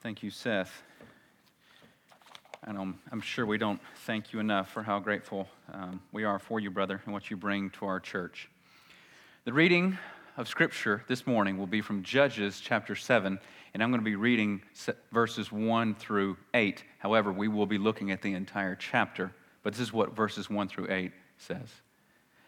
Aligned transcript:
Thank 0.00 0.22
you, 0.22 0.30
Seth. 0.30 0.84
And 2.62 2.78
I'm, 2.78 3.00
I'm 3.10 3.20
sure 3.20 3.44
we 3.44 3.58
don't 3.58 3.80
thank 4.06 4.32
you 4.32 4.38
enough 4.38 4.70
for 4.70 4.80
how 4.80 5.00
grateful 5.00 5.48
um, 5.72 6.00
we 6.12 6.22
are 6.22 6.38
for 6.38 6.60
you, 6.60 6.70
brother, 6.70 7.02
and 7.04 7.12
what 7.12 7.30
you 7.30 7.36
bring 7.36 7.70
to 7.70 7.86
our 7.86 7.98
church. 7.98 8.48
The 9.44 9.52
reading 9.52 9.98
of 10.36 10.46
Scripture 10.46 11.02
this 11.08 11.26
morning 11.26 11.58
will 11.58 11.66
be 11.66 11.80
from 11.80 12.04
Judges 12.04 12.60
chapter 12.60 12.94
7, 12.94 13.40
and 13.74 13.82
I'm 13.82 13.90
going 13.90 14.00
to 14.00 14.04
be 14.04 14.14
reading 14.14 14.62
verses 15.10 15.50
1 15.50 15.96
through 15.96 16.36
8. 16.54 16.84
However, 17.00 17.32
we 17.32 17.48
will 17.48 17.66
be 17.66 17.78
looking 17.78 18.12
at 18.12 18.22
the 18.22 18.34
entire 18.34 18.76
chapter, 18.76 19.32
but 19.64 19.72
this 19.72 19.80
is 19.80 19.92
what 19.92 20.14
verses 20.14 20.48
1 20.48 20.68
through 20.68 20.86
8 20.90 21.10
says. 21.38 21.68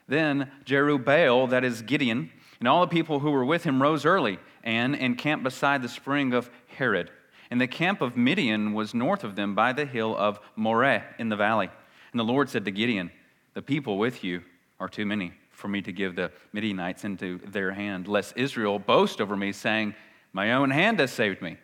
Then 0.06 0.52
Jerubbaal, 0.64 1.50
that 1.50 1.64
is 1.64 1.82
Gideon, 1.82 2.30
and 2.60 2.68
all 2.68 2.82
the 2.82 2.86
people 2.86 3.18
who 3.18 3.32
were 3.32 3.44
with 3.44 3.64
him 3.64 3.82
rose 3.82 4.04
early 4.04 4.38
and 4.62 4.94
encamped 4.94 5.42
beside 5.42 5.82
the 5.82 5.88
spring 5.88 6.32
of 6.32 6.48
Harod. 6.78 7.10
And 7.50 7.60
the 7.60 7.66
camp 7.66 8.00
of 8.00 8.16
Midian 8.16 8.74
was 8.74 8.94
north 8.94 9.24
of 9.24 9.34
them 9.34 9.54
by 9.54 9.72
the 9.72 9.84
hill 9.84 10.16
of 10.16 10.38
Moreh 10.56 11.02
in 11.18 11.28
the 11.28 11.36
valley. 11.36 11.68
And 12.12 12.20
the 12.20 12.24
Lord 12.24 12.48
said 12.48 12.64
to 12.64 12.70
Gideon, 12.70 13.10
The 13.54 13.62
people 13.62 13.98
with 13.98 14.22
you 14.22 14.42
are 14.78 14.88
too 14.88 15.04
many 15.04 15.32
for 15.50 15.68
me 15.68 15.82
to 15.82 15.92
give 15.92 16.16
the 16.16 16.30
Midianites 16.52 17.04
into 17.04 17.38
their 17.38 17.72
hand, 17.72 18.08
lest 18.08 18.36
Israel 18.36 18.78
boast 18.78 19.20
over 19.20 19.36
me, 19.36 19.52
saying, 19.52 19.94
My 20.32 20.54
own 20.54 20.70
hand 20.70 21.00
has 21.00 21.12
saved 21.12 21.42
me. 21.42 21.58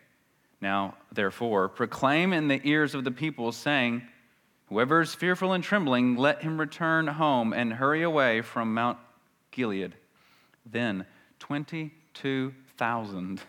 Now, 0.61 0.95
therefore, 1.13 1.69
proclaim 1.69 2.33
in 2.33 2.49
the 2.49 2.61
ears 2.65 2.95
of 2.95 3.05
the 3.05 3.11
people, 3.11 3.53
saying, 3.53 4.03
Whoever 4.69 5.01
is 5.01 5.15
fearful 5.15 5.53
and 5.53 5.63
trembling, 5.63 6.17
let 6.17 6.43
him 6.43 6.59
return 6.59 7.07
home 7.07 7.53
and 7.53 7.73
hurry 7.73 8.03
away 8.03 8.41
from 8.41 8.75
Mount 8.75 8.99
Gilead. 9.53 9.95
Then 10.65 11.07
22,000 11.39 13.41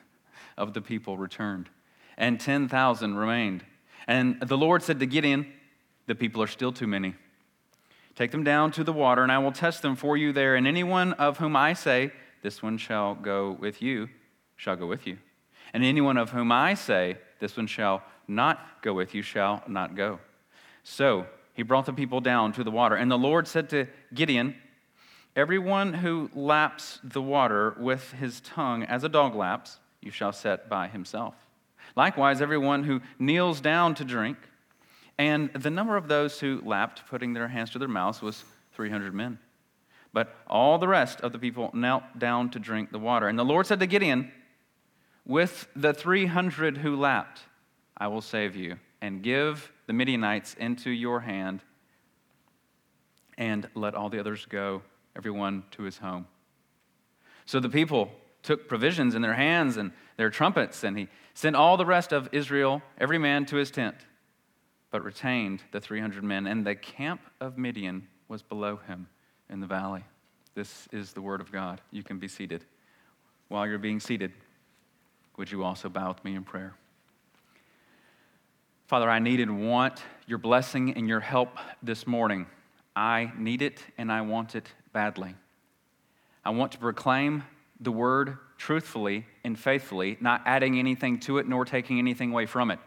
of 0.57 0.73
the 0.73 0.81
people 0.81 1.17
returned, 1.17 1.69
and 2.17 2.39
10,000 2.39 3.15
remained. 3.15 3.63
And 4.07 4.39
the 4.39 4.57
Lord 4.57 4.83
said 4.83 4.99
to 4.99 5.05
Gideon, 5.05 5.51
The 6.07 6.15
people 6.15 6.41
are 6.41 6.47
still 6.47 6.71
too 6.71 6.87
many. 6.87 7.15
Take 8.15 8.31
them 8.31 8.43
down 8.43 8.71
to 8.71 8.83
the 8.83 8.93
water, 8.93 9.21
and 9.21 9.31
I 9.31 9.37
will 9.37 9.51
test 9.51 9.81
them 9.81 9.95
for 9.95 10.17
you 10.17 10.33
there. 10.33 10.55
And 10.55 10.65
anyone 10.65 11.13
of 11.13 11.37
whom 11.37 11.55
I 11.55 11.73
say, 11.73 12.11
This 12.41 12.63
one 12.63 12.77
shall 12.77 13.15
go 13.15 13.51
with 13.51 13.81
you, 13.81 14.09
shall 14.55 14.75
go 14.75 14.87
with 14.87 15.05
you. 15.05 15.17
And 15.73 15.83
anyone 15.83 16.17
of 16.17 16.31
whom 16.31 16.51
I 16.51 16.73
say, 16.73 17.17
This 17.39 17.55
one 17.55 17.67
shall 17.67 18.01
not 18.27 18.81
go 18.81 18.93
with 18.93 19.13
you, 19.13 19.21
shall 19.21 19.61
not 19.67 19.95
go. 19.95 20.19
So 20.83 21.27
he 21.53 21.63
brought 21.63 21.85
the 21.85 21.93
people 21.93 22.21
down 22.21 22.53
to 22.53 22.63
the 22.63 22.71
water. 22.71 22.95
And 22.95 23.11
the 23.11 23.17
Lord 23.17 23.47
said 23.47 23.69
to 23.69 23.87
Gideon, 24.13 24.55
Everyone 25.35 25.93
who 25.93 26.31
laps 26.33 26.99
the 27.03 27.21
water 27.21 27.75
with 27.77 28.13
his 28.13 28.41
tongue 28.41 28.83
as 28.83 29.03
a 29.03 29.09
dog 29.09 29.35
laps, 29.35 29.77
you 30.01 30.09
shall 30.09 30.31
set 30.31 30.67
by 30.67 30.87
himself. 30.87 31.35
Likewise, 31.95 32.41
everyone 32.41 32.83
who 32.83 33.01
kneels 33.19 33.61
down 33.61 33.95
to 33.95 34.03
drink. 34.03 34.37
And 35.17 35.51
the 35.53 35.71
number 35.71 35.97
of 35.97 36.07
those 36.07 36.39
who 36.39 36.61
lapped, 36.63 37.07
putting 37.07 37.33
their 37.33 37.47
hands 37.47 37.71
to 37.71 37.79
their 37.79 37.87
mouths, 37.87 38.21
was 38.21 38.43
300 38.73 39.13
men. 39.13 39.39
But 40.13 40.35
all 40.47 40.77
the 40.77 40.87
rest 40.87 41.21
of 41.21 41.31
the 41.31 41.39
people 41.39 41.71
knelt 41.73 42.03
down 42.17 42.49
to 42.51 42.59
drink 42.59 42.91
the 42.91 42.99
water. 42.99 43.27
And 43.27 43.37
the 43.37 43.45
Lord 43.45 43.65
said 43.67 43.79
to 43.79 43.87
Gideon, 43.87 44.31
With 45.25 45.67
the 45.75 45.93
300 45.93 46.77
who 46.77 46.95
lapped, 46.95 47.41
I 47.97 48.07
will 48.07 48.21
save 48.21 48.55
you 48.55 48.77
and 49.01 49.23
give 49.23 49.71
the 49.87 49.93
Midianites 49.93 50.55
into 50.55 50.89
your 50.89 51.21
hand, 51.21 51.61
and 53.37 53.69
let 53.75 53.95
all 53.95 54.09
the 54.09 54.19
others 54.19 54.45
go, 54.45 54.81
everyone 55.15 55.63
to 55.71 55.83
his 55.83 55.97
home. 55.97 56.27
So 57.45 57.59
the 57.59 57.69
people 57.69 58.11
took 58.43 58.67
provisions 58.67 59.15
in 59.15 59.21
their 59.21 59.33
hands 59.33 59.77
and 59.77 59.91
their 60.17 60.29
trumpets, 60.29 60.83
and 60.83 60.97
he 60.97 61.07
sent 61.33 61.55
all 61.55 61.77
the 61.77 61.85
rest 61.85 62.11
of 62.11 62.29
Israel, 62.31 62.81
every 62.97 63.17
man 63.17 63.45
to 63.45 63.55
his 63.55 63.69
tent, 63.69 63.95
but 64.91 65.03
retained 65.03 65.63
the 65.71 65.79
300 65.79 66.23
men. 66.23 66.47
And 66.47 66.65
the 66.65 66.75
camp 66.75 67.21
of 67.39 67.57
Midian 67.57 68.07
was 68.27 68.41
below 68.41 68.77
him 68.77 69.07
in 69.49 69.59
the 69.59 69.67
valley. 69.67 70.03
This 70.55 70.87
is 70.91 71.13
the 71.13 71.21
word 71.21 71.41
of 71.41 71.51
God. 71.51 71.81
You 71.91 72.03
can 72.03 72.17
be 72.17 72.27
seated. 72.27 72.65
While 73.49 73.67
you're 73.67 73.77
being 73.77 73.99
seated, 73.99 74.31
would 75.37 75.51
you 75.51 75.63
also 75.63 75.87
bow 75.89 76.09
with 76.09 76.23
me 76.25 76.35
in 76.35 76.43
prayer? 76.43 76.73
Father, 78.87 79.09
I 79.09 79.19
need 79.19 79.39
and 79.39 79.69
want 79.69 80.01
your 80.25 80.37
blessing 80.37 80.93
and 80.93 81.07
your 81.07 81.19
help 81.19 81.57
this 81.83 82.07
morning. 82.07 82.47
I 82.95 83.31
need 83.37 83.61
it 83.61 83.83
and 83.97 84.11
I 84.11 84.21
want 84.21 84.55
it 84.55 84.67
badly. 84.93 85.35
I 86.43 86.49
want 86.49 86.71
to 86.71 86.77
proclaim 86.77 87.43
the 87.79 87.91
word 87.91 88.37
truthfully 88.57 89.25
and 89.43 89.57
faithfully, 89.57 90.17
not 90.19 90.41
adding 90.45 90.79
anything 90.79 91.19
to 91.21 91.37
it 91.37 91.47
nor 91.47 91.65
taking 91.65 91.99
anything 91.99 92.31
away 92.31 92.45
from 92.45 92.71
it. 92.71 92.79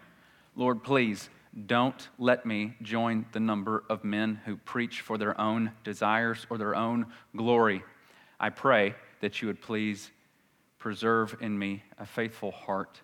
Lord, 0.57 0.83
please 0.83 1.29
don't 1.67 2.09
let 2.19 2.47
me 2.47 2.75
join 2.83 3.27
the 3.33 3.41
number 3.41 3.85
of 3.89 4.05
men 4.05 4.41
who 4.45 4.57
preach 4.57 5.01
for 5.01 5.19
their 5.19 5.41
own 5.41 5.73
desires 5.85 6.47
or 6.51 6.59
their 6.59 6.77
own 6.77 7.07
glory. 7.37 7.83
I 8.39 8.51
pray 8.51 8.95
that 9.21 9.41
you 9.43 9.49
would 9.49 9.61
please 9.61 10.11
preserve 10.79 11.37
in 11.41 11.59
me 11.59 11.83
a 11.99 12.07
faithful 12.07 12.53
heart 12.53 13.01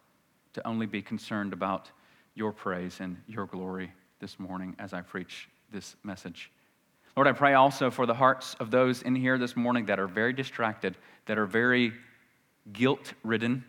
to 0.55 0.67
only 0.67 0.87
be 0.87 1.03
concerned 1.03 1.53
about 1.53 1.91
your 2.35 2.53
praise 2.53 3.01
and 3.01 3.17
your 3.27 3.47
glory 3.47 3.93
this 4.21 4.39
morning 4.39 4.75
as 4.79 4.93
I 4.93 5.03
preach 5.03 5.49
this 5.73 5.97
message. 6.03 6.51
Lord, 7.17 7.29
I 7.29 7.33
pray 7.33 7.55
also 7.55 7.91
for 7.91 8.05
the 8.05 8.13
hearts 8.13 8.55
of 8.61 8.71
those 8.71 9.01
in 9.01 9.15
here 9.15 9.39
this 9.39 9.57
morning 9.57 9.87
that 9.87 9.99
are 9.99 10.07
very 10.07 10.35
distracted, 10.35 10.99
that 11.25 11.39
are 11.39 11.47
very 11.47 11.95
guilt 12.71 13.15
ridden 13.25 13.65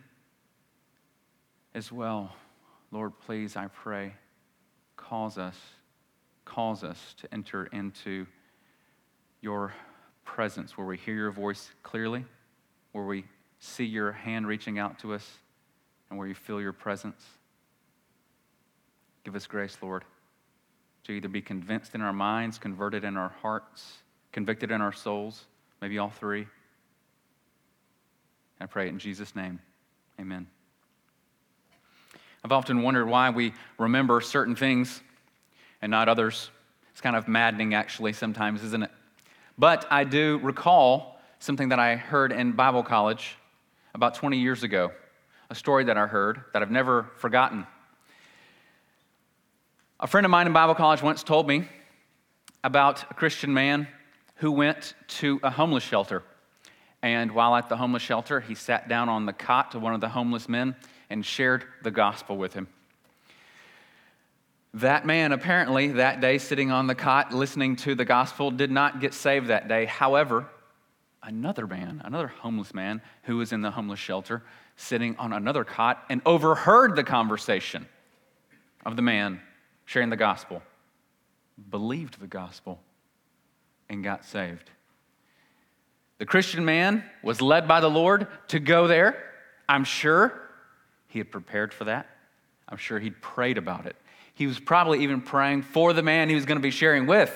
as 1.74 1.90
well. 1.90 2.34
Lord, 2.90 3.18
please, 3.20 3.56
I 3.56 3.68
pray, 3.68 4.12
cause 4.96 5.38
us, 5.38 5.56
cause 6.44 6.84
us 6.84 7.14
to 7.20 7.32
enter 7.32 7.64
into 7.66 8.26
your 9.40 9.72
presence 10.26 10.76
where 10.76 10.86
we 10.86 10.98
hear 10.98 11.14
your 11.14 11.30
voice 11.30 11.70
clearly, 11.82 12.26
where 12.92 13.04
we 13.04 13.24
see 13.60 13.84
your 13.84 14.12
hand 14.12 14.46
reaching 14.46 14.78
out 14.78 14.98
to 14.98 15.14
us, 15.14 15.26
and 16.10 16.18
where 16.18 16.28
you 16.28 16.34
feel 16.34 16.60
your 16.60 16.74
presence. 16.74 17.24
Give 19.24 19.34
us 19.34 19.46
grace, 19.46 19.78
Lord, 19.80 20.04
to 21.08 21.14
either 21.14 21.28
be 21.28 21.40
convinced 21.40 21.94
in 21.94 22.02
our 22.02 22.12
minds, 22.12 22.58
converted 22.58 23.02
in 23.02 23.16
our 23.16 23.30
hearts, 23.40 23.96
convicted 24.30 24.70
in 24.70 24.82
our 24.82 24.92
souls, 24.92 25.46
maybe 25.80 25.96
all 25.96 26.10
three. 26.10 26.46
I 28.60 28.66
pray 28.66 28.86
it 28.86 28.90
in 28.90 28.98
Jesus' 28.98 29.34
name. 29.34 29.58
Amen. 30.20 30.46
I've 32.44 32.52
often 32.52 32.82
wondered 32.82 33.06
why 33.06 33.30
we 33.30 33.54
remember 33.78 34.20
certain 34.20 34.54
things 34.54 35.00
and 35.80 35.90
not 35.90 36.10
others. 36.10 36.50
It's 36.90 37.00
kind 37.00 37.16
of 37.16 37.26
maddening, 37.26 37.72
actually, 37.72 38.12
sometimes, 38.12 38.62
isn't 38.62 38.82
it? 38.82 38.90
But 39.56 39.86
I 39.90 40.04
do 40.04 40.38
recall 40.42 41.18
something 41.38 41.70
that 41.70 41.78
I 41.78 41.96
heard 41.96 42.32
in 42.32 42.52
Bible 42.52 42.82
college 42.82 43.38
about 43.94 44.14
20 44.14 44.38
years 44.38 44.62
ago, 44.62 44.92
a 45.48 45.54
story 45.54 45.84
that 45.84 45.96
I 45.96 46.06
heard 46.06 46.42
that 46.52 46.60
I've 46.60 46.70
never 46.70 47.04
forgotten. 47.16 47.66
A 50.00 50.06
friend 50.06 50.24
of 50.24 50.30
mine 50.30 50.46
in 50.46 50.52
Bible 50.52 50.76
college 50.76 51.02
once 51.02 51.24
told 51.24 51.48
me 51.48 51.68
about 52.62 53.10
a 53.10 53.14
Christian 53.14 53.52
man 53.52 53.88
who 54.36 54.52
went 54.52 54.94
to 55.08 55.40
a 55.42 55.50
homeless 55.50 55.82
shelter. 55.82 56.22
And 57.02 57.32
while 57.32 57.56
at 57.56 57.68
the 57.68 57.76
homeless 57.76 58.02
shelter, 58.04 58.38
he 58.38 58.54
sat 58.54 58.88
down 58.88 59.08
on 59.08 59.26
the 59.26 59.32
cot 59.32 59.72
to 59.72 59.80
one 59.80 59.94
of 59.94 60.00
the 60.00 60.10
homeless 60.10 60.48
men 60.48 60.76
and 61.10 61.26
shared 61.26 61.64
the 61.82 61.90
gospel 61.90 62.36
with 62.36 62.54
him. 62.54 62.68
That 64.72 65.04
man, 65.04 65.32
apparently, 65.32 65.88
that 65.88 66.20
day 66.20 66.38
sitting 66.38 66.70
on 66.70 66.86
the 66.86 66.94
cot 66.94 67.34
listening 67.34 67.74
to 67.76 67.96
the 67.96 68.04
gospel, 68.04 68.52
did 68.52 68.70
not 68.70 69.00
get 69.00 69.14
saved 69.14 69.48
that 69.48 69.66
day. 69.66 69.84
However, 69.84 70.46
another 71.24 71.66
man, 71.66 72.02
another 72.04 72.28
homeless 72.28 72.72
man 72.72 73.02
who 73.24 73.38
was 73.38 73.52
in 73.52 73.62
the 73.62 73.72
homeless 73.72 73.98
shelter, 73.98 74.44
sitting 74.76 75.16
on 75.16 75.32
another 75.32 75.64
cot 75.64 76.04
and 76.08 76.22
overheard 76.24 76.94
the 76.94 77.02
conversation 77.02 77.88
of 78.86 78.94
the 78.94 79.02
man 79.02 79.40
sharing 79.88 80.10
the 80.10 80.16
gospel, 80.16 80.62
believed 81.70 82.20
the 82.20 82.26
gospel, 82.26 82.78
and 83.88 84.04
got 84.04 84.22
saved. 84.22 84.70
The 86.18 86.26
Christian 86.26 86.62
man 86.62 87.02
was 87.22 87.40
led 87.40 87.66
by 87.66 87.80
the 87.80 87.88
Lord 87.88 88.26
to 88.48 88.58
go 88.60 88.86
there. 88.86 89.16
I'm 89.66 89.84
sure 89.84 90.42
he 91.06 91.18
had 91.18 91.30
prepared 91.30 91.72
for 91.72 91.84
that. 91.84 92.06
I'm 92.68 92.76
sure 92.76 92.98
he'd 92.98 93.22
prayed 93.22 93.56
about 93.56 93.86
it. 93.86 93.96
He 94.34 94.46
was 94.46 94.60
probably 94.60 95.04
even 95.04 95.22
praying 95.22 95.62
for 95.62 95.94
the 95.94 96.02
man 96.02 96.28
he 96.28 96.34
was 96.34 96.44
going 96.44 96.58
to 96.58 96.62
be 96.62 96.70
sharing 96.70 97.06
with. 97.06 97.30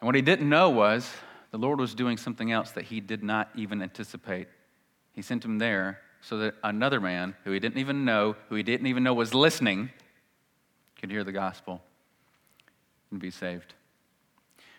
And 0.00 0.06
what 0.06 0.16
he 0.16 0.22
didn't 0.22 0.48
know 0.48 0.70
was 0.70 1.08
the 1.52 1.58
Lord 1.58 1.78
was 1.78 1.94
doing 1.94 2.16
something 2.16 2.50
else 2.50 2.72
that 2.72 2.86
he 2.86 2.98
did 2.98 3.22
not 3.22 3.50
even 3.54 3.82
anticipate. 3.82 4.48
He 5.12 5.22
sent 5.22 5.44
him 5.44 5.58
there 5.58 6.00
so 6.26 6.38
that 6.38 6.54
another 6.62 7.00
man 7.00 7.34
who 7.44 7.52
he 7.52 7.60
didn't 7.60 7.78
even 7.78 8.04
know, 8.04 8.34
who 8.48 8.54
he 8.54 8.62
didn't 8.62 8.86
even 8.86 9.02
know 9.02 9.12
was 9.12 9.34
listening, 9.34 9.90
could 10.98 11.10
hear 11.10 11.22
the 11.22 11.32
gospel 11.32 11.82
and 13.10 13.20
be 13.20 13.30
saved. 13.30 13.74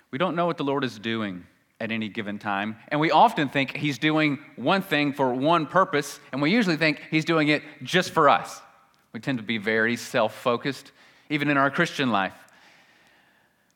We 0.10 0.18
don't 0.18 0.36
know 0.36 0.48
what 0.48 0.58
the 0.58 0.64
Lord 0.64 0.84
is 0.84 0.98
doing 0.98 1.46
at 1.80 1.92
any 1.92 2.10
given 2.10 2.40
time. 2.40 2.78
And 2.88 3.00
we 3.00 3.12
often 3.12 3.50
think 3.50 3.76
he's 3.76 3.98
doing 3.98 4.40
one 4.56 4.82
thing 4.82 5.14
for 5.14 5.34
one 5.34 5.68
purpose, 5.68 6.20
and 6.32 6.42
we 6.42 6.52
usually 6.52 6.78
think 6.78 7.02
he's 7.12 7.26
doing 7.26 7.50
it 7.50 7.62
just 7.84 8.12
for 8.12 8.28
us. 8.30 8.62
We 9.14 9.20
tend 9.20 9.38
to 9.38 9.44
be 9.44 9.58
very 9.58 9.98
self 9.98 10.34
focused, 10.36 10.92
even 11.30 11.50
in 11.50 11.58
our 11.58 11.70
Christian 11.70 12.12
life. 12.12 12.34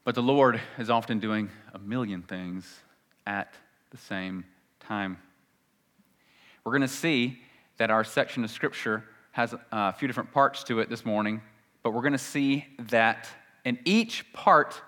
But 0.03 0.15
the 0.15 0.23
Lord 0.23 0.59
is 0.79 0.89
often 0.89 1.19
doing 1.19 1.49
a 1.73 1.77
million 1.77 2.23
things 2.23 2.79
at 3.27 3.53
the 3.91 3.97
same 3.97 4.43
time. 4.79 5.17
We're 6.63 6.71
going 6.71 6.81
to 6.81 6.87
see 6.87 7.41
that 7.79 7.89
our 7.89 8.03
section 8.03 8.43
of 8.43 8.51
Scripture 8.51 9.05
has 9.31 9.53
uh, 9.53 9.57
a 9.71 9.93
few 9.93 10.07
different 10.07 10.31
parts 10.31 10.63
to 10.65 10.79
it 10.79 10.89
this 10.89 11.05
morning, 11.05 11.41
but 11.81 11.91
we're 11.91 12.01
going 12.01 12.11
to 12.11 12.17
see 12.17 12.67
that 12.89 13.27
in 13.63 13.79
each 13.85 14.31
part, 14.33 14.79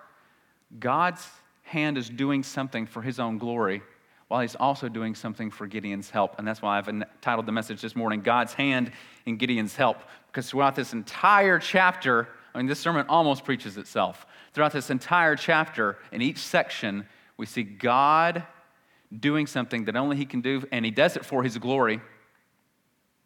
God's 0.78 1.26
hand 1.64 1.98
is 1.98 2.10
doing 2.10 2.44
something 2.44 2.86
for 2.86 3.02
his 3.02 3.18
own 3.18 3.38
glory 3.38 3.82
while 4.28 4.42
he's 4.42 4.56
also 4.56 4.90
doing 4.90 5.16
something 5.16 5.50
for 5.50 5.68
Gideon's 5.68 6.10
help. 6.10 6.38
And 6.38 6.46
that's 6.46 6.62
why 6.62 6.78
I've 6.78 6.90
entitled 6.90 7.46
the 7.46 7.52
message 7.54 7.82
this 7.82 7.96
morning, 7.96 8.22
God's 8.22 8.54
Hand 8.54 8.92
in 9.26 9.38
Gideon's 9.38 9.76
Help. 9.76 9.98
Because 10.28 10.50
throughout 10.50 10.76
this 10.76 10.92
entire 10.92 11.60
chapter, 11.60 12.28
I 12.54 12.58
mean, 12.58 12.68
this 12.68 12.80
sermon 12.80 13.06
almost 13.08 13.46
preaches 13.46 13.78
itself. 13.78 14.26
Throughout 14.54 14.74
this 14.74 14.90
entire 14.90 15.38
chapter, 15.38 15.98
in 16.12 16.22
each 16.22 16.40
section, 16.40 17.06
we 17.38 17.46
see 17.46 17.64
God 17.64 18.44
doing 19.18 19.48
something 19.48 19.86
that 19.86 19.96
only 19.96 20.18
he 20.18 20.26
can 20.26 20.42
do, 20.42 20.64
and 20.72 20.84
he 20.84 20.92
does 20.92 21.16
it 21.16 21.26
for 21.26 21.44
his 21.44 21.58
glory 21.58 22.02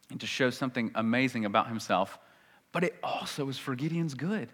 and 0.09 0.19
to 0.19 0.27
show 0.27 0.49
something 0.49 0.91
amazing 0.95 1.45
about 1.45 1.67
himself. 1.67 2.17
But 2.71 2.83
it 2.83 2.95
also 3.03 3.49
is 3.49 3.57
for 3.57 3.75
Gideon's 3.75 4.13
good. 4.13 4.49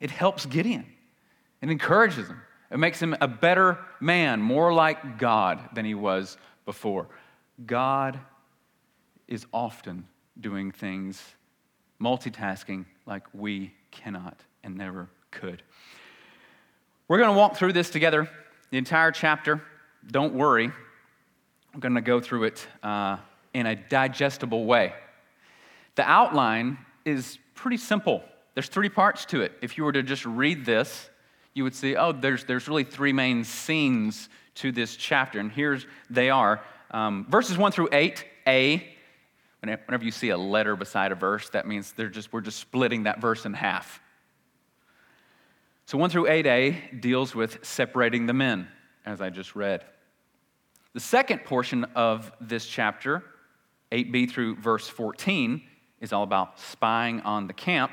It 0.00 0.10
helps 0.10 0.46
Gideon, 0.46 0.86
it 1.62 1.70
encourages 1.70 2.28
him. 2.28 2.40
It 2.68 2.78
makes 2.78 3.00
him 3.00 3.16
a 3.20 3.28
better 3.28 3.78
man, 4.00 4.42
more 4.42 4.74
like 4.74 5.18
God 5.18 5.60
than 5.72 5.84
he 5.84 5.94
was 5.94 6.36
before. 6.64 7.06
God 7.64 8.18
is 9.28 9.46
often 9.52 10.06
doing 10.40 10.72
things, 10.72 11.22
multitasking 12.00 12.84
like 13.06 13.22
we 13.32 13.72
cannot 13.92 14.40
and 14.64 14.76
never 14.76 15.08
could. 15.30 15.62
We're 17.08 17.18
going 17.18 17.30
to 17.30 17.38
walk 17.38 17.56
through 17.56 17.72
this 17.72 17.88
together, 17.88 18.28
the 18.70 18.78
entire 18.78 19.12
chapter. 19.12 19.62
Don't 20.10 20.34
worry, 20.34 20.72
I'm 21.72 21.80
going 21.80 21.94
to 21.94 22.00
go 22.00 22.20
through 22.20 22.44
it 22.44 22.66
uh, 22.82 23.18
in 23.56 23.64
a 23.64 23.74
digestible 23.74 24.66
way. 24.66 24.92
The 25.94 26.02
outline 26.02 26.76
is 27.06 27.38
pretty 27.54 27.78
simple. 27.78 28.22
There's 28.52 28.68
three 28.68 28.90
parts 28.90 29.24
to 29.26 29.40
it. 29.40 29.52
If 29.62 29.78
you 29.78 29.84
were 29.84 29.92
to 29.92 30.02
just 30.02 30.26
read 30.26 30.66
this, 30.66 31.08
you 31.54 31.64
would 31.64 31.74
see, 31.74 31.96
oh, 31.96 32.12
there's, 32.12 32.44
there's 32.44 32.68
really 32.68 32.84
three 32.84 33.14
main 33.14 33.44
scenes 33.44 34.28
to 34.56 34.72
this 34.72 34.94
chapter, 34.94 35.40
and 35.40 35.50
here's 35.50 35.86
they 36.10 36.28
are. 36.28 36.62
Um, 36.90 37.26
verses 37.30 37.56
1 37.56 37.72
through 37.72 37.88
8a, 37.88 38.82
whenever 39.60 40.04
you 40.04 40.10
see 40.10 40.28
a 40.28 40.36
letter 40.36 40.76
beside 40.76 41.10
a 41.10 41.14
verse, 41.14 41.48
that 41.50 41.66
means 41.66 41.92
they're 41.92 42.10
just, 42.10 42.34
we're 42.34 42.42
just 42.42 42.58
splitting 42.58 43.04
that 43.04 43.22
verse 43.22 43.46
in 43.46 43.54
half. 43.54 44.02
So 45.86 45.96
1 45.96 46.10
through 46.10 46.26
8a 46.26 47.00
deals 47.00 47.34
with 47.34 47.64
separating 47.64 48.26
the 48.26 48.34
men, 48.34 48.68
as 49.06 49.22
I 49.22 49.30
just 49.30 49.56
read. 49.56 49.82
The 50.92 51.00
second 51.00 51.44
portion 51.44 51.84
of 51.94 52.32
this 52.38 52.66
chapter, 52.66 53.22
8b 53.92 54.30
through 54.30 54.56
verse 54.56 54.88
14, 54.88 55.62
is 56.00 56.12
all 56.12 56.22
about 56.22 56.60
spying 56.60 57.20
on 57.20 57.46
the 57.46 57.52
camp. 57.52 57.92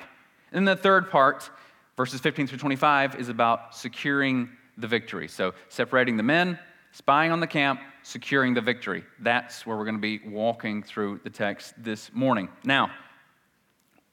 And 0.52 0.68
the 0.68 0.76
third 0.76 1.10
part 1.10 1.50
Verses 1.96 2.20
15 2.22 2.48
through 2.48 2.58
25 2.58 3.16
is 3.16 3.30
about 3.30 3.76
securing 3.76 4.50
the 4.78 4.88
victory. 4.88 5.28
So, 5.28 5.54
separating 5.70 6.18
the 6.18 6.24
men, 6.24 6.58
spying 6.92 7.32
on 7.32 7.40
the 7.40 7.48
camp, 7.48 7.82
securing 8.02 8.56
the 8.56 8.62
victory. 8.62 9.04
That's 9.20 9.66
where 9.66 9.78
we're 9.78 9.86
going 9.86 9.98
to 9.98 10.02
be 10.02 10.20
walking 10.28 10.82
through 10.82 11.22
the 11.24 11.30
text 11.30 11.76
this 11.78 12.12
morning. 12.12 12.50
Now, 12.64 12.90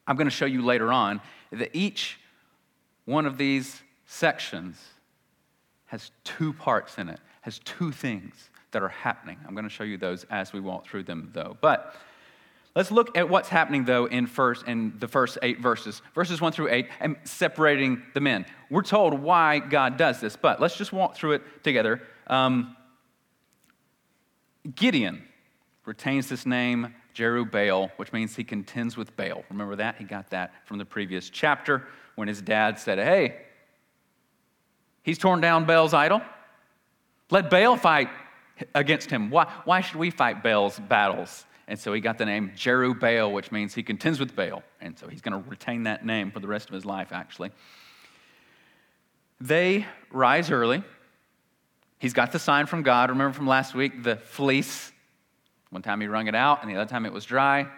I'm 0.06 0.17
going 0.17 0.26
to 0.26 0.35
show 0.35 0.47
you 0.47 0.62
later 0.62 0.93
on 0.93 1.23
that 1.53 1.71
each 1.75 2.19
one 3.06 3.25
of 3.25 3.38
these 3.38 3.81
sections 4.05 4.79
has 5.87 6.11
two 6.23 6.53
parts 6.53 6.99
in 6.99 7.09
it, 7.09 7.19
has 7.41 7.61
two 7.61 7.93
things 7.93 8.50
that 8.72 8.82
are 8.82 8.88
happening. 8.88 9.38
I'm 9.46 9.55
going 9.55 9.64
to 9.64 9.70
show 9.70 9.84
you 9.84 9.99
those 9.99 10.25
as 10.31 10.52
we 10.52 10.61
walk 10.61 10.87
through 10.87 11.05
them, 11.05 11.31
though. 11.32 11.56
But 11.61 11.94
Let's 12.75 12.93
look 12.93 13.17
at 13.17 13.28
what's 13.28 13.49
happening 13.49 13.84
though 13.84 14.06
in 14.06 14.26
first 14.26 14.67
in 14.67 14.94
the 15.00 15.08
first 15.08 15.38
eight 15.43 15.61
verses, 15.61 16.02
verses 16.14 16.40
one 16.40 16.52
through 16.52 16.69
eight, 16.70 16.88
and 17.00 17.17
separating 17.25 18.02
the 18.14 18.20
men. 18.20 18.46
We're 18.70 18.82
told 18.82 19.14
why 19.14 19.58
God 19.58 19.96
does 19.96 20.20
this, 20.20 20.37
but 20.37 20.61
let's 20.61 20.76
just 20.76 20.93
walk 20.93 21.17
through 21.17 21.32
it 21.32 21.64
together. 21.64 22.00
Um, 22.28 22.76
Gideon 24.73 25.25
retains 25.84 26.28
this 26.28 26.46
name 26.46 26.94
Jerubbaal, 27.12 27.90
which 27.96 28.12
means 28.12 28.37
he 28.37 28.44
contends 28.44 28.96
with 28.96 29.16
Baal. 29.16 29.43
Remember 29.50 29.75
that? 29.76 29.96
He 29.96 30.05
got 30.05 30.31
that 30.31 30.52
from 30.64 30.78
the 30.78 30.84
previous 30.84 31.28
chapter 31.28 31.88
when 32.14 32.28
his 32.28 32.40
dad 32.40 32.78
said, 32.78 32.99
"Hey, 32.99 33.46
he's 35.02 35.19
torn 35.19 35.40
down 35.40 35.64
Baal's 35.64 35.93
idol. 35.93 36.23
Let 37.31 37.50
Baal 37.50 37.76
fight 37.76 38.11
against 38.75 39.11
him. 39.11 39.31
Why, 39.31 39.51
why 39.65 39.81
should 39.81 39.97
we 39.97 40.11
fight 40.11 40.43
Baal's 40.43 40.79
battles?" 40.79 41.45
And 41.71 41.79
so 41.79 41.93
he 41.93 42.01
got 42.01 42.19
the 42.19 42.27
name 42.27 42.51
Jerubbaal, 42.57 43.33
which 43.33 43.53
means 43.53 43.75
he 43.75 43.85
contends 43.85 44.19
with 44.19 44.35
Baal. 44.35 44.65
And 44.81 44.99
so 44.99 45.07
he's 45.07 45.21
going 45.21 45.41
to 45.41 45.49
retain 45.49 45.85
that 45.85 46.05
name 46.05 46.33
for 46.33 46.41
the 46.41 46.49
rest 46.49 46.69
of 46.69 46.75
his 46.75 46.85
life, 46.85 47.12
actually. 47.12 47.53
They 49.41 49.87
rise 50.11 50.51
early. 50.51 50.83
He's 51.99 52.12
got 52.12 52.33
the 52.33 52.41
sign 52.41 52.67
from 52.67 52.83
God. 52.83 53.11
Remember 53.11 53.33
from 53.33 53.47
last 53.47 53.73
week, 53.75 54.03
the 54.03 54.17
fleece. 54.17 54.91
One 55.71 55.83
time 55.83 56.01
he 56.01 56.09
wrung 56.09 56.27
it 56.27 56.35
out, 56.35 56.61
and 56.61 56.69
the 56.69 56.75
other 56.75 56.91
time 56.91 57.07
it 57.07 57.12
was 57.12 57.25
dry. 57.25 57.69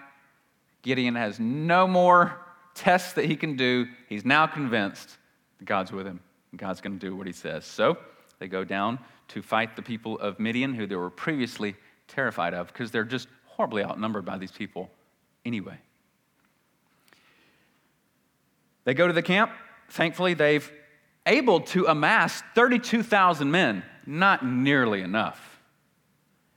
Gideon 0.81 1.15
has 1.15 1.39
no 1.39 1.87
more 1.87 2.41
tests 2.75 3.13
that 3.13 3.27
he 3.27 3.37
can 3.37 3.57
do. 3.57 3.87
He's 4.09 4.25
now 4.25 4.47
convinced 4.47 5.19
that 5.59 5.67
God's 5.67 5.93
with 5.93 6.07
him. 6.07 6.21
God's 6.57 6.81
going 6.81 6.99
to 6.99 7.07
do 7.07 7.15
what 7.15 7.27
he 7.27 7.33
says. 7.35 7.67
So 7.67 7.99
they 8.39 8.49
go 8.49 8.65
down 8.65 8.99
to 9.33 9.43
fight 9.43 9.77
the 9.77 9.83
people 9.83 10.19
of 10.19 10.39
Midian, 10.39 10.75
who 10.75 10.87
they 10.87 10.97
were 10.97 11.11
previously 11.11 11.75
terrified 12.09 12.55
of, 12.55 12.69
because 12.69 12.91
they're 12.91 13.05
just 13.05 13.29
horribly 13.47 13.85
outnumbered 13.85 14.25
by 14.25 14.39
these 14.39 14.53
people 14.53 14.91
anyway. 15.45 15.79
They 18.85 18.95
go 18.95 19.07
to 19.07 19.13
the 19.13 19.23
camp. 19.23 19.51
Thankfully, 19.89 20.35
they've 20.35 20.71
able 21.27 21.61
to 21.61 21.87
amass 21.87 22.43
32,000 22.55 23.51
men, 23.51 23.85
not 24.07 24.45
nearly 24.45 25.03
enough. 25.03 25.61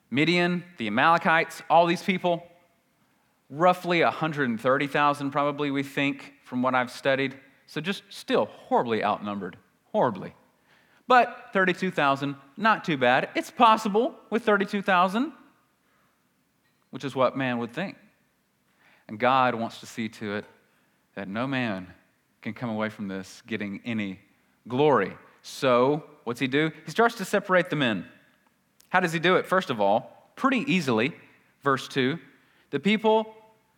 Midian, 0.09 0.63
the 0.77 0.87
Amalekites, 0.87 1.61
all 1.69 1.85
these 1.85 2.01
people, 2.01 2.43
roughly 3.49 4.01
130,000 4.01 5.31
probably 5.31 5.69
we 5.71 5.83
think 5.83 6.33
from 6.43 6.61
what 6.61 6.73
I've 6.73 6.91
studied. 6.91 7.35
So 7.67 7.81
just 7.81 8.03
still 8.09 8.45
horribly 8.45 9.03
outnumbered, 9.03 9.57
horribly. 9.91 10.33
But 11.07 11.49
32,000, 11.53 12.35
not 12.57 12.83
too 12.83 12.97
bad. 12.97 13.29
It's 13.35 13.51
possible 13.51 14.15
with 14.29 14.43
32,000 14.43 15.31
which 16.95 17.03
is 17.03 17.13
what 17.13 17.35
man 17.35 17.57
would 17.57 17.73
think. 17.73 17.97
And 19.09 19.19
God 19.19 19.53
wants 19.53 19.81
to 19.81 19.85
see 19.85 20.07
to 20.07 20.35
it 20.35 20.45
that 21.15 21.27
no 21.27 21.45
man 21.45 21.87
can 22.41 22.53
come 22.53 22.69
away 22.69 22.87
from 22.87 23.09
this 23.09 23.43
getting 23.45 23.81
any 23.83 24.21
glory. 24.69 25.11
So, 25.41 26.05
what's 26.23 26.39
he 26.39 26.47
do? 26.47 26.71
He 26.85 26.91
starts 26.91 27.15
to 27.15 27.25
separate 27.25 27.69
the 27.69 27.75
men. 27.75 28.05
How 28.87 29.01
does 29.01 29.11
he 29.11 29.19
do 29.19 29.35
it? 29.35 29.45
First 29.45 29.69
of 29.69 29.81
all, 29.81 30.31
pretty 30.37 30.59
easily, 30.71 31.13
verse 31.63 31.89
2 31.89 32.17
The 32.69 32.79
people 32.79 33.35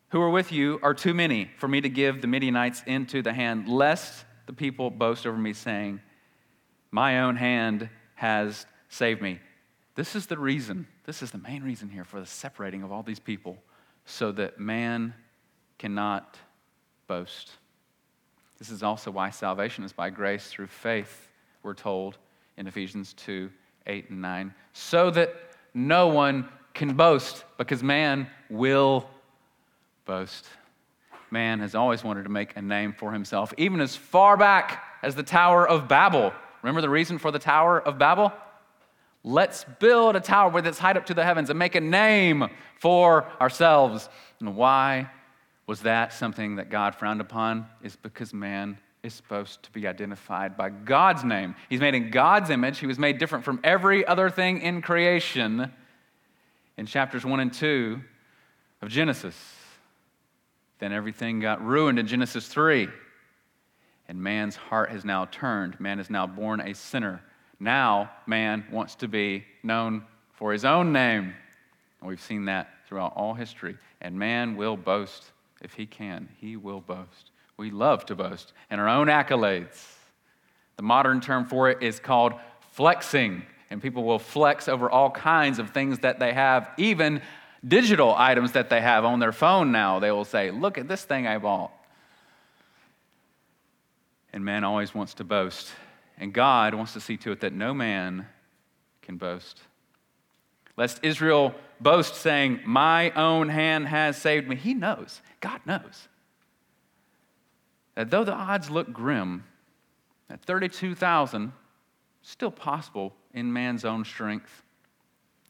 who 0.09 0.21
are 0.21 0.29
with 0.29 0.51
you 0.51 0.79
are 0.83 0.93
too 0.93 1.15
many 1.15 1.49
for 1.57 1.67
me 1.67 1.81
to 1.81 1.89
give 1.89 2.21
the 2.21 2.27
Midianites 2.27 2.83
into 2.85 3.23
the 3.23 3.33
hand, 3.33 3.67
lest 3.67 4.25
the 4.45 4.53
people 4.53 4.91
boast 4.91 5.25
over 5.25 5.39
me, 5.39 5.53
saying, 5.53 6.01
My 6.91 7.21
own 7.21 7.35
hand 7.35 7.89
has 8.15 8.65
saved 8.89 9.21
me. 9.21 9.39
This 9.95 10.15
is 10.15 10.27
the 10.27 10.37
reason, 10.37 10.87
this 11.05 11.21
is 11.23 11.31
the 11.31 11.39
main 11.39 11.63
reason 11.63 11.89
here 11.89 12.03
for 12.03 12.19
the 12.19 12.25
separating 12.25 12.83
of 12.83 12.91
all 12.91 13.03
these 13.03 13.19
people, 13.19 13.57
so 14.05 14.31
that 14.33 14.59
man 14.59 15.13
cannot 15.79 16.37
boast. 17.07 17.51
This 18.57 18.69
is 18.69 18.83
also 18.83 19.11
why 19.11 19.29
salvation 19.29 19.83
is 19.83 19.93
by 19.93 20.09
grace 20.09 20.47
through 20.47 20.67
faith, 20.67 21.29
we're 21.63 21.73
told 21.73 22.17
in 22.57 22.67
Ephesians 22.67 23.13
2 23.13 23.49
8 23.87 24.09
and 24.09 24.21
9, 24.21 24.53
so 24.73 25.09
that 25.11 25.33
no 25.73 26.07
one 26.07 26.49
can 26.73 26.93
boast, 26.93 27.45
because 27.57 27.81
man 27.81 28.27
will 28.49 29.09
boast. 30.05 30.45
Man 31.31 31.59
has 31.59 31.75
always 31.75 32.03
wanted 32.03 32.23
to 32.23 32.29
make 32.29 32.55
a 32.55 32.61
name 32.61 32.93
for 32.93 33.11
himself, 33.11 33.53
even 33.57 33.81
as 33.81 33.95
far 33.95 34.37
back 34.37 34.83
as 35.03 35.15
the 35.15 35.23
Tower 35.23 35.67
of 35.67 35.87
Babel. 35.87 36.33
Remember 36.67 36.81
the 36.81 36.89
reason 36.89 37.17
for 37.17 37.31
the 37.31 37.39
Tower 37.39 37.79
of 37.79 37.97
Babel? 37.97 38.33
Let's 39.23 39.63
build 39.79 40.17
a 40.17 40.19
tower 40.19 40.49
with 40.49 40.67
its 40.67 40.77
height 40.77 40.97
up 40.97 41.05
to 41.05 41.13
the 41.13 41.23
heavens 41.23 41.49
and 41.49 41.57
make 41.57 41.75
a 41.75 41.79
name 41.79 42.49
for 42.77 43.25
ourselves. 43.39 44.09
And 44.41 44.53
why 44.53 45.09
was 45.65 45.83
that 45.83 46.11
something 46.11 46.57
that 46.57 46.69
God 46.69 46.93
frowned 46.93 47.21
upon? 47.21 47.67
Is 47.81 47.95
because 47.95 48.33
man 48.33 48.79
is 49.01 49.13
supposed 49.13 49.63
to 49.63 49.71
be 49.71 49.87
identified 49.87 50.57
by 50.57 50.67
God's 50.67 51.23
name. 51.23 51.55
He's 51.69 51.79
made 51.79 51.95
in 51.95 52.11
God's 52.11 52.49
image. 52.49 52.79
He 52.79 52.85
was 52.85 52.99
made 52.99 53.17
different 53.17 53.45
from 53.45 53.61
every 53.63 54.05
other 54.05 54.29
thing 54.29 54.59
in 54.59 54.81
creation 54.81 55.71
in 56.75 56.85
chapters 56.85 57.23
1 57.23 57.39
and 57.39 57.53
2 57.53 58.01
of 58.81 58.89
Genesis. 58.89 59.37
Then 60.79 60.91
everything 60.91 61.39
got 61.39 61.65
ruined 61.65 61.97
in 61.97 62.07
Genesis 62.07 62.45
3. 62.45 62.89
And 64.07 64.21
man's 64.21 64.55
heart 64.55 64.89
has 64.89 65.03
now 65.03 65.25
turned. 65.25 65.79
Man 65.79 65.99
is 65.99 66.09
now 66.09 66.25
born 66.27 66.61
a 66.61 66.73
sinner. 66.73 67.21
Now, 67.59 68.11
man 68.25 68.65
wants 68.71 68.95
to 68.95 69.07
be 69.07 69.45
known 69.63 70.03
for 70.33 70.53
his 70.53 70.63
own 70.63 70.93
name. 70.93 71.33
And 71.99 72.09
we've 72.09 72.21
seen 72.21 72.45
that 72.45 72.69
throughout 72.87 73.13
all 73.15 73.33
history. 73.33 73.77
And 73.99 74.17
man 74.17 74.55
will 74.55 74.77
boast 74.77 75.31
if 75.61 75.73
he 75.73 75.85
can. 75.85 76.29
He 76.39 76.55
will 76.55 76.81
boast. 76.81 77.31
We 77.57 77.71
love 77.71 78.05
to 78.05 78.15
boast 78.15 78.53
in 78.69 78.79
our 78.79 78.87
own 78.87 79.07
accolades. 79.07 79.83
The 80.77 80.83
modern 80.83 81.19
term 81.21 81.45
for 81.45 81.69
it 81.69 81.81
is 81.81 81.99
called 81.99 82.33
flexing. 82.73 83.43
And 83.69 83.81
people 83.81 84.03
will 84.03 84.19
flex 84.19 84.69
over 84.69 84.89
all 84.89 85.09
kinds 85.09 85.59
of 85.59 85.71
things 85.71 85.99
that 85.99 86.19
they 86.19 86.33
have, 86.33 86.69
even 86.77 87.21
digital 87.67 88.13
items 88.15 88.53
that 88.53 88.69
they 88.69 88.79
have 88.79 89.03
on 89.03 89.19
their 89.19 89.31
phone 89.31 89.71
now. 89.71 89.99
They 89.99 90.11
will 90.11 90.23
say, 90.23 90.51
Look 90.51 90.77
at 90.77 90.87
this 90.87 91.03
thing 91.03 91.27
I 91.27 91.39
bought. 91.39 91.71
And 94.37 94.45
man 94.45 94.63
always 94.63 94.93
wants 94.93 95.15
to 95.15 95.23
boast. 95.23 95.71
And 96.19 96.31
God 96.31 96.75
wants 96.75 96.93
to 96.93 96.99
see 96.99 97.17
to 97.17 97.31
it 97.31 97.39
that 97.39 97.53
no 97.53 97.73
man 97.73 98.27
can 99.01 99.17
boast. 99.17 99.59
Lest 100.77 100.99
Israel 101.01 101.55
boast, 101.79 102.13
saying, 102.13 102.59
My 102.63 103.09
own 103.13 103.49
hand 103.49 103.87
has 103.87 104.15
saved 104.15 104.47
me. 104.47 104.55
He 104.55 104.75
knows. 104.75 105.23
God 105.39 105.61
knows. 105.65 106.07
That 107.95 108.11
though 108.11 108.23
the 108.23 108.31
odds 108.31 108.69
look 108.69 108.93
grim, 108.93 109.43
at 110.29 110.39
32,000, 110.43 111.51
still 112.21 112.51
possible 112.51 113.15
in 113.33 113.51
man's 113.51 113.85
own 113.85 114.05
strength. 114.05 114.61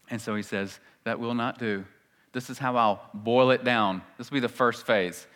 And 0.09 0.21
so 0.21 0.33
he 0.33 0.43
says, 0.43 0.79
That 1.03 1.19
will 1.19 1.35
not 1.35 1.59
do. 1.59 1.83
This 2.31 2.49
is 2.49 2.57
how 2.57 2.77
I'll 2.77 3.01
boil 3.13 3.51
it 3.51 3.65
down. 3.65 4.01
This 4.17 4.31
will 4.31 4.37
be 4.37 4.39
the 4.39 4.47
first 4.47 4.85
phase. 4.85 5.27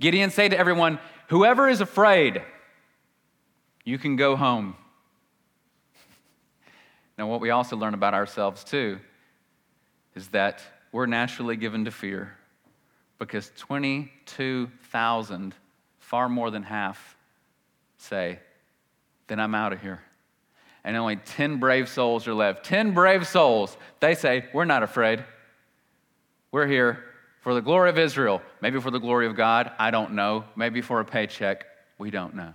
Gideon 0.00 0.30
said 0.30 0.52
to 0.52 0.58
everyone, 0.58 1.00
Whoever 1.26 1.68
is 1.68 1.80
afraid, 1.80 2.40
you 3.84 3.98
can 3.98 4.16
go 4.16 4.36
home. 4.36 4.76
Now, 7.16 7.28
what 7.28 7.40
we 7.40 7.50
also 7.50 7.76
learn 7.76 7.94
about 7.94 8.14
ourselves, 8.14 8.64
too, 8.64 8.98
is 10.14 10.28
that 10.28 10.62
we're 10.90 11.06
naturally 11.06 11.56
given 11.56 11.84
to 11.84 11.90
fear 11.90 12.36
because 13.18 13.50
22,000, 13.56 15.54
far 15.98 16.28
more 16.28 16.50
than 16.50 16.62
half, 16.62 17.16
say, 17.98 18.38
Then 19.28 19.40
I'm 19.40 19.54
out 19.54 19.72
of 19.72 19.80
here. 19.80 20.02
And 20.82 20.96
only 20.96 21.16
10 21.16 21.58
brave 21.58 21.88
souls 21.88 22.28
are 22.28 22.34
left. 22.34 22.64
10 22.64 22.92
brave 22.92 23.26
souls. 23.26 23.76
They 24.00 24.14
say, 24.14 24.46
We're 24.52 24.64
not 24.64 24.82
afraid. 24.82 25.24
We're 26.50 26.66
here 26.66 27.04
for 27.40 27.54
the 27.54 27.60
glory 27.60 27.90
of 27.90 27.98
Israel, 27.98 28.40
maybe 28.60 28.80
for 28.80 28.90
the 28.90 28.98
glory 28.98 29.26
of 29.26 29.36
God, 29.36 29.70
I 29.78 29.90
don't 29.90 30.12
know, 30.14 30.44
maybe 30.56 30.80
for 30.80 31.00
a 31.00 31.04
paycheck, 31.04 31.66
we 31.98 32.10
don't 32.10 32.34
know. 32.34 32.54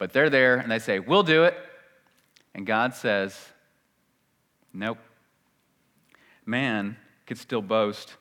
But 0.00 0.14
they're 0.14 0.30
there 0.30 0.56
and 0.56 0.72
they 0.72 0.78
say, 0.78 0.98
We'll 0.98 1.22
do 1.22 1.44
it. 1.44 1.54
And 2.54 2.66
God 2.66 2.94
says, 2.94 3.38
Nope. 4.72 4.98
Man 6.46 6.96
could 7.26 7.36
still 7.36 7.60
boast 7.60 8.16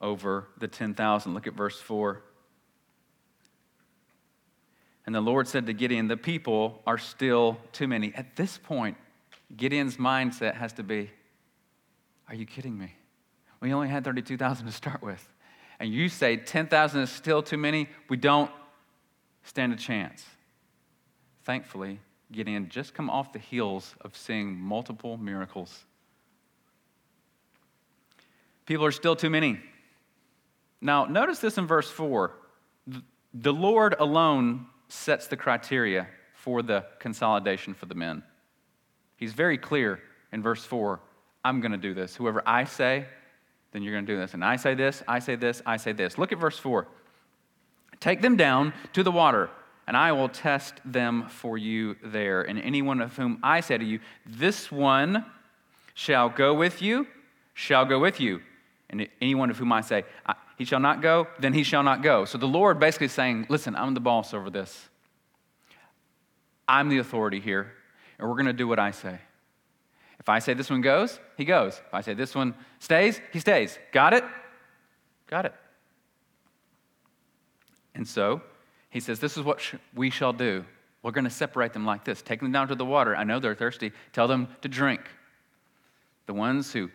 over 0.00 0.46
the 0.58 0.68
10,000. 0.68 1.34
Look 1.34 1.48
at 1.48 1.54
verse 1.54 1.78
4. 1.80 2.22
And 5.06 5.14
the 5.14 5.20
Lord 5.20 5.48
said 5.48 5.66
to 5.66 5.72
Gideon, 5.72 6.06
The 6.06 6.16
people 6.16 6.80
are 6.86 6.98
still 6.98 7.58
too 7.72 7.88
many. 7.88 8.14
At 8.14 8.36
this 8.36 8.56
point, 8.56 8.96
Gideon's 9.56 9.96
mindset 9.96 10.54
has 10.54 10.72
to 10.74 10.84
be, 10.84 11.10
Are 12.28 12.34
you 12.36 12.46
kidding 12.46 12.78
me? 12.78 12.94
We 13.60 13.74
only 13.74 13.88
had 13.88 14.04
32,000 14.04 14.66
to 14.66 14.72
start 14.72 15.02
with. 15.02 15.28
And 15.80 15.92
you 15.92 16.08
say 16.08 16.36
10,000 16.36 17.00
is 17.00 17.10
still 17.10 17.42
too 17.42 17.58
many? 17.58 17.88
We 18.08 18.18
don't 18.18 18.52
stand 19.42 19.72
a 19.72 19.76
chance. 19.76 20.24
Thankfully, 21.44 22.00
Gideon 22.32 22.68
just 22.68 22.94
come 22.94 23.10
off 23.10 23.32
the 23.32 23.38
heels 23.38 23.94
of 24.00 24.16
seeing 24.16 24.58
multiple 24.58 25.16
miracles. 25.18 25.84
People 28.66 28.86
are 28.86 28.92
still 28.92 29.14
too 29.14 29.28
many. 29.28 29.60
Now, 30.80 31.04
notice 31.04 31.38
this 31.38 31.58
in 31.58 31.66
verse 31.66 31.90
4. 31.90 32.32
The 33.34 33.52
Lord 33.52 33.94
alone 33.98 34.66
sets 34.88 35.26
the 35.26 35.36
criteria 35.36 36.08
for 36.34 36.62
the 36.62 36.86
consolidation 36.98 37.74
for 37.74 37.86
the 37.86 37.94
men. 37.94 38.22
He's 39.16 39.32
very 39.32 39.58
clear 39.58 40.00
in 40.32 40.42
verse 40.42 40.64
4 40.64 41.00
I'm 41.46 41.60
going 41.60 41.72
to 41.72 41.78
do 41.78 41.92
this. 41.92 42.16
Whoever 42.16 42.42
I 42.46 42.64
say, 42.64 43.04
then 43.72 43.82
you're 43.82 43.92
going 43.92 44.06
to 44.06 44.12
do 44.12 44.18
this. 44.18 44.32
And 44.32 44.42
I 44.42 44.56
say 44.56 44.74
this, 44.74 45.02
I 45.06 45.18
say 45.18 45.36
this, 45.36 45.60
I 45.66 45.76
say 45.76 45.92
this. 45.92 46.16
Look 46.16 46.32
at 46.32 46.38
verse 46.38 46.58
4. 46.58 46.88
Take 48.00 48.22
them 48.22 48.36
down 48.38 48.72
to 48.94 49.02
the 49.02 49.10
water 49.10 49.50
and 49.86 49.96
I 49.96 50.12
will 50.12 50.28
test 50.28 50.74
them 50.84 51.28
for 51.28 51.58
you 51.58 51.96
there. 52.02 52.42
And 52.42 52.58
anyone 52.58 53.00
of 53.00 53.16
whom 53.16 53.38
I 53.42 53.60
say 53.60 53.78
to 53.78 53.84
you, 53.84 54.00
This 54.24 54.72
one 54.72 55.24
shall 55.94 56.28
go 56.28 56.54
with 56.54 56.80
you, 56.80 57.06
shall 57.52 57.84
go 57.84 57.98
with 57.98 58.20
you. 58.20 58.40
And 58.90 59.08
anyone 59.20 59.50
of 59.50 59.58
whom 59.58 59.72
I 59.72 59.80
say, 59.80 60.04
He 60.56 60.64
shall 60.64 60.80
not 60.80 61.02
go, 61.02 61.26
then 61.38 61.52
he 61.52 61.62
shall 61.62 61.82
not 61.82 62.02
go. 62.02 62.24
So 62.24 62.38
the 62.38 62.46
Lord 62.46 62.78
basically 62.78 63.08
saying, 63.08 63.46
Listen, 63.48 63.76
I'm 63.76 63.94
the 63.94 64.00
boss 64.00 64.32
over 64.32 64.50
this. 64.50 64.88
I'm 66.66 66.88
the 66.88 66.98
authority 66.98 67.40
here, 67.40 67.72
and 68.18 68.26
we're 68.26 68.36
going 68.36 68.46
to 68.46 68.52
do 68.54 68.66
what 68.66 68.78
I 68.78 68.90
say. 68.90 69.18
If 70.18 70.30
I 70.30 70.38
say 70.38 70.54
this 70.54 70.70
one 70.70 70.80
goes, 70.80 71.20
he 71.36 71.44
goes. 71.44 71.82
If 71.86 71.92
I 71.92 72.00
say 72.00 72.14
this 72.14 72.34
one 72.34 72.54
stays, 72.78 73.20
he 73.32 73.40
stays. 73.40 73.78
Got 73.92 74.14
it? 74.14 74.24
Got 75.26 75.44
it. 75.44 75.54
And 77.94 78.08
so, 78.08 78.40
he 78.94 79.00
says, 79.00 79.18
This 79.18 79.36
is 79.36 79.42
what 79.42 79.60
sh- 79.60 79.74
we 79.92 80.08
shall 80.08 80.32
do. 80.32 80.64
We're 81.02 81.10
going 81.10 81.24
to 81.24 81.30
separate 81.30 81.72
them 81.72 81.84
like 81.84 82.04
this. 82.04 82.22
Take 82.22 82.40
them 82.40 82.52
down 82.52 82.68
to 82.68 82.76
the 82.76 82.84
water. 82.84 83.14
I 83.14 83.24
know 83.24 83.40
they're 83.40 83.56
thirsty. 83.56 83.92
Tell 84.12 84.28
them 84.28 84.46
to 84.62 84.68
drink. 84.68 85.00
The 86.26 86.32
ones 86.32 86.72
who 86.72 86.90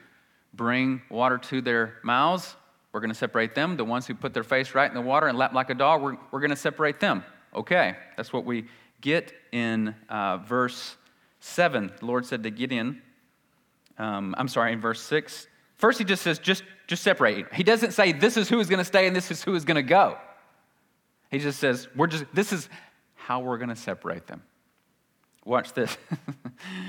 bring 0.54 1.02
water 1.10 1.38
to 1.38 1.62
their 1.62 1.96
mouths, 2.02 2.56
we're 2.94 3.02
going 3.02 3.12
to 3.12 3.16
separate 3.16 3.54
them. 3.54 3.76
The 3.76 3.84
ones 3.84 4.08
who 4.08 4.16
put 4.16 4.34
their 4.34 4.46
face 4.46 4.74
right 4.74 4.90
in 4.90 4.96
the 4.96 5.02
water 5.02 5.28
and 5.28 5.38
lap 5.38 5.54
like 5.54 5.70
a 5.70 5.76
dog, 5.76 6.02
we're, 6.02 6.18
we're 6.32 6.40
going 6.40 6.50
to 6.52 6.56
separate 6.56 7.02
them. 7.02 7.24
Okay, 7.54 7.98
that's 8.16 8.32
what 8.32 8.46
we 8.46 8.66
get 9.02 9.34
in 9.52 9.94
uh, 10.08 10.38
verse 10.38 10.96
7. 11.42 11.92
The 12.00 12.06
Lord 12.06 12.26
said 12.26 12.44
to 12.44 12.50
Gideon, 12.50 13.02
um, 13.98 14.34
I'm 14.38 14.48
sorry, 14.48 14.72
in 14.72 14.80
verse 14.80 15.02
6. 15.02 15.48
First, 15.76 16.00
he 16.00 16.06
just 16.06 16.24
says, 16.24 16.40
just, 16.40 16.64
just 16.88 17.04
separate. 17.04 17.54
He 17.54 17.64
doesn't 17.64 17.92
say, 17.92 18.14
this 18.14 18.38
is 18.38 18.48
who 18.48 18.62
is 18.62 18.70
going 18.70 18.80
to 18.80 18.86
stay 18.86 19.06
and 19.06 19.14
this 19.14 19.32
is 19.32 19.44
who 19.44 19.54
is 19.54 19.66
going 19.66 19.76
to 19.76 19.84
go. 19.84 20.18
He 21.30 21.40
just 21.40 21.60
says, 21.60 21.88
we're 21.96 22.08
just, 22.08 22.26
this 22.34 22.52
is 22.52 22.68
how 23.16 23.42
we're 23.42 23.58
going 23.58 23.70
to 23.70 23.76
separate 23.76 24.28
them. 24.28 24.42
Watch 25.46 25.74
this. 25.74 25.96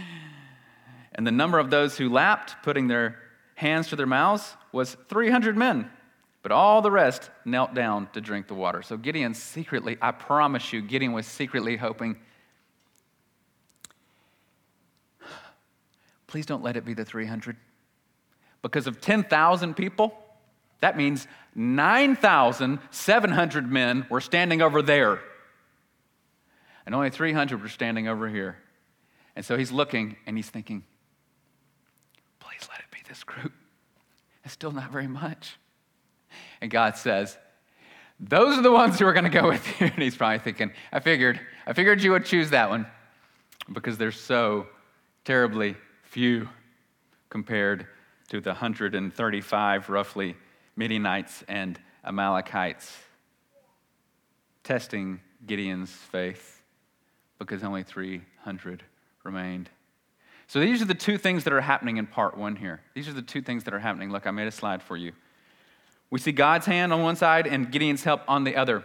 and 1.15 1.27
the 1.27 1.33
number 1.33 1.59
of 1.59 1.71
those 1.71 1.97
who 1.97 2.09
lapped, 2.09 2.57
putting 2.63 2.89
their 2.89 3.17
hands 3.55 3.89
to 3.89 3.97
their 3.97 4.07
mouths, 4.07 4.57
was 4.73 4.97
300 5.09 5.57
men. 5.57 5.91
But 6.43 6.53
all 6.53 6.81
the 6.81 6.91
rest 6.91 7.31
knelt 7.45 7.75
down 7.75 8.09
to 8.15 8.21
drink 8.21 8.49
the 8.49 8.55
water. 8.55 8.81
So 8.83 8.97
Gideon 8.97 9.35
secretly, 9.35 9.99
I 10.01 10.13
promise 10.13 10.73
you, 10.73 10.81
Gideon 10.81 11.13
was 11.13 11.27
secretly 11.27 11.77
hoping, 11.77 12.17
please 16.27 16.47
don't 16.47 16.63
let 16.63 16.77
it 16.77 16.85
be 16.87 16.95
the 16.95 17.05
300. 17.05 17.57
Because 18.63 18.87
of 18.87 19.01
10,000 19.01 19.75
people, 19.75 20.15
that 20.81 20.97
means 20.97 21.29
9,700 21.55 23.71
men 23.71 24.07
were 24.09 24.21
standing 24.21 24.63
over 24.63 24.83
there, 24.83 25.21
and 26.87 26.95
only 26.95 27.11
300 27.11 27.61
were 27.61 27.69
standing 27.69 28.09
over 28.09 28.29
here. 28.29 28.57
And 29.37 29.45
so 29.45 29.57
he's 29.57 29.71
looking 29.71 30.17
and 30.27 30.37
he's 30.37 30.51
thinking, 30.51 30.83
please 32.41 32.69
let 32.71 32.81
it 32.81 32.91
be 32.91 32.99
this 33.09 33.23
group. 33.25 33.53
It's 34.45 34.55
still 34.55 34.73
not 34.73 34.91
very 34.91 35.07
much. 35.07 35.57
And 36.61 36.71
God 36.71 36.97
says, 36.97 37.39
those 38.19 38.59
are 38.59 38.63
the 38.63 38.73
ones 38.73 38.99
who 38.99 39.07
are 39.07 39.13
going 39.13 39.25
to 39.25 39.31
go 39.31 39.49
with 39.49 39.81
you. 39.81 39.87
And 39.95 40.03
he's 40.03 40.17
probably 40.17 40.41
thinking, 40.41 40.73
I 40.93 41.01
figured, 41.01 41.41
I 41.67 41.73
figured 41.73 42.03
you 42.03 42.13
would 42.13 42.25
choose 42.25 42.51
that 42.51 42.69
one 42.69 42.87
because 43.73 43.97
they're 43.97 44.13
so 44.13 44.67
terribly 45.25 45.77
few 46.03 46.49
compared 47.29 47.87
to 48.29 48.41
the 48.41 48.51
135 48.51 49.89
roughly 49.89 50.37
Midianites 50.81 51.45
and 51.47 51.79
Amalekites, 52.07 52.97
testing 54.65 55.21
Gideon's 55.47 55.91
faith 55.91 56.63
because 57.39 57.63
only 57.63 57.83
300 57.83 58.83
remained. 59.23 59.69
So 60.47 60.59
these 60.59 60.81
are 60.81 60.87
the 60.87 60.95
two 60.95 61.19
things 61.19 61.45
that 61.45 61.53
are 61.53 61.61
happening 61.61 61.99
in 61.99 62.07
part 62.07 62.35
one 62.35 62.57
here. 62.57 62.81
These 62.95 63.09
are 63.09 63.13
the 63.13 63.21
two 63.21 63.43
things 63.43 63.65
that 63.65 63.75
are 63.75 63.79
happening. 63.79 64.11
Look, 64.11 64.27
I 64.27 64.31
made 64.31 64.49
a 64.49 64.51
slide 64.51 64.83
for 64.83 64.97
you. 64.97 65.13
We 66.09 66.19
see 66.19 66.33
God's 66.33 66.65
hand 66.65 66.95
on 66.95 67.03
one 67.03 67.15
side 67.15 67.47
and 67.47 67.71
Gideon's 67.71 68.03
help 68.03 68.23
on 68.27 68.45
the 68.45 68.57
other. 68.57 68.83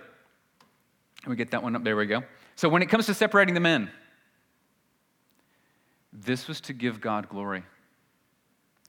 We 1.25 1.37
get 1.37 1.51
that 1.51 1.63
one 1.63 1.77
up. 1.77 1.85
There 1.85 1.95
we 1.95 2.07
go. 2.07 2.23
So 2.57 2.67
when 2.67 2.81
it 2.81 2.89
comes 2.89 3.05
to 3.05 3.13
separating 3.13 3.53
the 3.53 3.61
men, 3.61 3.89
this 6.11 6.49
was 6.49 6.59
to 6.61 6.73
give 6.73 6.99
God 6.99 7.29
glory 7.29 7.63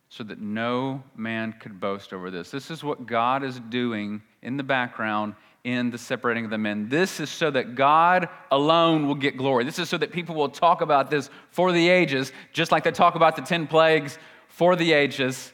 so 0.08 0.24
that 0.24 0.40
no 0.40 1.02
man 1.16 1.52
could 1.60 1.80
boast 1.80 2.12
over 2.12 2.30
this. 2.30 2.50
This 2.50 2.70
is 2.70 2.84
what 2.84 3.06
God 3.06 3.42
is 3.42 3.60
doing 3.60 4.22
in 4.42 4.56
the 4.56 4.62
background 4.62 5.34
in 5.64 5.90
the 5.90 5.98
separating 5.98 6.44
of 6.44 6.50
the 6.50 6.58
men. 6.58 6.88
This 6.88 7.18
is 7.18 7.28
so 7.28 7.50
that 7.50 7.74
God 7.74 8.28
alone 8.52 9.08
will 9.08 9.16
get 9.16 9.36
glory. 9.36 9.64
This 9.64 9.80
is 9.80 9.88
so 9.88 9.98
that 9.98 10.12
people 10.12 10.36
will 10.36 10.48
talk 10.48 10.80
about 10.80 11.10
this 11.10 11.28
for 11.50 11.72
the 11.72 11.88
ages, 11.88 12.32
just 12.52 12.70
like 12.70 12.84
they 12.84 12.92
talk 12.92 13.16
about 13.16 13.34
the 13.34 13.42
10 13.42 13.66
plagues 13.66 14.16
for 14.46 14.76
the 14.76 14.92
ages. 14.92 15.52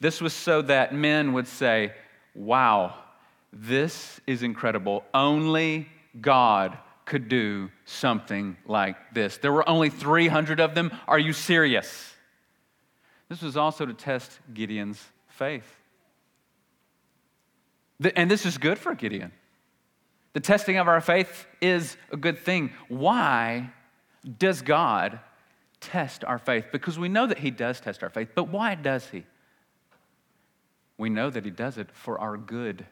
This 0.00 0.22
was 0.22 0.32
so 0.32 0.62
that 0.62 0.94
men 0.94 1.34
would 1.34 1.46
say, 1.46 1.92
Wow, 2.34 2.94
this 3.52 4.18
is 4.26 4.42
incredible. 4.42 5.04
Only 5.12 5.88
God 6.20 6.78
could 7.04 7.28
do 7.28 7.70
something 7.84 8.56
like 8.66 8.96
this. 9.12 9.36
There 9.36 9.52
were 9.52 9.68
only 9.68 9.90
300 9.90 10.58
of 10.58 10.74
them. 10.74 10.90
Are 11.06 11.18
you 11.18 11.34
serious? 11.34 12.13
This 13.28 13.42
was 13.42 13.56
also 13.56 13.86
to 13.86 13.94
test 13.94 14.38
Gideon's 14.52 15.02
faith. 15.28 15.76
And 18.16 18.30
this 18.30 18.44
is 18.44 18.58
good 18.58 18.78
for 18.78 18.94
Gideon. 18.94 19.32
The 20.34 20.40
testing 20.40 20.78
of 20.78 20.88
our 20.88 21.00
faith 21.00 21.46
is 21.60 21.96
a 22.10 22.16
good 22.16 22.38
thing. 22.38 22.72
Why 22.88 23.70
does 24.38 24.62
God 24.62 25.20
test 25.80 26.24
our 26.24 26.38
faith? 26.38 26.66
Because 26.72 26.98
we 26.98 27.08
know 27.08 27.26
that 27.26 27.38
He 27.38 27.50
does 27.50 27.80
test 27.80 28.02
our 28.02 28.10
faith, 28.10 28.30
but 28.34 28.48
why 28.48 28.74
does 28.74 29.08
He? 29.08 29.24
We 30.98 31.08
know 31.08 31.30
that 31.30 31.44
He 31.44 31.50
does 31.50 31.78
it 31.78 31.88
for 31.92 32.18
our 32.18 32.36
good. 32.36 32.84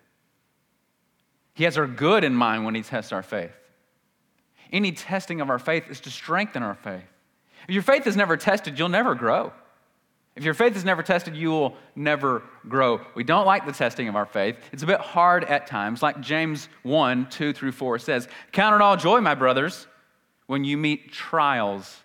He 1.55 1.65
has 1.65 1.77
our 1.77 1.87
good 1.87 2.25
in 2.25 2.35
mind 2.35 2.65
when 2.65 2.75
He 2.75 2.83
tests 2.83 3.13
our 3.13 3.23
faith. 3.23 3.53
Any 4.73 4.93
testing 4.93 5.41
of 5.41 5.51
our 5.51 5.59
faith 5.59 5.91
is 5.91 6.01
to 6.01 6.11
strengthen 6.11 6.63
our 6.63 6.75
faith. 6.75 7.05
If 7.69 7.75
your 7.75 7.83
faith 7.83 8.07
is 8.07 8.17
never 8.17 8.37
tested, 8.37 8.79
you'll 8.79 8.89
never 8.89 9.15
grow. 9.15 9.53
If 10.35 10.45
your 10.45 10.55
faith 10.55 10.77
is 10.77 10.85
never 10.85 11.03
tested, 11.03 11.37
you 11.37 11.51
will 11.51 11.77
never 11.95 12.43
grow. 12.67 13.01
We 13.15 13.23
don't 13.23 13.45
like 13.45 13.67
the 13.67 13.73
testing 13.73 14.09
of 14.09 14.17
our 14.17 14.25
faith. 14.25 14.57
It's 14.73 14.83
a 14.83 14.87
bit 14.87 15.01
hard 15.01 15.45
at 15.45 15.67
times, 15.67 16.03
like 16.03 16.21
James 16.21 16.69
1 16.85 17.29
2 17.29 17.53
through 17.53 17.73
4 17.73 17.99
says 17.99 18.29
Count 18.51 18.75
it 18.75 18.81
all 18.81 18.97
joy, 18.97 19.21
my 19.21 19.35
brothers, 19.35 19.87
when 20.47 20.65
you 20.65 20.79
meet 20.79 21.13
trials 21.13 21.99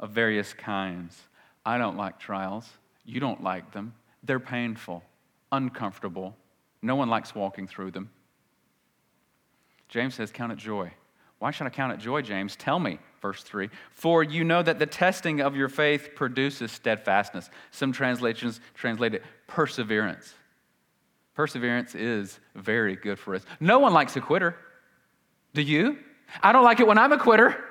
of 0.00 0.10
various 0.10 0.54
kinds. 0.54 1.20
I 1.66 1.78
don't 1.78 1.96
like 1.96 2.18
trials. 2.18 2.68
You 3.04 3.20
don't 3.20 3.42
like 3.42 3.72
them. 3.72 3.94
They're 4.22 4.40
painful, 4.40 5.02
uncomfortable. 5.52 6.34
No 6.80 6.96
one 6.96 7.10
likes 7.10 7.34
walking 7.34 7.66
through 7.66 7.90
them. 7.90 8.10
James 9.88 10.14
says, 10.14 10.30
Count 10.30 10.52
it 10.52 10.58
joy. 10.58 10.92
Why 11.38 11.50
should 11.50 11.66
I 11.66 11.70
count 11.70 11.92
it 11.92 11.98
joy, 11.98 12.22
James? 12.22 12.56
Tell 12.56 12.78
me 12.78 12.98
verse 13.20 13.42
3. 13.42 13.68
For 13.90 14.22
you 14.22 14.44
know 14.44 14.62
that 14.62 14.78
the 14.78 14.86
testing 14.86 15.40
of 15.40 15.56
your 15.56 15.68
faith 15.68 16.10
produces 16.14 16.72
steadfastness. 16.72 17.50
Some 17.70 17.92
translations 17.92 18.60
translate 18.74 19.14
it 19.14 19.22
perseverance. 19.46 20.32
Perseverance 21.34 21.94
is 21.94 22.38
very 22.54 22.96
good 22.96 23.18
for 23.18 23.34
us. 23.34 23.42
No 23.60 23.78
one 23.78 23.92
likes 23.92 24.16
a 24.16 24.20
quitter. 24.20 24.56
Do 25.52 25.62
you? 25.62 25.98
I 26.42 26.52
don't 26.52 26.64
like 26.64 26.80
it 26.80 26.86
when 26.86 26.98
I'm 26.98 27.12
a 27.12 27.18
quitter. 27.18 27.62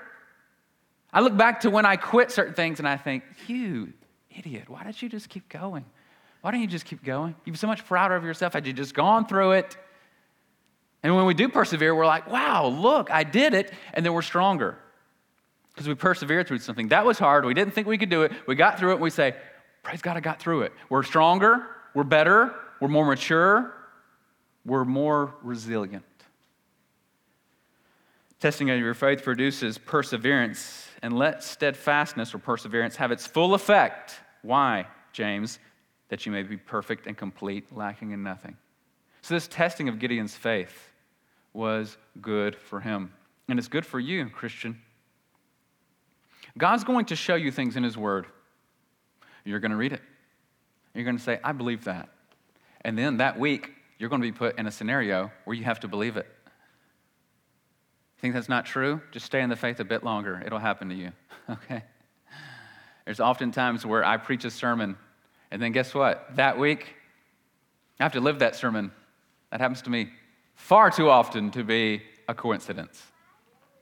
I 1.12 1.22
look 1.22 1.36
back 1.36 1.62
to 1.62 1.70
when 1.70 1.86
I 1.86 1.96
quit 1.96 2.32
certain 2.32 2.54
things 2.54 2.80
and 2.80 2.88
I 2.88 2.98
think, 2.98 3.24
you 3.48 3.94
idiot, 4.38 4.70
why 4.70 4.84
did 4.84 5.02
you 5.02 5.10
just 5.10 5.30
keep 5.30 5.48
going? 5.50 5.86
Why 6.42 6.52
don't 6.52 6.62
you 6.62 6.68
just 6.68 6.86
keep 6.86 7.04
going? 7.04 7.36
You're 7.46 7.56
so 7.56 7.68
much 7.68 7.86
prouder 7.86 8.16
of 8.16 8.24
yourself 8.24 8.54
had 8.54 8.68
you 8.68 8.74
just 8.74 8.94
gone 8.94 9.26
through 9.26 9.54
it. 9.54 9.78
And 11.06 11.16
when 11.16 11.28
we 11.28 11.36
do 11.36 11.50
persevere, 11.50 11.94
we're 11.94 12.08
like, 12.08 12.26
wow, 12.32 12.66
look, 12.66 13.12
I 13.12 13.24
did 13.24 13.54
it, 13.54 13.72
and 13.94 14.04
then 14.04 14.12
we're 14.12 14.24
stronger 14.24 14.76
because 15.70 15.88
we 15.88 15.94
persevered 15.94 16.48
through 16.48 16.58
something. 16.58 16.88
That 16.88 17.06
was 17.06 17.20
hard. 17.20 17.46
We 17.46 17.54
didn't 17.54 17.76
think 17.76 17.86
we 17.86 18.00
could 18.00 18.10
do 18.10 18.24
it. 18.24 18.32
We 18.48 18.56
got 18.56 18.80
through 18.80 18.90
it, 18.90 18.94
and 18.94 19.04
we 19.04 19.12
say, 19.12 19.36
Praise 19.84 20.02
God, 20.02 20.18
I 20.18 20.20
got 20.20 20.40
through 20.40 20.64
it. 20.64 20.74
We're 20.90 21.04
stronger, 21.04 21.68
we're 21.94 22.06
better, 22.06 22.56
we're 22.82 22.88
more 22.88 23.06
mature, 23.06 23.72
we're 24.66 24.84
more 24.84 25.36
resilient. 25.44 26.04
Testing 28.40 28.72
of 28.72 28.80
your 28.80 28.96
faith 28.96 29.22
produces 29.22 29.78
perseverance, 29.78 30.88
and 31.04 31.16
let 31.16 31.44
steadfastness 31.44 32.34
or 32.34 32.40
perseverance 32.40 32.96
have 32.96 33.12
its 33.12 33.28
full 33.28 33.54
effect. 33.54 34.16
Why, 34.42 34.88
James? 35.14 35.60
That 36.10 36.26
you 36.26 36.32
may 36.32 36.42
be 36.42 36.58
perfect 36.58 37.06
and 37.06 37.16
complete, 37.16 37.72
lacking 37.72 38.10
in 38.10 38.24
nothing. 38.24 38.58
So, 39.22 39.36
this 39.36 39.48
testing 39.48 39.88
of 39.88 40.00
Gideon's 40.00 40.34
faith 40.36 40.90
was 41.56 41.98
good 42.22 42.56
for 42.56 42.82
him. 42.82 43.14
And 43.48 43.58
it's 43.58 43.68
good 43.68 43.86
for 43.86 44.00
you, 44.00 44.30
Christian. 44.30 44.82
God's 46.58 46.84
going 46.84 47.06
to 47.06 47.16
show 47.16 47.36
you 47.36 47.52
things 47.52 47.76
in 47.76 47.84
His 47.84 47.98
Word. 47.98 48.28
You're 49.44 49.60
going 49.60 49.72
to 49.72 49.78
read 49.78 49.94
it. 49.94 50.02
You're 50.94 51.04
going 51.04 51.18
to 51.18 51.24
say, 51.24 51.40
I 51.44 51.52
believe 51.52 51.86
that. 51.86 52.10
And 52.82 52.98
then 52.98 53.18
that 53.18 53.40
week, 53.40 53.72
you're 53.98 54.10
going 54.10 54.22
to 54.22 54.28
be 54.28 54.32
put 54.32 54.58
in 54.58 54.66
a 54.68 54.72
scenario 54.72 55.32
where 55.44 55.56
you 55.56 55.64
have 55.64 55.80
to 55.82 55.88
believe 55.88 56.18
it. 56.18 56.28
Think 58.20 58.34
that's 58.34 58.50
not 58.50 58.66
true? 58.66 59.02
Just 59.12 59.26
stay 59.26 59.42
in 59.42 59.50
the 59.50 59.56
faith 59.56 59.80
a 59.80 59.86
bit 59.86 60.04
longer. 60.04 60.42
It'll 60.46 60.60
happen 60.60 60.90
to 60.90 60.96
you. 60.96 61.12
Okay? 61.48 61.84
There's 63.06 63.20
often 63.20 63.52
times 63.52 63.86
where 63.86 64.04
I 64.04 64.18
preach 64.18 64.46
a 64.46 64.50
sermon, 64.50 64.98
and 65.52 65.62
then 65.62 65.74
guess 65.74 65.94
what? 65.94 66.36
That 66.38 66.58
week, 66.58 66.96
I 68.00 68.04
have 68.04 68.14
to 68.14 68.20
live 68.20 68.40
that 68.40 68.56
sermon. 68.56 68.92
That 69.52 69.62
happens 69.62 69.84
to 69.84 69.92
me 69.92 70.10
far 70.56 70.90
too 70.90 71.10
often 71.10 71.52
to 71.52 71.64
be 71.64 72.02
a 72.28 72.34
coincidence. 72.34 73.02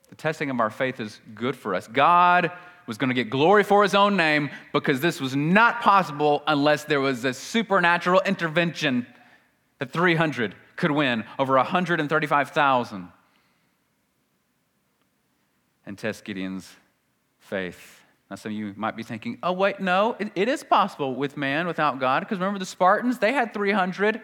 The 0.10 0.16
testing 0.16 0.50
of 0.50 0.60
our 0.60 0.70
faith 0.70 1.00
is 1.00 1.20
good 1.34 1.56
for 1.56 1.74
us. 1.74 1.88
God 1.88 2.52
was 2.86 2.98
going 2.98 3.10
to 3.10 3.14
get 3.14 3.30
glory 3.30 3.64
for 3.64 3.84
his 3.84 3.96
own 3.96 4.18
name 4.18 4.50
because 4.74 5.00
this 5.00 5.22
was 5.22 5.36
not 5.36 5.82
possible 5.82 6.44
unless 6.48 6.84
there 6.84 7.00
was 7.00 7.24
a 7.26 7.34
supernatural 7.34 8.22
intervention 8.26 9.08
that 9.80 9.92
300 9.92 10.56
could 10.76 10.92
win 10.92 11.24
over 11.40 11.56
135,000 11.56 13.08
and 15.86 15.98
test 15.98 16.26
Gideon's 16.26 16.70
faith. 17.40 18.02
Now, 18.30 18.36
some 18.36 18.52
of 18.52 18.58
you 18.58 18.74
might 18.76 18.96
be 18.96 19.04
thinking, 19.04 19.38
oh, 19.44 19.52
wait, 19.52 19.80
no, 19.80 20.16
it, 20.20 20.32
it 20.36 20.48
is 20.48 20.64
possible 20.64 21.14
with 21.14 21.38
man 21.38 21.68
without 21.68 22.00
God 22.00 22.22
because 22.22 22.40
remember 22.40 22.60
the 22.60 22.66
Spartans? 22.66 23.20
They 23.20 23.34
had 23.34 23.54
300. 23.54 24.22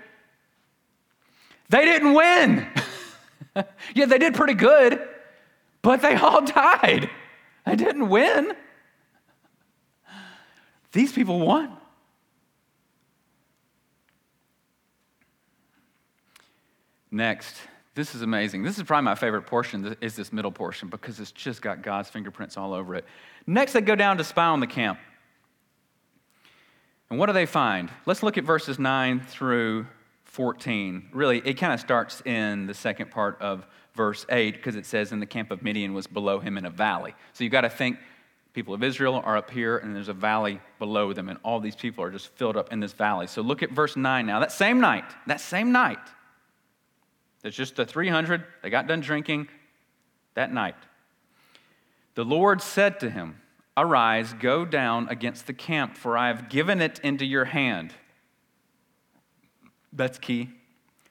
They 1.70 1.86
didn't 1.86 2.14
win. 2.14 2.68
yeah, 3.94 4.06
they 4.06 4.18
did 4.18 4.34
pretty 4.34 4.56
good. 4.56 5.08
But 5.82 6.02
they 6.02 6.16
all 6.16 6.42
died. 6.46 7.10
I 7.66 7.76
didn't 7.76 8.10
win. 8.10 8.56
These 10.92 11.12
people 11.14 11.40
won. 11.40 11.78
Next, 17.12 17.56
this 17.96 18.14
is 18.14 18.22
amazing. 18.22 18.64
This 18.64 18.78
is 18.78 18.84
probably 18.84 19.06
my 19.06 19.16
favorite 19.16 19.44
portion 19.44 19.96
is 20.00 20.16
this 20.16 20.32
middle 20.32 20.52
portion 20.52 20.90
because 20.90 21.20
it's 21.20 21.32
just 21.32 21.62
got 21.62 21.82
God's 21.82 22.10
fingerprints 22.10 22.56
all 22.56 22.74
over 22.74 22.96
it. 22.96 23.06
Next, 23.48 23.74
they 23.74 23.82
go 23.82 23.96
down 23.96 24.18
to 24.18 24.24
spy 24.24 24.46
on 24.46 24.60
the 24.60 24.68
camp. 24.68 25.00
And 27.10 27.18
what 27.18 27.26
do 27.26 27.34
they 27.34 27.48
find? 27.48 27.90
Let's 28.06 28.22
look 28.22 28.38
at 28.38 28.44
verses 28.44 28.78
9 28.78 29.22
through 29.22 29.88
14. 30.40 31.10
Really, 31.12 31.40
it 31.40 31.56
kind 31.56 31.74
of 31.74 31.82
starts 31.82 32.22
in 32.22 32.66
the 32.66 32.74
second 32.74 33.12
part 33.12 33.42
of 33.42 33.68
verse 33.94 34.26
8 34.30 34.56
because 34.56 34.78
it 34.78 34.86
says, 34.86 35.12
in 35.12 35.20
the 35.20 35.26
camp 35.26 35.52
of 35.52 35.62
Midian 35.62 35.94
was 35.94 36.08
below 36.08 36.40
him 36.40 36.58
in 36.58 36.64
a 36.66 36.70
valley. 36.70 37.14
So 37.34 37.44
you've 37.44 37.52
got 37.52 37.62
to 37.62 37.70
think 37.70 37.98
people 38.54 38.74
of 38.74 38.82
Israel 38.82 39.22
are 39.26 39.36
up 39.36 39.52
here 39.52 39.80
and 39.80 39.94
there's 39.94 40.08
a 40.08 40.14
valley 40.14 40.62
below 40.80 41.12
them, 41.12 41.28
and 41.28 41.40
all 41.44 41.60
these 41.60 41.76
people 41.76 42.06
are 42.06 42.10
just 42.10 42.30
filled 42.38 42.56
up 42.56 42.72
in 42.72 42.80
this 42.80 42.94
valley. 42.94 43.28
So 43.28 43.42
look 43.42 43.64
at 43.64 43.72
verse 43.72 43.98
9 43.98 44.26
now. 44.26 44.40
That 44.40 44.54
same 44.54 44.80
night, 44.80 45.04
that 45.28 45.42
same 45.42 45.74
night, 45.74 46.00
there's 47.42 47.58
just 47.58 47.76
the 47.76 47.86
300, 47.86 48.46
they 48.64 48.70
got 48.70 48.88
done 48.88 49.02
drinking 49.02 49.50
that 50.36 50.54
night. 50.54 50.76
The 52.16 52.24
Lord 52.24 52.62
said 52.62 53.02
to 53.02 53.10
him, 53.10 53.42
Arise, 53.76 54.32
go 54.40 54.64
down 54.64 55.10
against 55.10 55.48
the 55.48 55.54
camp, 55.54 55.98
for 55.98 56.18
I 56.18 56.28
have 56.28 56.48
given 56.48 56.82
it 56.82 56.98
into 57.04 57.26
your 57.26 57.44
hand. 57.44 57.94
That's 59.94 60.18
key. 60.18 60.50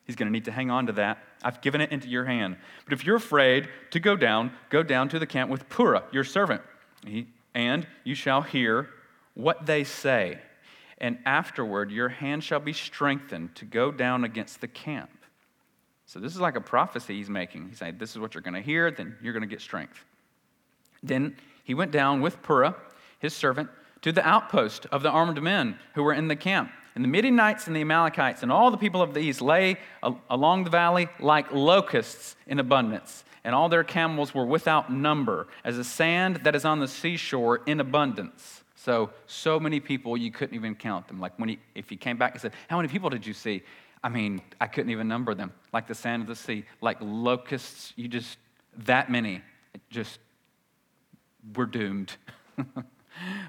He's 0.04 0.16
going 0.16 0.28
to 0.28 0.32
need 0.32 0.46
to 0.46 0.52
hang 0.52 0.70
on 0.70 0.86
to 0.86 0.92
that. 0.92 1.18
I've 1.42 1.60
given 1.60 1.80
it 1.80 1.92
into 1.92 2.08
your 2.08 2.24
hand. 2.24 2.56
But 2.84 2.94
if 2.94 3.04
you're 3.04 3.16
afraid 3.16 3.68
to 3.90 4.00
go 4.00 4.16
down, 4.16 4.52
go 4.70 4.82
down 4.82 5.08
to 5.10 5.18
the 5.18 5.26
camp 5.26 5.50
with 5.50 5.68
Purah, 5.68 6.02
your 6.12 6.24
servant, 6.24 6.62
and 7.54 7.86
you 8.04 8.14
shall 8.14 8.42
hear 8.42 8.88
what 9.34 9.66
they 9.66 9.84
say. 9.84 10.38
And 10.96 11.18
afterward, 11.26 11.90
your 11.90 12.08
hand 12.08 12.42
shall 12.42 12.58
be 12.58 12.72
strengthened 12.72 13.54
to 13.56 13.64
go 13.64 13.92
down 13.92 14.24
against 14.24 14.60
the 14.60 14.66
camp. 14.66 15.10
So, 16.06 16.18
this 16.18 16.34
is 16.34 16.40
like 16.40 16.56
a 16.56 16.60
prophecy 16.60 17.18
he's 17.18 17.28
making. 17.28 17.68
He's 17.68 17.78
saying, 17.78 17.98
This 17.98 18.12
is 18.12 18.18
what 18.18 18.34
you're 18.34 18.42
going 18.42 18.54
to 18.54 18.62
hear, 18.62 18.90
then 18.90 19.14
you're 19.22 19.34
going 19.34 19.42
to 19.42 19.46
get 19.46 19.60
strength. 19.60 20.04
Then 21.02 21.36
he 21.64 21.74
went 21.74 21.92
down 21.92 22.20
with 22.20 22.42
Purah, 22.42 22.74
his 23.18 23.34
servant, 23.34 23.68
to 24.02 24.10
the 24.10 24.26
outpost 24.26 24.86
of 24.86 25.02
the 25.02 25.10
armed 25.10 25.40
men 25.42 25.78
who 25.94 26.02
were 26.02 26.14
in 26.14 26.28
the 26.28 26.34
camp. 26.34 26.70
And 26.94 27.04
the 27.04 27.08
Midianites 27.08 27.66
and 27.66 27.76
the 27.76 27.80
Amalekites 27.80 28.42
and 28.42 28.50
all 28.50 28.70
the 28.70 28.76
people 28.76 29.02
of 29.02 29.14
the 29.14 29.20
east 29.20 29.40
lay 29.40 29.78
along 30.30 30.64
the 30.64 30.70
valley 30.70 31.08
like 31.20 31.52
locusts 31.52 32.36
in 32.46 32.58
abundance. 32.58 33.24
And 33.44 33.54
all 33.54 33.68
their 33.68 33.84
camels 33.84 34.34
were 34.34 34.44
without 34.44 34.92
number, 34.92 35.46
as 35.64 35.76
the 35.76 35.84
sand 35.84 36.40
that 36.44 36.54
is 36.54 36.64
on 36.64 36.80
the 36.80 36.88
seashore 36.88 37.62
in 37.66 37.80
abundance. 37.80 38.62
So, 38.74 39.10
so 39.26 39.58
many 39.58 39.80
people 39.80 40.16
you 40.16 40.30
couldn't 40.30 40.54
even 40.54 40.74
count 40.74 41.08
them. 41.08 41.20
Like 41.20 41.38
when 41.38 41.50
he, 41.50 41.58
if 41.74 41.88
he 41.88 41.96
came 41.96 42.16
back 42.16 42.32
and 42.32 42.40
said, 42.40 42.52
How 42.68 42.76
many 42.76 42.88
people 42.88 43.10
did 43.10 43.26
you 43.26 43.34
see? 43.34 43.62
I 44.02 44.08
mean, 44.08 44.40
I 44.60 44.66
couldn't 44.66 44.90
even 44.90 45.08
number 45.08 45.34
them. 45.34 45.52
Like 45.72 45.86
the 45.86 45.94
sand 45.94 46.22
of 46.22 46.28
the 46.28 46.36
sea, 46.36 46.64
like 46.80 46.98
locusts, 47.00 47.92
you 47.96 48.08
just, 48.08 48.38
that 48.78 49.10
many. 49.10 49.42
Just, 49.90 50.20
we're 51.54 51.66
doomed. 51.66 52.16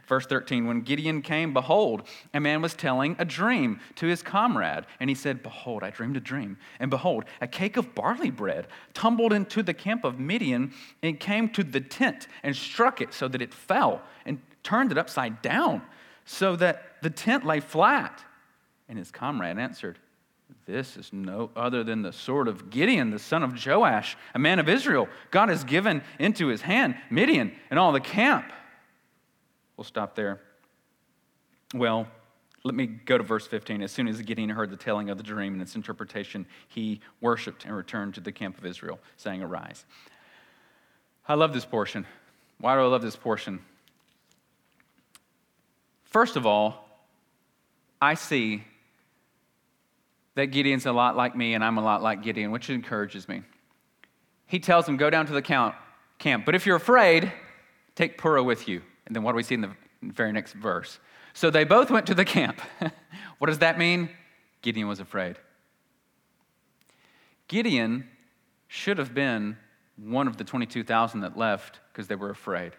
Verse 0.07 0.25
13 0.25 0.67
When 0.67 0.81
Gideon 0.81 1.21
came, 1.21 1.53
behold, 1.53 2.03
a 2.33 2.39
man 2.39 2.61
was 2.61 2.73
telling 2.73 3.15
a 3.19 3.25
dream 3.25 3.79
to 3.95 4.05
his 4.05 4.21
comrade. 4.21 4.85
And 4.99 5.09
he 5.09 5.15
said, 5.15 5.43
Behold, 5.43 5.83
I 5.83 5.89
dreamed 5.89 6.17
a 6.17 6.21
dream. 6.21 6.57
And 6.79 6.89
behold, 6.89 7.25
a 7.41 7.47
cake 7.47 7.77
of 7.77 7.95
barley 7.95 8.31
bread 8.31 8.67
tumbled 8.93 9.33
into 9.33 9.63
the 9.63 9.73
camp 9.73 10.03
of 10.03 10.19
Midian 10.19 10.73
and 11.03 11.19
came 11.19 11.49
to 11.49 11.63
the 11.63 11.81
tent 11.81 12.27
and 12.43 12.55
struck 12.55 13.01
it 13.01 13.13
so 13.13 13.27
that 13.27 13.41
it 13.41 13.53
fell 13.53 14.01
and 14.25 14.41
turned 14.63 14.91
it 14.91 14.97
upside 14.97 15.41
down 15.41 15.81
so 16.29 16.55
that 16.55 17.01
the 17.01 17.09
tent 17.09 17.43
lay 17.43 17.59
flat. 17.59 18.23
And 18.87 18.99
his 18.99 19.09
comrade 19.09 19.57
answered, 19.57 19.97
This 20.67 20.95
is 20.95 21.11
no 21.11 21.49
other 21.55 21.83
than 21.83 22.03
the 22.03 22.13
sword 22.13 22.47
of 22.47 22.69
Gideon, 22.69 23.09
the 23.09 23.17
son 23.17 23.41
of 23.41 23.65
Joash, 23.65 24.15
a 24.35 24.39
man 24.39 24.59
of 24.59 24.69
Israel. 24.69 25.09
God 25.31 25.49
has 25.49 25.63
given 25.63 26.03
into 26.19 26.47
his 26.47 26.61
hand 26.61 26.95
Midian 27.09 27.51
and 27.71 27.79
all 27.79 27.91
the 27.91 27.99
camp. 27.99 28.51
We'll 29.79 29.85
stop 29.85 30.13
there. 30.13 30.41
Well, 31.73 32.05
let 32.65 32.75
me 32.75 32.85
go 32.85 33.17
to 33.17 33.23
verse 33.23 33.47
15. 33.47 33.81
As 33.81 33.93
soon 33.93 34.09
as 34.09 34.21
Gideon 34.21 34.49
heard 34.49 34.71
the 34.71 34.75
telling 34.75 35.09
of 35.09 35.15
the 35.15 35.23
dream 35.23 35.53
and 35.53 35.61
its 35.61 35.73
interpretation, 35.73 36.45
he 36.67 36.99
worshiped 37.21 37.63
and 37.63 37.73
returned 37.73 38.15
to 38.15 38.19
the 38.19 38.33
camp 38.33 38.57
of 38.57 38.65
Israel, 38.65 38.99
saying, 39.15 39.41
Arise. 39.41 39.85
I 41.29 41.35
love 41.35 41.53
this 41.53 41.63
portion. 41.63 42.05
Why 42.59 42.75
do 42.75 42.81
I 42.81 42.87
love 42.87 43.01
this 43.01 43.15
portion? 43.15 43.61
First 46.03 46.35
of 46.35 46.45
all, 46.45 46.85
I 48.01 48.15
see 48.15 48.65
that 50.35 50.47
Gideon's 50.47 50.87
a 50.87 50.91
lot 50.91 51.15
like 51.15 51.37
me 51.37 51.53
and 51.53 51.63
I'm 51.63 51.77
a 51.77 51.81
lot 51.81 52.03
like 52.03 52.21
Gideon, 52.21 52.51
which 52.51 52.69
encourages 52.69 53.29
me. 53.29 53.43
He 54.45 54.59
tells 54.59 54.89
him, 54.89 54.97
Go 54.97 55.09
down 55.09 55.25
to 55.27 55.33
the 55.33 55.41
camp, 55.41 56.45
but 56.45 56.53
if 56.53 56.65
you're 56.65 56.75
afraid, 56.75 57.31
take 57.95 58.17
Purah 58.17 58.43
with 58.43 58.67
you. 58.67 58.81
And 59.09 59.15
then 59.15 59.23
what 59.23 59.31
do 59.31 59.37
we 59.37 59.43
see 59.43 59.55
in 59.55 59.61
the 59.61 59.71
very 60.03 60.31
next 60.31 60.53
verse? 60.53 60.99
So 61.33 61.49
they 61.49 61.63
both 61.63 61.89
went 61.89 62.05
to 62.07 62.13
the 62.13 62.23
camp. 62.23 62.61
what 63.39 63.47
does 63.47 63.57
that 63.57 63.77
mean? 63.77 64.09
Gideon 64.61 64.87
was 64.87 64.99
afraid. 64.99 65.37
Gideon 67.47 68.07
should 68.67 68.99
have 68.99 69.15
been 69.15 69.57
one 69.97 70.27
of 70.27 70.37
the 70.37 70.43
22,000 70.43 71.21
that 71.21 71.35
left 71.35 71.79
because 71.91 72.07
they 72.07 72.15
were 72.15 72.29
afraid. 72.29 72.73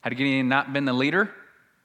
Had 0.00 0.16
Gideon 0.16 0.48
not 0.48 0.72
been 0.72 0.84
the 0.84 0.92
leader, 0.92 1.32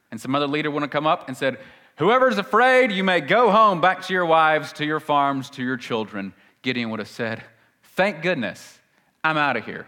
and 0.09 0.19
some 0.19 0.33
other 0.35 0.47
leader 0.47 0.71
would 0.71 0.81
have 0.81 0.91
come 0.91 1.07
up 1.07 1.27
and 1.27 1.37
said, 1.37 1.59
Whoever's 1.97 2.39
afraid, 2.39 2.91
you 2.91 3.03
may 3.03 3.21
go 3.21 3.51
home 3.51 3.81
back 3.81 4.01
to 4.03 4.13
your 4.13 4.25
wives, 4.25 4.73
to 4.73 4.85
your 4.85 4.99
farms, 4.99 5.51
to 5.51 5.63
your 5.63 5.77
children. 5.77 6.33
Gideon 6.63 6.89
would 6.89 6.99
have 6.99 7.07
said, 7.07 7.43
Thank 7.95 8.23
goodness, 8.23 8.79
I'm 9.23 9.37
out 9.37 9.57
of 9.57 9.65
here. 9.65 9.85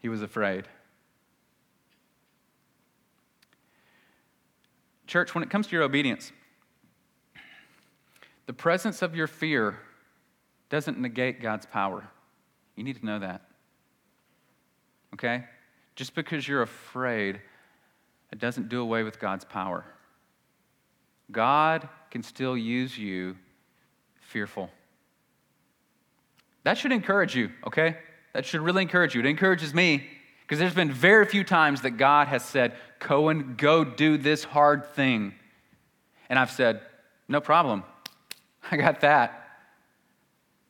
He 0.00 0.08
was 0.08 0.22
afraid. 0.22 0.66
Church, 5.06 5.34
when 5.34 5.44
it 5.44 5.50
comes 5.50 5.66
to 5.68 5.72
your 5.72 5.82
obedience, 5.82 6.32
the 8.46 8.52
presence 8.52 9.02
of 9.02 9.14
your 9.14 9.26
fear 9.26 9.78
doesn't 10.68 10.98
negate 10.98 11.40
God's 11.40 11.66
power. 11.66 12.08
You 12.76 12.84
need 12.84 12.98
to 12.98 13.06
know 13.06 13.18
that. 13.18 13.42
Okay? 15.14 15.44
Just 15.94 16.14
because 16.14 16.46
you're 16.46 16.62
afraid, 16.62 17.40
it 18.32 18.38
doesn't 18.38 18.68
do 18.68 18.80
away 18.80 19.02
with 19.02 19.18
God's 19.18 19.44
power. 19.44 19.84
God 21.30 21.88
can 22.10 22.22
still 22.22 22.56
use 22.56 22.96
you 22.98 23.36
fearful. 24.20 24.70
That 26.64 26.76
should 26.76 26.92
encourage 26.92 27.34
you, 27.34 27.50
okay? 27.66 27.96
That 28.32 28.44
should 28.44 28.60
really 28.60 28.82
encourage 28.82 29.14
you. 29.14 29.20
It 29.20 29.26
encourages 29.26 29.72
me 29.72 30.04
because 30.42 30.58
there's 30.58 30.74
been 30.74 30.92
very 30.92 31.24
few 31.26 31.44
times 31.44 31.82
that 31.82 31.92
God 31.92 32.28
has 32.28 32.44
said, 32.44 32.74
Cohen, 32.98 33.54
go 33.56 33.84
do 33.84 34.18
this 34.18 34.44
hard 34.44 34.86
thing. 34.94 35.34
And 36.28 36.38
I've 36.38 36.50
said, 36.50 36.80
no 37.28 37.40
problem. 37.40 37.84
I 38.70 38.76
got 38.76 39.00
that. 39.00 39.60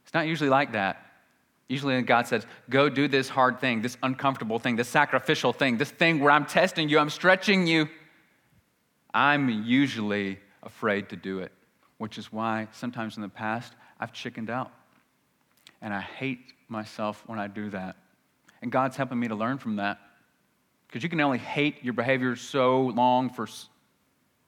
It's 0.04 0.14
not 0.14 0.26
usually 0.26 0.50
like 0.50 0.72
that. 0.72 1.02
Usually, 1.68 2.00
God 2.02 2.28
says, 2.28 2.46
go 2.70 2.88
do 2.88 3.08
this 3.08 3.28
hard 3.28 3.60
thing, 3.60 3.82
this 3.82 3.96
uncomfortable 4.02 4.60
thing, 4.60 4.76
this 4.76 4.88
sacrificial 4.88 5.52
thing, 5.52 5.78
this 5.78 5.90
thing 5.90 6.20
where 6.20 6.30
I'm 6.30 6.46
testing 6.46 6.88
you, 6.88 6.98
I'm 6.98 7.10
stretching 7.10 7.66
you. 7.66 7.88
I'm 9.12 9.48
usually 9.64 10.38
afraid 10.62 11.08
to 11.08 11.16
do 11.16 11.40
it, 11.40 11.50
which 11.98 12.18
is 12.18 12.32
why 12.32 12.68
sometimes 12.72 13.16
in 13.16 13.22
the 13.22 13.28
past 13.28 13.72
I've 13.98 14.12
chickened 14.12 14.50
out. 14.50 14.70
And 15.82 15.92
I 15.92 16.00
hate 16.00 16.52
myself 16.68 17.22
when 17.26 17.38
I 17.38 17.48
do 17.48 17.70
that. 17.70 17.96
And 18.62 18.70
God's 18.70 18.96
helping 18.96 19.18
me 19.18 19.28
to 19.28 19.34
learn 19.34 19.58
from 19.58 19.76
that. 19.76 19.98
Because 20.86 21.02
you 21.02 21.08
can 21.08 21.20
only 21.20 21.38
hate 21.38 21.82
your 21.82 21.92
behavior 21.92 22.36
so 22.36 22.82
long 22.82 23.30
for, 23.30 23.48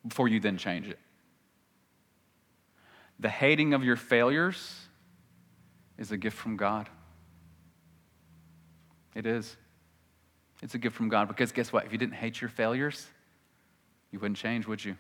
before 0.07 0.29
you 0.29 0.40
then 0.40 0.57
change 0.57 0.88
it. 0.88 0.98
The 3.20 3.29
hating 3.29 3.74
of 3.74 3.83
your 3.83 3.96
failures 3.96 4.77
is 5.98 6.12
a 6.12 6.16
gift 6.16 6.37
from 6.37 6.57
God. 6.57 6.88
It 9.14 9.27
is. 9.27 9.57
It's 10.62 10.74
a 10.74 10.79
gift 10.79 10.96
from 10.96 11.09
God 11.09 11.29
because 11.29 11.51
guess 11.53 11.72
what? 11.72 11.87
If 11.87 11.92
you 11.92 11.98
didn't 11.98 12.14
hate 12.14 12.40
your 12.40 12.51
failures, 12.51 13.07
you 14.12 14.20
wouldn't 14.20 14.38
change, 14.38 14.66
would 14.66 14.85
you? 14.85 14.96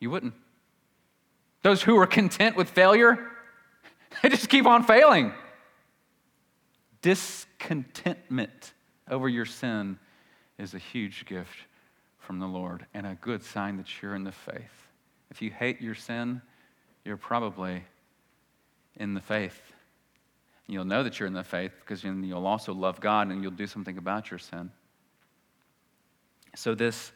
You 0.00 0.10
wouldn't. 0.10 0.34
Those 1.62 1.82
who 1.82 1.96
are 1.98 2.06
content 2.06 2.56
with 2.56 2.70
failure, 2.70 3.28
they 4.22 4.28
just 4.28 4.48
keep 4.48 4.66
on 4.66 4.82
failing 4.82 5.32
discontentment 7.02 8.72
over 9.10 9.28
your 9.28 9.44
sin 9.44 9.98
is 10.58 10.74
a 10.74 10.78
huge 10.78 11.26
gift 11.26 11.66
from 12.18 12.38
the 12.38 12.46
Lord 12.46 12.86
and 12.94 13.06
a 13.06 13.14
good 13.16 13.42
sign 13.42 13.76
that 13.78 14.00
you're 14.00 14.14
in 14.14 14.24
the 14.24 14.32
faith. 14.32 14.88
If 15.30 15.42
you 15.42 15.50
hate 15.50 15.80
your 15.80 15.94
sin, 15.94 16.40
you're 17.04 17.16
probably 17.16 17.82
in 18.96 19.14
the 19.14 19.20
faith. 19.20 19.60
You'll 20.66 20.84
know 20.84 21.02
that 21.02 21.18
you're 21.18 21.26
in 21.26 21.34
the 21.34 21.42
faith 21.42 21.72
because 21.80 22.04
you'll 22.04 22.46
also 22.46 22.72
love 22.72 23.00
God 23.00 23.28
and 23.28 23.42
you'll 23.42 23.50
do 23.50 23.66
something 23.66 23.98
about 23.98 24.30
your 24.30 24.38
sin. 24.38 24.70
So, 26.54 26.74
this 26.74 27.12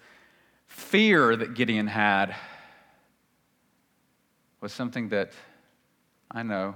fear 0.67 1.37
that 1.37 1.55
Gideon 1.55 1.87
had 1.87 2.35
was 4.61 4.73
something 4.73 5.09
that 5.11 5.33
I 6.31 6.43
know, 6.43 6.75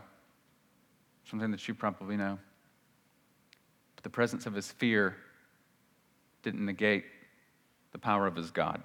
something 1.24 1.50
that 1.50 1.66
you 1.66 1.74
probably 1.74 2.16
know. 2.16 2.38
The 4.08 4.12
presence 4.12 4.46
of 4.46 4.54
his 4.54 4.72
fear 4.72 5.16
didn't 6.42 6.64
negate 6.64 7.04
the 7.92 7.98
power 7.98 8.26
of 8.26 8.36
his 8.36 8.50
God. 8.50 8.82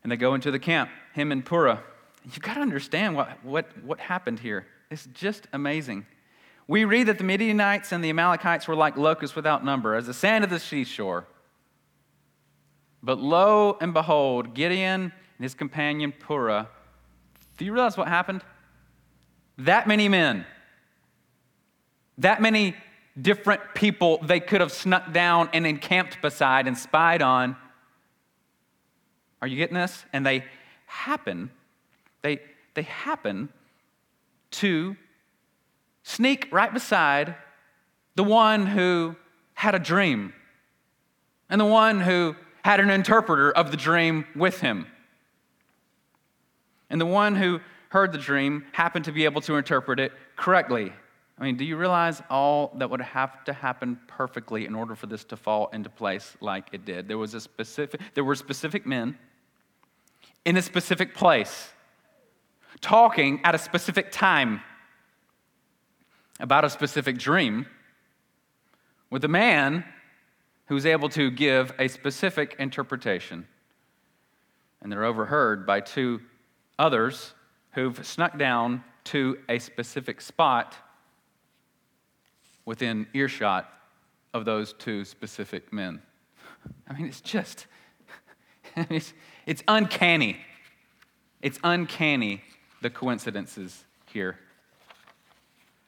And 0.00 0.12
they 0.12 0.16
go 0.16 0.34
into 0.34 0.52
the 0.52 0.60
camp, 0.60 0.90
him 1.12 1.32
and 1.32 1.44
Purah. 1.44 1.80
You've 2.24 2.40
got 2.40 2.54
to 2.54 2.60
understand 2.60 3.16
what, 3.16 3.44
what, 3.44 3.66
what 3.82 3.98
happened 3.98 4.38
here. 4.38 4.68
It's 4.92 5.06
just 5.06 5.48
amazing. 5.52 6.06
We 6.68 6.84
read 6.84 7.08
that 7.08 7.18
the 7.18 7.24
Midianites 7.24 7.90
and 7.90 8.04
the 8.04 8.10
Amalekites 8.10 8.68
were 8.68 8.76
like 8.76 8.96
locusts 8.96 9.34
without 9.34 9.64
number, 9.64 9.96
as 9.96 10.06
the 10.06 10.14
sand 10.14 10.44
of 10.44 10.50
the 10.50 10.60
seashore. 10.60 11.26
But 13.02 13.18
lo 13.18 13.76
and 13.80 13.92
behold, 13.92 14.54
Gideon 14.54 15.00
and 15.00 15.42
his 15.42 15.54
companion 15.54 16.12
Purah, 16.12 16.68
do 17.56 17.64
you 17.64 17.72
realize 17.72 17.96
what 17.96 18.06
happened? 18.06 18.44
That 19.58 19.88
many 19.88 20.08
men, 20.08 20.46
that 22.18 22.40
many 22.40 22.76
different 23.20 23.60
people 23.74 24.18
they 24.22 24.40
could 24.40 24.60
have 24.60 24.72
snuck 24.72 25.12
down 25.12 25.50
and 25.52 25.66
encamped 25.66 26.20
beside 26.22 26.66
and 26.66 26.76
spied 26.76 27.22
on. 27.22 27.56
Are 29.40 29.48
you 29.48 29.56
getting 29.56 29.74
this? 29.74 30.04
And 30.12 30.24
they 30.24 30.44
happen, 30.86 31.50
they, 32.22 32.40
they 32.74 32.82
happen 32.82 33.48
to 34.50 34.96
sneak 36.02 36.48
right 36.50 36.72
beside 36.72 37.34
the 38.14 38.24
one 38.24 38.66
who 38.66 39.14
had 39.54 39.74
a 39.74 39.78
dream 39.78 40.32
and 41.50 41.60
the 41.60 41.64
one 41.66 42.00
who 42.00 42.34
had 42.62 42.80
an 42.80 42.90
interpreter 42.90 43.50
of 43.50 43.70
the 43.70 43.76
dream 43.76 44.24
with 44.34 44.60
him. 44.60 44.86
And 46.90 47.00
the 47.00 47.06
one 47.06 47.36
who 47.36 47.60
heard 47.90 48.12
the 48.12 48.18
dream 48.18 48.64
happened 48.72 49.04
to 49.06 49.12
be 49.12 49.24
able 49.24 49.40
to 49.42 49.56
interpret 49.56 50.00
it 50.00 50.12
correctly. 50.36 50.92
I 51.38 51.44
mean, 51.44 51.56
do 51.56 51.64
you 51.64 51.76
realize 51.76 52.20
all 52.28 52.72
that 52.78 52.90
would 52.90 53.00
have 53.00 53.44
to 53.44 53.52
happen 53.52 53.98
perfectly 54.08 54.66
in 54.66 54.74
order 54.74 54.96
for 54.96 55.06
this 55.06 55.24
to 55.24 55.36
fall 55.36 55.68
into 55.72 55.88
place 55.88 56.36
like 56.40 56.68
it 56.72 56.84
did? 56.84 57.06
There 57.06 57.18
was 57.18 57.34
a 57.34 57.40
specific 57.40 58.00
there 58.14 58.24
were 58.24 58.34
specific 58.34 58.86
men 58.86 59.16
in 60.44 60.56
a 60.56 60.62
specific 60.62 61.14
place 61.14 61.72
talking 62.80 63.40
at 63.44 63.54
a 63.54 63.58
specific 63.58 64.10
time 64.10 64.62
about 66.40 66.64
a 66.64 66.70
specific 66.70 67.18
dream 67.18 67.66
with 69.10 69.24
a 69.24 69.28
man 69.28 69.84
who's 70.66 70.86
able 70.86 71.08
to 71.08 71.30
give 71.30 71.72
a 71.78 71.88
specific 71.88 72.56
interpretation. 72.58 73.46
And 74.80 74.92
they're 74.92 75.04
overheard 75.04 75.66
by 75.66 75.80
two 75.80 76.20
others 76.78 77.34
who've 77.72 78.04
snuck 78.06 78.38
down 78.38 78.84
to 79.04 79.38
a 79.48 79.58
specific 79.58 80.20
spot 80.20 80.74
within 82.68 83.06
earshot 83.14 83.66
of 84.34 84.44
those 84.44 84.74
two 84.74 85.02
specific 85.02 85.72
men. 85.72 86.02
I 86.86 86.92
mean, 86.92 87.06
it's 87.06 87.22
just, 87.22 87.66
it's, 88.76 89.14
it's 89.46 89.62
uncanny. 89.66 90.36
It's 91.40 91.58
uncanny 91.64 92.42
the 92.82 92.90
coincidences 92.90 93.86
here. 94.12 94.38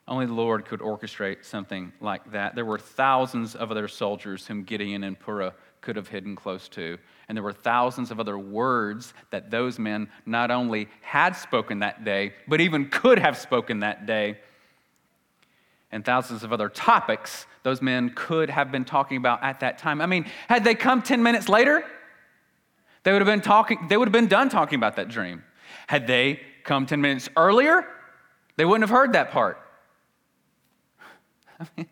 Only 0.07 0.25
the 0.25 0.33
Lord 0.33 0.65
could 0.65 0.79
orchestrate 0.79 1.45
something 1.45 1.93
like 2.01 2.31
that. 2.31 2.55
There 2.55 2.65
were 2.65 2.79
thousands 2.79 3.53
of 3.53 3.69
other 3.69 3.87
soldiers 3.87 4.47
whom 4.47 4.63
Gideon 4.63 5.03
and 5.03 5.19
Purah 5.19 5.53
could 5.81 5.95
have 5.95 6.07
hidden 6.07 6.35
close 6.35 6.67
to. 6.69 6.97
And 7.27 7.37
there 7.37 7.43
were 7.43 7.53
thousands 7.53 8.09
of 8.09 8.19
other 8.19 8.39
words 8.39 9.13
that 9.29 9.51
those 9.51 9.77
men 9.77 10.09
not 10.25 10.49
only 10.49 10.87
had 11.01 11.35
spoken 11.35 11.79
that 11.79 12.03
day, 12.03 12.33
but 12.47 12.59
even 12.59 12.89
could 12.89 13.19
have 13.19 13.37
spoken 13.37 13.81
that 13.81 14.07
day. 14.07 14.39
And 15.91 16.05
thousands 16.05 16.43
of 16.43 16.53
other 16.53 16.69
topics 16.69 17.45
those 17.63 17.81
men 17.81 18.11
could 18.15 18.49
have 18.49 18.71
been 18.71 18.85
talking 18.85 19.17
about 19.17 19.43
at 19.43 19.59
that 19.59 19.77
time. 19.77 20.01
I 20.01 20.05
mean, 20.05 20.25
had 20.47 20.63
they 20.63 20.73
come 20.73 21.01
10 21.01 21.21
minutes 21.21 21.47
later, 21.47 21.83
they 23.03 23.11
would 23.11 23.21
have 23.21 23.27
been 23.27 23.41
talking, 23.41 23.87
they 23.87 23.97
would 23.97 24.07
have 24.07 24.13
been 24.13 24.27
done 24.27 24.49
talking 24.49 24.77
about 24.77 24.95
that 24.95 25.09
dream. 25.09 25.43
Had 25.87 26.07
they 26.07 26.39
come 26.63 26.85
10 26.85 27.01
minutes 27.01 27.29
earlier, 27.35 27.85
they 28.55 28.65
wouldn't 28.65 28.83
have 28.83 28.95
heard 28.95 29.13
that 29.13 29.31
part. 29.31 29.59
I 31.59 31.67
mean, 31.77 31.87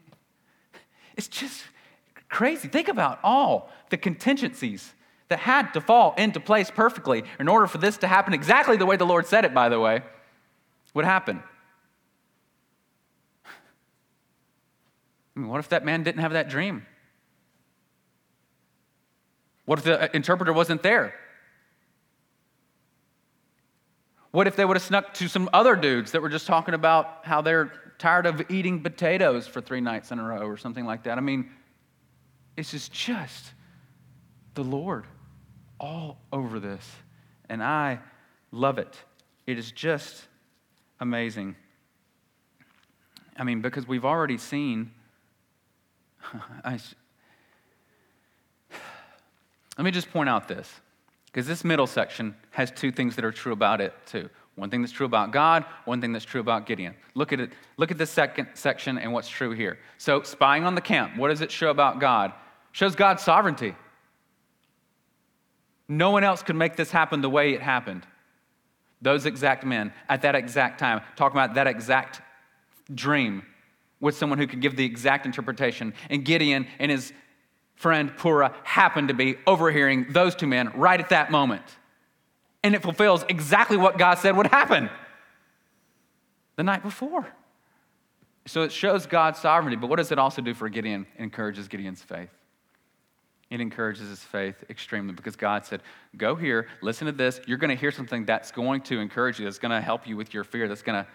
it's 1.15 1.27
just 1.27 1.63
crazy. 2.29 2.67
Think 2.67 2.87
about 2.87 3.19
all 3.23 3.71
the 3.89 3.97
contingencies 3.97 4.93
that 5.29 5.39
had 5.39 5.71
to 5.73 5.81
fall 5.81 6.15
into 6.17 6.39
place 6.39 6.71
perfectly 6.71 7.23
in 7.39 7.47
order 7.47 7.67
for 7.67 7.77
this 7.77 7.97
to 7.97 8.07
happen 8.07 8.33
exactly 8.33 8.77
the 8.77 8.85
way 8.85 8.97
the 8.97 9.05
Lord 9.05 9.27
said 9.27 9.45
it, 9.45 9.53
by 9.53 9.69
the 9.69 9.79
way, 9.79 10.01
would 10.93 11.05
happen. 11.05 11.43
I 15.39 15.41
mean, 15.41 15.49
what 15.49 15.59
if 15.59 15.69
that 15.69 15.85
man 15.85 16.03
didn't 16.03 16.19
have 16.19 16.33
that 16.33 16.49
dream? 16.49 16.85
What 19.63 19.79
if 19.79 19.85
the 19.85 20.01
uh, 20.01 20.07
interpreter 20.13 20.51
wasn't 20.51 20.83
there? 20.83 21.13
What 24.31 24.47
if 24.47 24.57
they 24.57 24.65
would 24.65 24.75
have 24.75 24.83
snuck 24.83 25.13
to 25.13 25.29
some 25.29 25.49
other 25.53 25.77
dudes 25.77 26.11
that 26.11 26.21
were 26.21 26.27
just 26.27 26.45
talking 26.45 26.73
about 26.73 27.19
how 27.23 27.41
they're 27.41 27.71
tired 27.99 28.25
of 28.25 28.51
eating 28.51 28.83
potatoes 28.83 29.47
for 29.47 29.61
three 29.61 29.79
nights 29.79 30.11
in 30.11 30.19
a 30.19 30.23
row 30.23 30.41
or 30.41 30.57
something 30.57 30.85
like 30.85 31.03
that? 31.03 31.17
I 31.17 31.21
mean, 31.21 31.49
this 32.57 32.73
is 32.73 32.89
just 32.89 33.53
the 34.55 34.63
Lord 34.65 35.05
all 35.79 36.19
over 36.33 36.59
this. 36.59 36.85
And 37.47 37.63
I 37.63 37.99
love 38.51 38.77
it. 38.77 38.93
It 39.47 39.57
is 39.57 39.71
just 39.71 40.21
amazing. 40.99 41.55
I 43.37 43.45
mean, 43.45 43.61
because 43.61 43.87
we've 43.87 44.03
already 44.03 44.37
seen. 44.37 44.91
I, 46.63 46.79
let 49.77 49.83
me 49.85 49.91
just 49.91 50.11
point 50.11 50.29
out 50.29 50.47
this. 50.47 50.69
Because 51.25 51.45
this 51.45 51.63
middle 51.63 51.87
section 51.87 52.35
has 52.51 52.71
two 52.71 52.91
things 52.91 53.15
that 53.15 53.23
are 53.23 53.31
true 53.31 53.53
about 53.53 53.81
it, 53.81 53.93
too. 54.07 54.29
One 54.55 54.69
thing 54.69 54.81
that's 54.81 54.91
true 54.91 55.05
about 55.05 55.31
God, 55.31 55.63
one 55.85 56.01
thing 56.01 56.11
that's 56.11 56.25
true 56.25 56.41
about 56.41 56.65
Gideon. 56.65 56.95
Look 57.13 57.31
at 57.31 57.39
it. 57.39 57.51
Look 57.77 57.91
at 57.91 57.97
this 57.97 58.09
second 58.09 58.47
section 58.55 58.97
and 58.97 59.13
what's 59.13 59.29
true 59.29 59.51
here. 59.51 59.77
So, 59.97 60.23
spying 60.23 60.65
on 60.65 60.75
the 60.75 60.81
camp, 60.81 61.17
what 61.17 61.29
does 61.29 61.41
it 61.41 61.51
show 61.51 61.69
about 61.69 61.99
God? 61.99 62.33
shows 62.71 62.95
God's 62.95 63.23
sovereignty. 63.23 63.75
No 65.87 66.11
one 66.11 66.23
else 66.23 66.43
could 66.43 66.55
make 66.55 66.75
this 66.75 66.91
happen 66.91 67.21
the 67.21 67.29
way 67.29 67.53
it 67.53 67.61
happened. 67.61 68.05
Those 69.01 69.25
exact 69.25 69.65
men 69.65 69.93
at 70.07 70.21
that 70.21 70.35
exact 70.35 70.79
time, 70.79 71.01
talking 71.15 71.37
about 71.37 71.55
that 71.55 71.67
exact 71.67 72.21
dream 72.93 73.43
with 73.99 74.15
someone 74.15 74.39
who 74.39 74.47
could 74.47 74.61
give 74.61 74.75
the 74.75 74.85
exact 74.85 75.25
interpretation. 75.25 75.93
And 76.09 76.23
Gideon 76.23 76.67
and 76.79 76.91
his 76.91 77.11
friend 77.75 78.11
Purah 78.17 78.53
happened 78.63 79.07
to 79.07 79.13
be 79.13 79.37
overhearing 79.47 80.07
those 80.11 80.35
two 80.35 80.47
men 80.47 80.71
right 80.75 80.99
at 80.99 81.09
that 81.09 81.31
moment. 81.31 81.63
And 82.63 82.75
it 82.75 82.81
fulfills 82.81 83.23
exactly 83.29 83.77
what 83.77 83.97
God 83.97 84.17
said 84.17 84.35
would 84.35 84.47
happen 84.47 84.89
the 86.57 86.63
night 86.63 86.83
before. 86.83 87.25
So 88.45 88.63
it 88.63 88.71
shows 88.71 89.05
God's 89.05 89.39
sovereignty, 89.39 89.75
but 89.75 89.89
what 89.89 89.97
does 89.97 90.11
it 90.11 90.19
also 90.19 90.41
do 90.41 90.53
for 90.53 90.67
Gideon? 90.69 91.05
It 91.17 91.23
encourages 91.23 91.67
Gideon's 91.67 92.01
faith. 92.01 92.29
It 93.49 93.61
encourages 93.61 94.09
his 94.09 94.19
faith 94.19 94.55
extremely 94.69 95.13
because 95.13 95.35
God 95.35 95.65
said, 95.65 95.81
Go 96.17 96.35
here, 96.35 96.67
listen 96.81 97.07
to 97.07 97.11
this. 97.11 97.39
You're 97.47 97.57
going 97.57 97.69
to 97.69 97.75
hear 97.75 97.91
something 97.91 98.25
that's 98.25 98.51
going 98.51 98.81
to 98.81 98.99
encourage 98.99 99.39
you, 99.39 99.45
that's 99.45 99.57
going 99.57 99.71
to 99.71 99.81
help 99.81 100.07
you 100.07 100.17
with 100.17 100.33
your 100.33 100.43
fear, 100.43 100.67
that's 100.67 100.81
going 100.81 101.03
to 101.03 101.09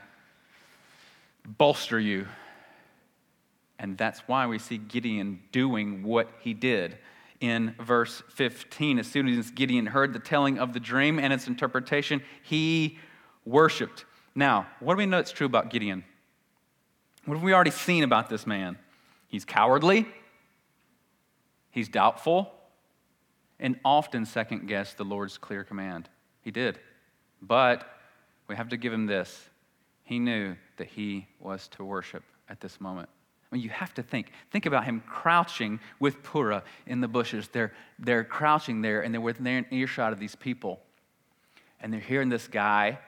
bolster 1.59 2.01
you 2.01 2.27
and 3.85 3.99
that's 3.99 4.20
why 4.20 4.47
we 4.47 4.59
see 4.59 4.79
Gideon 4.79 5.40
doing 5.53 6.03
what 6.05 6.31
he 6.40 6.55
did. 6.55 6.97
In 7.38 7.75
verse 7.79 8.23
15, 8.31 8.99
as 8.99 9.07
soon 9.07 9.29
as 9.29 9.51
Gideon 9.51 9.85
heard 9.85 10.14
the 10.14 10.18
telling 10.18 10.59
of 10.59 10.73
the 10.73 10.81
dream 10.81 11.18
and 11.18 11.35
its 11.35 11.49
interpretation, 11.49 12.23
he 12.42 12.99
worshiped. 13.44 14.07
Now, 14.35 14.68
what 14.81 14.94
do 14.94 14.99
we 14.99 15.05
know 15.05 15.18
that's 15.18 15.33
true 15.33 15.44
about 15.44 15.68
Gideon? 15.68 16.03
What 17.27 17.35
have 17.35 17.42
we 17.42 17.53
already 17.53 17.73
seen 17.73 18.05
about 18.05 18.31
this 18.31 18.47
man? 18.47 18.79
He's 19.29 19.44
cowardly, 19.44 20.09
he's 21.70 21.90
doubtful, 21.90 22.55
and 23.61 23.79
often 23.85 24.25
second 24.25 24.66
guessed 24.66 24.97
the 24.97 25.05
Lord's 25.05 25.37
clear 25.37 25.62
command. 25.62 26.09
He 26.40 26.51
did. 26.51 26.81
But 27.42 27.87
we 28.49 28.57
have 28.57 28.70
to 28.70 28.79
give 28.79 28.94
him 28.94 29.05
this. 29.05 29.51
He 30.05 30.18
knew 30.18 30.57
that 30.79 30.87
he 30.87 31.27
was 31.38 31.68
to 31.73 31.85
worship 31.85 32.25
at 32.49 32.62
this 32.62 32.81
moment. 32.81 33.11
You 33.61 33.71
have 33.71 33.95
to 33.95 34.03
think. 34.03 34.31
Think 34.51 34.67
about 34.67 34.85
him 34.85 35.03
crouching 35.07 35.81
with 36.01 36.23
Purah 36.23 36.62
in 36.87 37.01
the 37.01 37.09
bushes. 37.09 37.49
They're, 37.49 37.73
they're 37.99 38.25
crouching 38.25 38.83
there 38.83 39.03
and 39.03 39.14
they're 39.14 39.21
within 39.21 39.67
earshot 39.71 40.12
of 40.12 40.19
these 40.19 40.35
people. 40.35 40.81
And 41.81 41.93
they're 41.93 42.01
hearing 42.01 42.29
this 42.29 42.49
guy, 42.49 42.99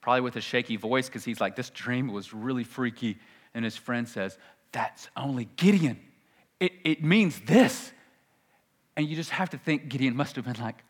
probably 0.00 0.22
with 0.22 0.36
a 0.36 0.40
shaky 0.40 0.76
voice, 0.76 1.08
because 1.08 1.24
he's 1.24 1.40
like, 1.40 1.56
This 1.56 1.70
dream 1.70 2.08
was 2.08 2.32
really 2.32 2.64
freaky. 2.64 3.18
And 3.54 3.64
his 3.64 3.76
friend 3.76 4.08
says, 4.08 4.38
That's 4.72 5.08
only 5.16 5.48
Gideon. 5.56 5.98
It, 6.60 6.72
it 6.84 7.04
means 7.04 7.40
this. 7.40 7.92
And 8.96 9.06
you 9.08 9.14
just 9.14 9.30
have 9.30 9.50
to 9.50 9.58
think 9.58 9.88
Gideon 9.88 10.16
must 10.16 10.36
have 10.36 10.44
been 10.44 10.60
like, 10.60 10.82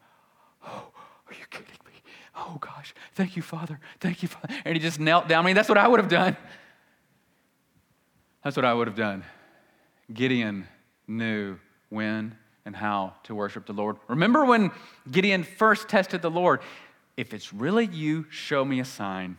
Oh, 0.64 0.90
are 1.26 1.34
you 1.34 1.44
kidding 1.50 1.66
me? 1.84 1.92
Oh 2.36 2.56
gosh, 2.60 2.94
thank 3.14 3.36
you, 3.36 3.42
Father. 3.42 3.80
Thank 4.00 4.22
you, 4.22 4.28
Father. 4.28 4.54
And 4.64 4.76
he 4.76 4.80
just 4.80 5.00
knelt 5.00 5.28
down. 5.28 5.44
I 5.44 5.46
mean, 5.46 5.56
that's 5.56 5.68
what 5.68 5.78
I 5.78 5.88
would 5.88 6.00
have 6.00 6.08
done. 6.08 6.36
That's 8.42 8.56
what 8.56 8.64
I 8.64 8.72
would 8.72 8.86
have 8.86 8.96
done. 8.96 9.24
Gideon 10.12 10.66
knew 11.06 11.58
when 11.88 12.36
and 12.64 12.76
how 12.76 13.14
to 13.24 13.34
worship 13.34 13.66
the 13.66 13.72
Lord. 13.72 13.96
Remember 14.08 14.44
when 14.44 14.70
Gideon 15.10 15.42
first 15.42 15.88
tested 15.88 16.22
the 16.22 16.30
Lord? 16.30 16.60
If 17.16 17.34
it's 17.34 17.52
really 17.52 17.86
you, 17.86 18.26
show 18.30 18.64
me 18.64 18.80
a 18.80 18.84
sign. 18.84 19.38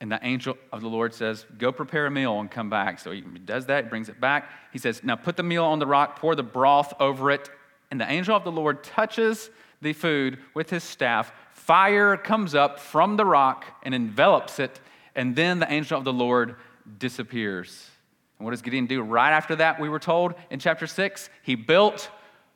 And 0.00 0.10
the 0.10 0.18
angel 0.22 0.56
of 0.72 0.80
the 0.80 0.88
Lord 0.88 1.14
says, 1.14 1.46
Go 1.58 1.70
prepare 1.70 2.06
a 2.06 2.10
meal 2.10 2.40
and 2.40 2.50
come 2.50 2.68
back. 2.68 2.98
So 2.98 3.12
he 3.12 3.20
does 3.20 3.66
that, 3.66 3.88
brings 3.88 4.08
it 4.08 4.20
back. 4.20 4.50
He 4.72 4.78
says, 4.80 5.04
Now 5.04 5.14
put 5.14 5.36
the 5.36 5.44
meal 5.44 5.64
on 5.64 5.78
the 5.78 5.86
rock, 5.86 6.18
pour 6.18 6.34
the 6.34 6.42
broth 6.42 6.92
over 6.98 7.30
it. 7.30 7.48
And 7.92 8.00
the 8.00 8.10
angel 8.10 8.34
of 8.34 8.42
the 8.42 8.50
Lord 8.50 8.82
touches 8.82 9.50
the 9.80 9.92
food 9.92 10.38
with 10.54 10.70
his 10.70 10.82
staff. 10.82 11.32
Fire 11.52 12.16
comes 12.16 12.54
up 12.54 12.80
from 12.80 13.16
the 13.16 13.24
rock 13.24 13.64
and 13.84 13.94
envelops 13.94 14.58
it. 14.58 14.80
And 15.14 15.36
then 15.36 15.60
the 15.60 15.70
angel 15.70 15.98
of 15.98 16.04
the 16.04 16.12
Lord 16.12 16.56
disappears. 16.98 17.91
And 18.38 18.44
what 18.44 18.50
does 18.52 18.62
Gideon 18.62 18.86
do 18.86 19.02
right 19.02 19.32
after 19.32 19.56
that? 19.56 19.80
We 19.80 19.88
were 19.88 19.98
told 19.98 20.34
in 20.50 20.58
chapter 20.58 20.86
6, 20.86 21.30
he 21.42 21.54
built 21.54 22.10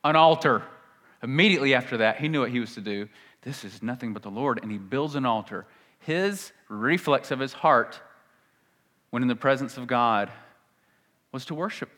an 0.05 0.17
altar. 0.17 0.63
Immediately 1.23 1.75
after 1.75 1.99
that, 1.99 2.19
he 2.19 2.29
knew 2.29 2.41
what 2.41 2.51
he 2.51 2.61
was 2.61 2.75
to 2.75 2.81
do. 2.81 3.09
This 3.43 3.65
is 3.65 3.83
nothing 3.83 4.13
but 4.13 4.23
the 4.23 4.31
Lord, 4.31 4.61
and 4.63 4.71
he 4.71 4.79
builds 4.79 5.15
an 5.15 5.25
altar. 5.25 5.67
His 6.01 6.53
reflex 6.69 7.31
of 7.31 7.39
his 7.39 7.53
heart 7.53 8.01
when 9.11 9.23
in 9.23 9.29
the 9.29 9.37
presence 9.37 9.77
of 9.77 9.87
God 9.87 10.31
was 11.33 11.45
to 11.47 11.55
worship. 11.55 11.91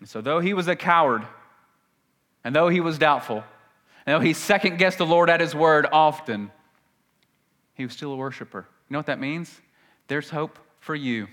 And 0.00 0.08
so, 0.08 0.20
though 0.20 0.40
he 0.40 0.54
was 0.54 0.68
a 0.68 0.76
coward, 0.76 1.26
and 2.42 2.54
though 2.54 2.68
he 2.68 2.80
was 2.80 2.98
doubtful, 2.98 3.42
and 4.04 4.14
though 4.14 4.24
he 4.24 4.34
second 4.34 4.78
guessed 4.78 4.98
the 4.98 5.06
Lord 5.06 5.30
at 5.30 5.40
his 5.40 5.54
word 5.54 5.86
often, 5.90 6.50
he 7.74 7.84
was 7.84 7.92
still 7.94 8.12
a 8.12 8.16
worshiper. 8.16 8.66
You 8.88 8.94
know 8.94 8.98
what 8.98 9.06
that 9.06 9.20
means? 9.20 9.60
There's 10.08 10.30
hope 10.30 10.58
for 10.80 10.94
you. 10.94 11.28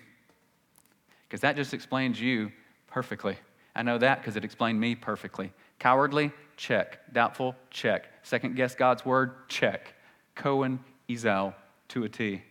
Because 1.32 1.39
that 1.39 1.56
just 1.56 1.74
explains 1.74 2.20
you 2.20 2.52
perfectly. 2.88 3.38
I 3.74 3.84
know 3.84 3.98
that 3.98 4.20
because 4.20 4.36
it 4.36 4.44
explained 4.44 4.82
me 4.82 4.96
perfectly. 4.96 5.54
Cowardly, 5.80 6.34
check. 6.58 7.00
Doubtful, 7.13 7.56
check. 7.70 8.10
Second 8.22 8.58
guess 8.58 8.76
God's 8.76 9.06
word, 9.06 9.48
check. 9.48 9.94
Cohen, 10.36 10.84
Ezel, 11.08 11.54
to 11.88 12.04
a 12.04 12.10
T. 12.10 12.44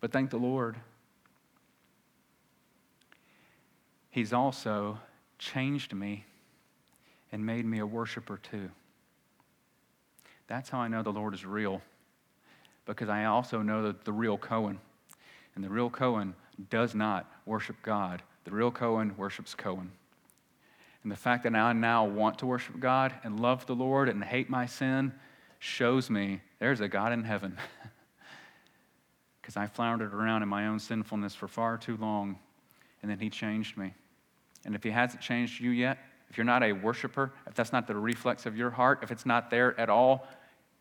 But 0.00 0.12
thank 0.12 0.30
the 0.30 0.36
Lord. 0.36 0.76
He's 4.12 4.32
also 4.32 5.00
changed 5.40 5.92
me 5.92 6.24
and 7.32 7.44
made 7.44 7.66
me 7.66 7.80
a 7.80 7.86
worshiper 7.86 8.38
too. 8.44 8.70
That's 10.46 10.70
how 10.70 10.78
I 10.78 10.86
know 10.86 11.02
the 11.02 11.10
Lord 11.10 11.34
is 11.34 11.44
real, 11.44 11.82
because 12.86 13.08
I 13.08 13.24
also 13.24 13.60
know 13.60 13.82
that 13.82 14.04
the 14.04 14.12
real 14.12 14.38
Cohen. 14.38 14.78
And 15.56 15.64
the 15.64 15.68
real 15.68 15.90
Cohen 15.90 16.34
does 16.70 16.94
not 16.94 17.30
worship 17.46 17.76
God, 17.82 18.22
the 18.44 18.50
real 18.50 18.70
Cohen 18.70 19.14
worships 19.16 19.54
Cohen. 19.54 19.92
And 21.02 21.10
the 21.10 21.16
fact 21.16 21.42
that 21.44 21.54
I 21.54 21.72
now 21.72 22.04
want 22.04 22.38
to 22.38 22.46
worship 22.46 22.78
God 22.78 23.14
and 23.24 23.40
love 23.40 23.66
the 23.66 23.74
Lord 23.74 24.08
and 24.08 24.22
hate 24.22 24.48
my 24.48 24.66
sin 24.66 25.12
shows 25.58 26.10
me 26.10 26.40
there's 26.58 26.80
a 26.80 26.88
God 26.88 27.12
in 27.12 27.24
heaven. 27.24 27.58
Because 29.40 29.56
I 29.56 29.66
floundered 29.66 30.14
around 30.14 30.44
in 30.44 30.48
my 30.48 30.68
own 30.68 30.78
sinfulness 30.78 31.34
for 31.34 31.48
far 31.48 31.76
too 31.76 31.96
long, 31.96 32.38
and 33.02 33.10
then 33.10 33.18
He 33.18 33.28
changed 33.28 33.76
me. 33.76 33.92
And 34.64 34.76
if 34.76 34.84
He 34.84 34.90
hasn't 34.90 35.20
changed 35.20 35.60
you 35.60 35.70
yet, 35.70 35.98
if 36.30 36.38
you're 36.38 36.44
not 36.44 36.62
a 36.62 36.72
worshiper, 36.72 37.32
if 37.48 37.54
that's 37.54 37.72
not 37.72 37.88
the 37.88 37.96
reflex 37.96 38.46
of 38.46 38.56
your 38.56 38.70
heart, 38.70 39.00
if 39.02 39.10
it's 39.10 39.26
not 39.26 39.50
there 39.50 39.78
at 39.80 39.90
all, 39.90 40.28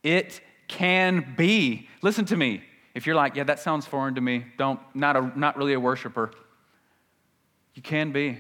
it 0.04 0.41
can 0.67 1.34
be. 1.36 1.89
Listen 2.04 2.24
to 2.26 2.38
me. 2.38 2.63
If 2.94 3.06
you're 3.06 3.16
like, 3.16 3.36
yeah, 3.36 3.46
that 3.46 3.60
sounds 3.60 3.86
foreign 3.86 4.16
to 4.16 4.22
me, 4.22 4.46
don't, 4.58 4.80
not, 4.94 5.16
a, 5.16 5.32
not 5.40 5.58
really 5.58 5.74
a 5.74 5.80
worshiper, 5.80 6.32
you 7.74 7.82
can 7.82 8.12
be. 8.12 8.38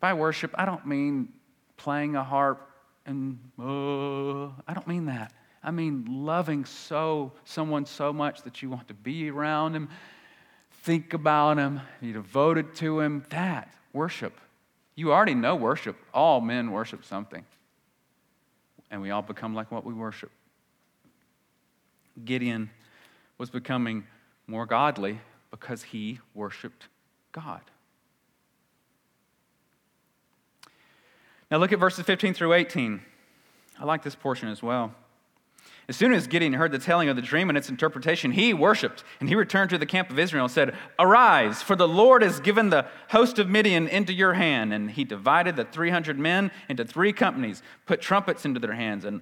By 0.00 0.14
worship, 0.14 0.52
I 0.54 0.64
don't 0.64 0.86
mean 0.86 1.32
playing 1.76 2.16
a 2.16 2.24
harp 2.24 2.68
and, 3.06 3.38
uh, 3.58 4.46
I 4.66 4.74
don't 4.74 4.86
mean 4.86 5.06
that. 5.06 5.32
I 5.62 5.70
mean 5.70 6.04
loving 6.08 6.64
so 6.66 7.32
someone 7.44 7.86
so 7.86 8.12
much 8.12 8.42
that 8.42 8.60
you 8.60 8.68
want 8.68 8.88
to 8.88 8.94
be 8.94 9.30
around 9.30 9.74
him, 9.74 9.88
think 10.82 11.14
about 11.14 11.56
him, 11.56 11.80
be 12.00 12.12
devoted 12.12 12.74
to 12.76 13.00
him. 13.00 13.24
That 13.30 13.72
worship. 13.92 14.38
You 14.94 15.12
already 15.12 15.34
know 15.34 15.56
worship. 15.56 15.96
All 16.12 16.40
men 16.40 16.70
worship 16.70 17.04
something. 17.04 17.44
And 18.90 19.00
we 19.00 19.10
all 19.10 19.22
become 19.22 19.54
like 19.54 19.70
what 19.70 19.84
we 19.84 19.94
worship. 19.94 20.30
Gideon 22.24 22.70
was 23.38 23.50
becoming 23.50 24.04
more 24.46 24.66
godly 24.66 25.20
because 25.50 25.82
he 25.82 26.20
worshiped 26.34 26.88
God. 27.32 27.60
Now 31.50 31.58
look 31.58 31.72
at 31.72 31.78
verses 31.78 32.04
15 32.04 32.34
through 32.34 32.52
18. 32.52 33.00
I 33.78 33.84
like 33.84 34.02
this 34.02 34.14
portion 34.14 34.48
as 34.48 34.62
well. 34.62 34.94
As 35.86 35.96
soon 35.96 36.14
as 36.14 36.26
Gideon 36.26 36.54
heard 36.54 36.72
the 36.72 36.78
telling 36.78 37.10
of 37.10 37.16
the 37.16 37.22
dream 37.22 37.50
and 37.50 37.58
its 37.58 37.68
interpretation, 37.68 38.32
he 38.32 38.54
worshiped, 38.54 39.04
and 39.20 39.28
he 39.28 39.34
returned 39.34 39.68
to 39.70 39.78
the 39.78 39.84
camp 39.84 40.08
of 40.08 40.18
Israel 40.18 40.44
and 40.44 40.52
said, 40.52 40.74
Arise, 40.98 41.60
for 41.60 41.76
the 41.76 41.86
Lord 41.86 42.22
has 42.22 42.40
given 42.40 42.70
the 42.70 42.86
host 43.10 43.38
of 43.38 43.50
Midian 43.50 43.86
into 43.88 44.12
your 44.14 44.32
hand. 44.32 44.72
And 44.72 44.90
he 44.90 45.04
divided 45.04 45.56
the 45.56 45.64
300 45.64 46.18
men 46.18 46.50
into 46.70 46.86
three 46.86 47.12
companies, 47.12 47.62
put 47.84 48.00
trumpets 48.00 48.46
into 48.46 48.60
their 48.60 48.72
hands, 48.72 49.04
and, 49.04 49.20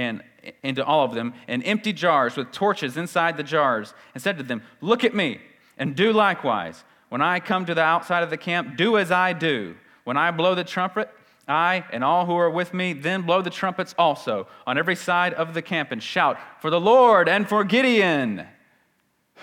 and 0.00 0.22
into 0.62 0.84
all 0.84 1.04
of 1.04 1.14
them, 1.14 1.34
and 1.48 1.62
empty 1.64 1.92
jars 1.92 2.36
with 2.36 2.50
torches 2.50 2.96
inside 2.96 3.36
the 3.36 3.42
jars, 3.42 3.92
and 4.14 4.22
said 4.22 4.38
to 4.38 4.42
them, 4.42 4.62
Look 4.80 5.04
at 5.04 5.14
me, 5.14 5.40
and 5.76 5.94
do 5.94 6.12
likewise. 6.12 6.82
When 7.10 7.20
I 7.20 7.40
come 7.40 7.66
to 7.66 7.74
the 7.74 7.82
outside 7.82 8.22
of 8.22 8.30
the 8.30 8.36
camp, 8.36 8.76
do 8.76 8.96
as 8.96 9.10
I 9.10 9.32
do. 9.32 9.74
When 10.04 10.16
I 10.16 10.30
blow 10.30 10.54
the 10.54 10.64
trumpet, 10.64 11.10
I 11.46 11.84
and 11.90 12.04
all 12.04 12.24
who 12.26 12.36
are 12.36 12.50
with 12.50 12.72
me, 12.72 12.92
then 12.92 13.22
blow 13.22 13.42
the 13.42 13.50
trumpets 13.50 13.94
also 13.98 14.46
on 14.66 14.78
every 14.78 14.96
side 14.96 15.34
of 15.34 15.52
the 15.52 15.62
camp 15.62 15.90
and 15.90 16.02
shout 16.02 16.38
for 16.60 16.70
the 16.70 16.80
Lord 16.80 17.28
and 17.28 17.48
for 17.48 17.64
Gideon. 17.64 18.46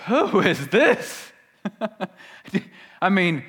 Who 0.06 0.40
is 0.40 0.68
this? 0.68 1.32
I 3.02 3.10
mean, 3.10 3.44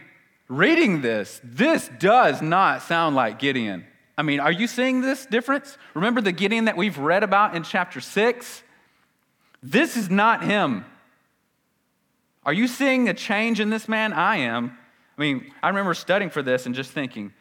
reading 0.48 1.02
this, 1.02 1.40
this 1.44 1.90
does 2.00 2.42
not 2.42 2.82
sound 2.82 3.16
like 3.16 3.40
Gideon. 3.40 3.86
I 4.20 4.22
mean, 4.22 4.42
are 4.42 4.52
you 4.52 4.68
seeing 4.68 5.00
this 5.00 5.26
difference? 5.26 5.78
Remember 5.94 6.20
the 6.20 6.34
Gideon 6.34 6.66
that 6.66 6.76
we've 6.76 6.98
read 6.98 7.24
about 7.24 7.56
in 7.56 7.64
chapter 7.64 8.02
6? 8.02 8.64
This 9.64 9.96
is 9.96 10.10
not 10.10 10.44
him. 10.44 10.84
Are 12.44 12.52
you 12.52 12.68
seeing 12.68 13.08
a 13.08 13.14
change 13.14 13.62
in 13.62 13.70
this 13.70 13.88
man? 13.88 14.12
I 14.12 14.40
am. 14.40 14.78
I 15.18 15.22
mean, 15.22 15.54
I 15.64 15.70
remember 15.70 15.94
studying 15.94 16.30
for 16.30 16.42
this 16.42 16.66
and 16.66 16.76
just 16.76 16.92
thinking, 16.92 17.32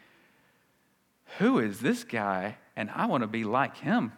who 1.37 1.59
is 1.59 1.81
this 1.81 2.05
guy? 2.05 2.55
And 2.77 2.89
I 2.91 3.07
want 3.07 3.23
to 3.23 3.27
be 3.27 3.43
like 3.43 3.75
him. 3.75 4.13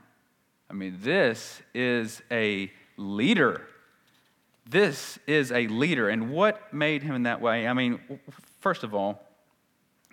I 0.69 0.73
mean, 0.73 0.99
this 1.01 1.63
is 1.73 2.21
a 2.29 2.71
leader. 2.95 3.63
This 4.69 5.17
is 5.25 5.51
a 5.51 5.65
leader. 5.65 6.09
And 6.09 6.29
what 6.29 6.71
made 6.71 7.01
him 7.01 7.15
in 7.15 7.23
that 7.23 7.41
way? 7.41 7.67
I 7.67 7.73
mean, 7.73 7.99
first 8.59 8.83
of 8.83 8.93
all, 8.93 9.30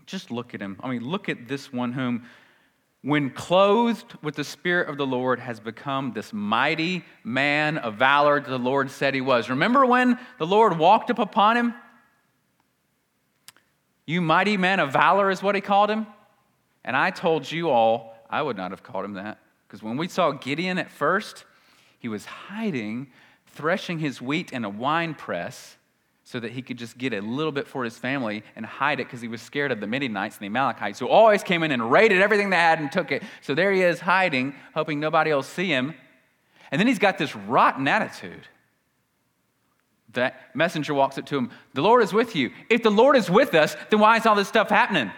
just 0.08 0.30
look 0.30 0.54
at 0.54 0.60
him. 0.60 0.76
I 0.82 0.88
mean, 0.88 1.04
look 1.04 1.28
at 1.28 1.46
this 1.46 1.72
one 1.72 1.92
whom, 1.92 2.24
when 3.02 3.30
clothed 3.30 4.14
with 4.22 4.34
the 4.34 4.42
Spirit 4.42 4.88
of 4.88 4.96
the 4.96 5.06
Lord, 5.06 5.38
has 5.38 5.60
become 5.60 6.12
this 6.12 6.32
mighty 6.32 7.04
man 7.22 7.78
of 7.78 7.94
valor 7.94 8.40
that 8.40 8.48
the 8.48 8.58
Lord 8.58 8.90
said 8.90 9.14
he 9.14 9.20
was. 9.20 9.48
Remember 9.48 9.86
when 9.86 10.18
the 10.38 10.46
Lord 10.46 10.76
walked 10.76 11.10
up 11.10 11.18
upon 11.20 11.56
him? 11.56 11.74
You 14.06 14.20
mighty 14.20 14.56
man 14.56 14.80
of 14.80 14.92
valor 14.92 15.30
is 15.30 15.42
what 15.42 15.54
he 15.54 15.60
called 15.60 15.90
him. 15.90 16.06
And 16.84 16.96
I 16.96 17.10
told 17.10 17.50
you 17.50 17.70
all, 17.70 18.16
I 18.28 18.42
would 18.42 18.56
not 18.56 18.72
have 18.72 18.82
called 18.82 19.04
him 19.04 19.14
that. 19.14 19.38
Because 19.66 19.82
when 19.82 19.96
we 19.96 20.08
saw 20.08 20.32
Gideon 20.32 20.78
at 20.78 20.90
first, 20.90 21.44
he 21.98 22.08
was 22.08 22.24
hiding, 22.24 23.08
threshing 23.48 23.98
his 23.98 24.20
wheat 24.22 24.50
in 24.50 24.64
a 24.64 24.68
wine 24.68 25.14
press 25.14 25.77
so 26.28 26.38
that 26.38 26.52
he 26.52 26.60
could 26.60 26.76
just 26.76 26.98
get 26.98 27.14
a 27.14 27.22
little 27.22 27.50
bit 27.50 27.66
for 27.66 27.84
his 27.84 27.96
family 27.96 28.44
and 28.54 28.66
hide 28.66 29.00
it 29.00 29.06
because 29.06 29.22
he 29.22 29.28
was 29.28 29.40
scared 29.40 29.72
of 29.72 29.80
the 29.80 29.86
Midianites 29.86 30.36
and 30.36 30.42
the 30.42 30.48
Amalekites, 30.48 30.98
who 30.98 31.08
always 31.08 31.42
came 31.42 31.62
in 31.62 31.72
and 31.72 31.90
raided 31.90 32.20
everything 32.20 32.50
they 32.50 32.56
had 32.56 32.80
and 32.80 32.92
took 32.92 33.10
it. 33.10 33.22
So 33.40 33.54
there 33.54 33.72
he 33.72 33.80
is 33.80 33.98
hiding, 33.98 34.54
hoping 34.74 35.00
nobody 35.00 35.32
will 35.32 35.42
see 35.42 35.68
him. 35.68 35.94
And 36.70 36.78
then 36.78 36.86
he's 36.86 36.98
got 36.98 37.16
this 37.16 37.34
rotten 37.34 37.88
attitude. 37.88 38.46
That 40.12 40.54
messenger 40.54 40.92
walks 40.92 41.16
up 41.16 41.24
to 41.24 41.38
him, 41.38 41.50
The 41.72 41.80
Lord 41.80 42.02
is 42.02 42.12
with 42.12 42.36
you. 42.36 42.50
If 42.68 42.82
the 42.82 42.90
Lord 42.90 43.16
is 43.16 43.30
with 43.30 43.54
us, 43.54 43.74
then 43.88 43.98
why 43.98 44.18
is 44.18 44.26
all 44.26 44.34
this 44.34 44.48
stuff 44.48 44.68
happening? 44.68 45.10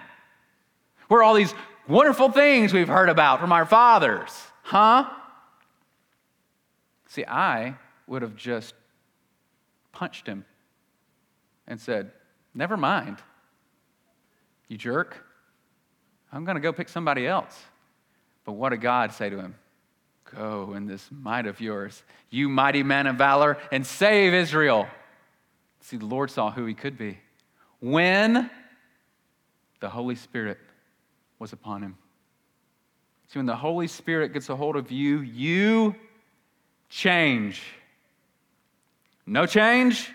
Where 1.08 1.24
all 1.24 1.34
these 1.34 1.54
wonderful 1.88 2.30
things 2.30 2.72
we've 2.72 2.86
heard 2.86 3.08
about 3.08 3.40
from 3.40 3.50
our 3.50 3.66
fathers, 3.66 4.30
huh? 4.62 5.10
See, 7.08 7.24
I 7.26 7.74
would 8.06 8.22
have 8.22 8.36
just 8.36 8.74
punched 9.90 10.28
him 10.28 10.44
and 11.70 11.80
said, 11.80 12.10
Never 12.52 12.76
mind, 12.76 13.16
you 14.68 14.76
jerk. 14.76 15.24
I'm 16.32 16.44
going 16.44 16.56
to 16.56 16.60
go 16.60 16.72
pick 16.72 16.88
somebody 16.88 17.26
else. 17.26 17.58
But 18.44 18.52
what 18.52 18.70
did 18.70 18.80
God 18.80 19.12
say 19.12 19.30
to 19.30 19.38
him? 19.38 19.54
Go 20.36 20.74
in 20.74 20.86
this 20.86 21.08
might 21.10 21.46
of 21.46 21.60
yours, 21.60 22.02
you 22.28 22.48
mighty 22.48 22.82
man 22.82 23.06
of 23.06 23.16
valor, 23.16 23.56
and 23.72 23.86
save 23.86 24.34
Israel. 24.34 24.86
See, 25.80 25.96
the 25.96 26.06
Lord 26.06 26.30
saw 26.30 26.50
who 26.50 26.66
he 26.66 26.74
could 26.74 26.98
be. 26.98 27.18
When 27.80 28.50
the 29.80 29.88
Holy 29.88 30.14
Spirit 30.14 30.58
was 31.38 31.52
upon 31.52 31.82
him. 31.82 31.96
See, 33.28 33.38
when 33.38 33.46
the 33.46 33.56
Holy 33.56 33.86
Spirit 33.86 34.32
gets 34.32 34.48
a 34.48 34.56
hold 34.56 34.76
of 34.76 34.90
you, 34.90 35.20
you 35.20 35.94
change. 36.88 37.62
No 39.24 39.46
change? 39.46 40.10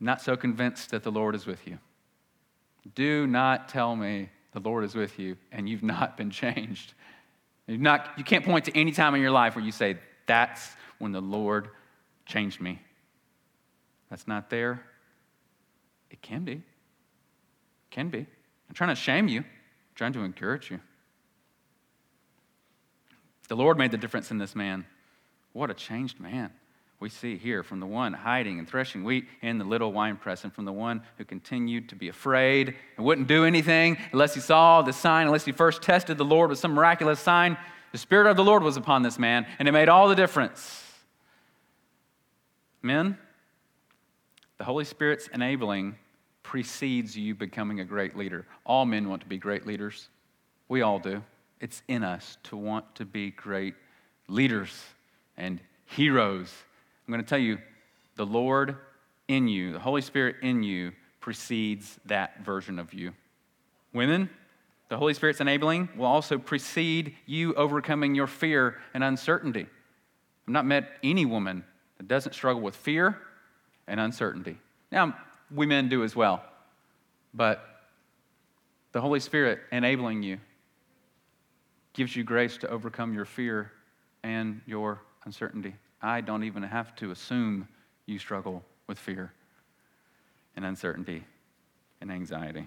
Not 0.00 0.20
so 0.20 0.36
convinced 0.36 0.90
that 0.90 1.02
the 1.02 1.12
Lord 1.12 1.34
is 1.34 1.46
with 1.46 1.66
you. 1.66 1.78
Do 2.94 3.26
not 3.26 3.68
tell 3.68 3.96
me 3.96 4.28
the 4.52 4.60
Lord 4.60 4.84
is 4.84 4.94
with 4.94 5.18
you 5.18 5.36
and 5.52 5.68
you've 5.68 5.82
not 5.82 6.16
been 6.16 6.30
changed. 6.30 6.94
You've 7.66 7.80
not, 7.80 8.10
you 8.16 8.24
can't 8.24 8.44
point 8.44 8.66
to 8.66 8.78
any 8.78 8.92
time 8.92 9.14
in 9.14 9.22
your 9.22 9.30
life 9.30 9.56
where 9.56 9.64
you 9.64 9.72
say, 9.72 9.96
That's 10.26 10.70
when 10.98 11.12
the 11.12 11.20
Lord 11.20 11.68
changed 12.26 12.60
me. 12.60 12.80
That's 14.10 14.28
not 14.28 14.50
there. 14.50 14.82
It 16.10 16.20
can 16.20 16.44
be. 16.44 16.52
It 16.52 16.62
Can 17.90 18.10
be. 18.10 18.26
I'm 18.68 18.74
trying 18.74 18.90
to 18.90 19.00
shame 19.00 19.28
you, 19.28 19.40
I'm 19.40 19.94
trying 19.94 20.12
to 20.12 20.20
encourage 20.20 20.70
you. 20.70 20.80
The 23.48 23.56
Lord 23.56 23.78
made 23.78 23.90
the 23.90 23.98
difference 23.98 24.30
in 24.30 24.38
this 24.38 24.54
man. 24.54 24.86
What 25.52 25.70
a 25.70 25.74
changed 25.74 26.18
man 26.18 26.50
we 27.00 27.08
see 27.08 27.36
here 27.36 27.62
from 27.62 27.80
the 27.80 27.86
one 27.86 28.12
hiding 28.12 28.58
and 28.58 28.68
threshing 28.68 29.04
wheat 29.04 29.26
in 29.42 29.58
the 29.58 29.64
little 29.64 29.92
wine 29.92 30.16
press, 30.16 30.44
and 30.44 30.52
from 30.52 30.64
the 30.64 30.72
one 30.72 31.02
who 31.18 31.24
continued 31.24 31.88
to 31.90 31.96
be 31.96 32.08
afraid 32.08 32.74
and 32.96 33.04
wouldn't 33.04 33.28
do 33.28 33.44
anything 33.44 33.98
unless 34.12 34.34
he 34.34 34.40
saw 34.40 34.80
the 34.82 34.92
sign, 34.92 35.26
unless 35.26 35.44
he 35.44 35.52
first 35.52 35.82
tested 35.82 36.16
the 36.16 36.24
Lord 36.24 36.50
with 36.50 36.58
some 36.58 36.72
miraculous 36.72 37.20
sign. 37.20 37.58
The 37.92 37.98
Spirit 37.98 38.28
of 38.28 38.36
the 38.36 38.44
Lord 38.44 38.62
was 38.62 38.76
upon 38.76 39.02
this 39.02 39.18
man, 39.18 39.46
and 39.58 39.68
it 39.68 39.72
made 39.72 39.88
all 39.88 40.08
the 40.08 40.14
difference. 40.14 40.82
Men, 42.82 43.18
The 44.58 44.64
Holy 44.64 44.84
Spirit's 44.84 45.28
enabling 45.28 45.96
precedes 46.42 47.16
you 47.16 47.34
becoming 47.34 47.80
a 47.80 47.84
great 47.84 48.16
leader. 48.16 48.46
All 48.64 48.86
men 48.86 49.08
want 49.08 49.22
to 49.22 49.28
be 49.28 49.38
great 49.38 49.66
leaders. 49.66 50.08
We 50.68 50.82
all 50.82 50.98
do. 50.98 51.22
It's 51.60 51.82
in 51.88 52.04
us 52.04 52.38
to 52.44 52.56
want 52.56 52.94
to 52.96 53.04
be 53.04 53.30
great 53.30 53.74
leaders 54.28 54.84
and 55.36 55.60
heroes. 55.86 56.52
I'm 57.06 57.12
going 57.12 57.22
to 57.22 57.28
tell 57.28 57.38
you 57.38 57.58
the 58.16 58.26
Lord 58.26 58.76
in 59.28 59.48
you, 59.48 59.72
the 59.72 59.78
Holy 59.78 60.00
Spirit 60.00 60.36
in 60.42 60.62
you, 60.62 60.92
precedes 61.20 61.98
that 62.06 62.44
version 62.44 62.78
of 62.78 62.92
you. 62.94 63.12
Women, 63.92 64.28
the 64.88 64.96
Holy 64.96 65.14
Spirit's 65.14 65.40
enabling 65.40 65.88
will 65.96 66.06
also 66.06 66.38
precede 66.38 67.14
you 67.26 67.54
overcoming 67.54 68.14
your 68.14 68.26
fear 68.26 68.80
and 68.92 69.02
uncertainty. 69.02 69.66
I've 70.46 70.52
not 70.52 70.66
met 70.66 70.90
any 71.02 71.24
woman 71.24 71.64
that 71.98 72.08
doesn't 72.08 72.34
struggle 72.34 72.62
with 72.62 72.76
fear 72.76 73.18
and 73.86 73.98
uncertainty. 73.98 74.58
Now, 74.92 75.16
we 75.50 75.66
men 75.66 75.88
do 75.88 76.04
as 76.04 76.14
well, 76.14 76.44
but 77.32 77.64
the 78.92 79.00
Holy 79.00 79.20
Spirit 79.20 79.60
enabling 79.72 80.22
you 80.22 80.38
gives 81.92 82.14
you 82.14 82.24
grace 82.24 82.56
to 82.58 82.68
overcome 82.68 83.14
your 83.14 83.24
fear 83.24 83.72
and 84.22 84.60
your 84.66 85.00
uncertainty. 85.24 85.74
I 86.04 86.20
don't 86.20 86.44
even 86.44 86.62
have 86.62 86.94
to 86.96 87.10
assume 87.12 87.66
you 88.04 88.18
struggle 88.18 88.62
with 88.86 88.98
fear 88.98 89.32
and 90.54 90.64
uncertainty 90.64 91.24
and 92.02 92.12
anxiety. 92.12 92.66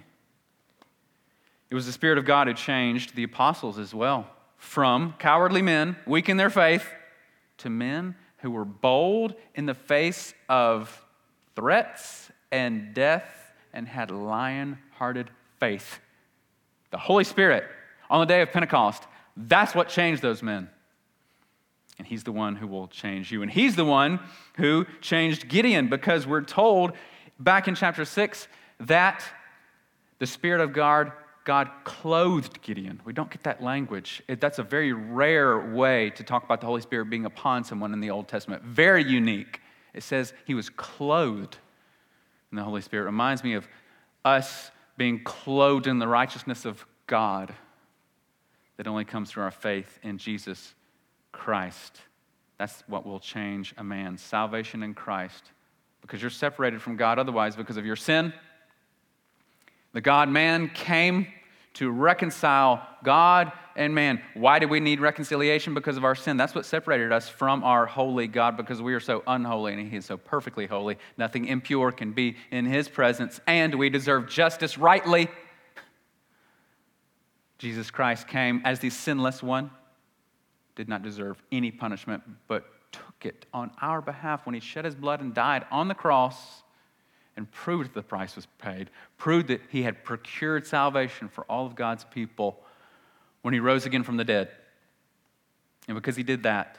It 1.70 1.76
was 1.76 1.86
the 1.86 1.92
Spirit 1.92 2.18
of 2.18 2.26
God 2.26 2.48
who 2.48 2.56
changed 2.56 3.16
the 3.16 3.24
apostles 3.24 3.78
as 3.78 3.94
well 3.94 4.28
from 4.58 5.14
cowardly 5.20 5.62
men, 5.62 5.96
weak 6.08 6.30
in 6.30 6.38
their 6.38 6.50
faith, 6.50 6.90
to 7.60 7.70
men 7.70 8.16
who 8.38 8.50
were 8.50 8.66
bold 8.66 9.36
in 9.54 9.68
the 9.68 9.76
face 9.76 10.34
of 10.50 11.06
threats 11.56 12.32
and 12.52 12.96
death 12.96 13.54
and 13.72 13.88
had 13.88 14.10
lion 14.10 14.80
hearted 14.94 15.30
faith. 15.60 16.00
The 16.90 16.98
Holy 16.98 17.24
Spirit 17.24 17.66
on 18.10 18.20
the 18.20 18.26
day 18.26 18.42
of 18.42 18.52
Pentecost, 18.52 19.04
that's 19.36 19.76
what 19.76 19.90
changed 19.90 20.24
those 20.24 20.42
men. 20.42 20.72
And 21.98 22.08
He's 22.08 22.24
the 22.24 22.32
one 22.32 22.56
who 22.56 22.68
will 22.68 22.88
change 22.88 23.32
you. 23.32 23.42
And 23.42 23.52
He's 23.52 23.76
the 23.76 23.86
one 23.86 24.20
who 24.58 24.86
changed 25.02 25.48
Gideon 25.48 25.88
because 25.88 26.28
we're 26.28 26.42
told 26.42 26.94
back 27.40 27.68
in 27.68 27.76
chapter 27.76 28.06
6 28.06 28.48
that 28.82 29.24
the 30.20 30.28
Spirit 30.28 30.62
of 30.62 30.74
God, 30.74 31.12
God 31.44 31.70
clothed 31.84 32.62
Gideon. 32.62 33.02
We 33.06 33.14
don't 33.14 33.30
get 33.30 33.44
that 33.44 33.62
language. 33.62 34.22
It, 34.28 34.42
that's 34.42 34.60
a 34.60 34.64
very 34.64 34.94
rare 34.94 35.74
way 35.74 36.12
to 36.12 36.24
talk 36.24 36.44
about 36.44 36.62
the 36.62 36.68
Holy 36.68 36.82
Spirit 36.82 37.10
being 37.10 37.26
upon 37.26 37.64
someone 37.64 37.94
in 37.94 38.00
the 38.00 38.12
Old 38.12 38.28
Testament. 38.28 38.64
Very 38.64 39.04
unique. 39.04 39.62
It 39.94 40.04
says 40.04 40.34
he 40.46 40.54
was 40.54 40.70
clothed 40.70 41.58
in 42.52 42.56
the 42.56 42.64
Holy 42.64 42.82
Spirit. 42.82 43.04
It 43.04 43.08
reminds 43.08 43.44
me 43.44 43.54
of 43.54 43.68
us 44.24 44.72
being 44.98 45.24
clothed 45.24 45.88
in 45.88 46.00
the 46.00 46.08
righteousness 46.08 46.66
of 46.66 46.86
God 47.06 47.54
that 48.78 48.88
only 48.88 49.06
comes 49.06 49.32
through 49.32 49.44
our 49.44 49.52
faith 49.52 50.00
in 50.04 50.18
Jesus 50.18 50.74
Christ. 51.38 52.02
That's 52.58 52.84
what 52.88 53.06
will 53.06 53.20
change 53.20 53.74
a 53.78 53.84
man 53.84 54.18
salvation 54.18 54.84
in 54.84 54.94
Christ. 54.94 55.52
Because 56.02 56.22
you're 56.22 56.32
separated 56.32 56.82
from 56.82 56.96
God 56.96 57.20
otherwise 57.20 57.56
because 57.56 57.78
of 57.78 57.86
your 57.86 57.96
sin. 57.96 58.34
The 59.94 60.02
God 60.02 60.30
man 60.30 60.70
came 60.70 61.28
to 61.76 61.92
reconcile 61.92 62.86
God 63.04 63.52
and 63.76 63.94
man. 63.94 64.22
Why 64.34 64.58
do 64.58 64.68
we 64.68 64.80
need 64.80 65.00
reconciliation? 65.00 65.76
Because 65.76 65.96
of 65.96 66.04
our 66.04 66.16
sin. 66.16 66.36
That's 66.36 66.56
what 66.56 66.66
separated 66.66 67.12
us 67.12 67.30
from 67.30 67.64
our 67.64 67.86
holy 67.86 68.28
God 68.28 68.58
because 68.58 68.82
we 68.82 68.96
are 68.96 69.00
so 69.00 69.22
unholy 69.28 69.74
and 69.74 69.90
He 69.90 69.98
is 69.98 70.06
so 70.06 70.18
perfectly 70.18 70.66
holy. 70.66 70.98
Nothing 71.18 71.46
impure 71.46 71.92
can 71.92 72.14
be 72.14 72.36
in 72.50 72.66
His 72.66 72.90
presence, 72.90 73.40
and 73.46 73.76
we 73.76 73.90
deserve 73.90 74.28
justice 74.28 74.78
rightly. 74.78 75.30
Jesus 77.60 77.92
Christ 77.92 78.28
came 78.28 78.62
as 78.66 78.80
the 78.80 78.90
sinless 78.90 79.44
one 79.44 79.70
did 80.78 80.88
not 80.88 81.02
deserve 81.02 81.44
any 81.52 81.72
punishment, 81.72 82.24
but 82.48 82.66
took 82.94 83.26
it 83.26 83.46
on 83.54 83.72
our 83.82 84.00
behalf 84.00 84.46
when 84.46 84.56
he 84.56 84.62
shed 84.62 84.86
his 84.86 84.96
blood 84.96 85.20
and 85.20 85.34
died 85.34 85.66
on 85.72 85.90
the 85.90 85.96
cross 85.96 86.64
and 87.36 87.52
proved 87.52 87.94
the 87.94 88.02
price 88.02 88.36
was 88.36 88.46
paid, 88.58 88.90
proved 89.18 89.50
that 89.50 89.60
he 89.70 89.84
had 89.84 90.04
procured 90.04 90.66
salvation 90.66 91.28
for 91.28 91.44
all 91.46 91.66
of 91.66 91.76
God's 91.76 92.06
people 92.06 92.64
when 93.42 93.54
he 93.54 93.60
rose 93.60 93.86
again 93.86 94.04
from 94.04 94.18
the 94.18 94.24
dead. 94.24 94.50
And 95.88 95.96
because 95.96 96.16
he 96.16 96.24
did 96.24 96.44
that, 96.44 96.78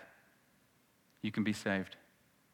you 1.21 1.31
can 1.31 1.45
be 1.45 1.53
saved. 1.53 1.97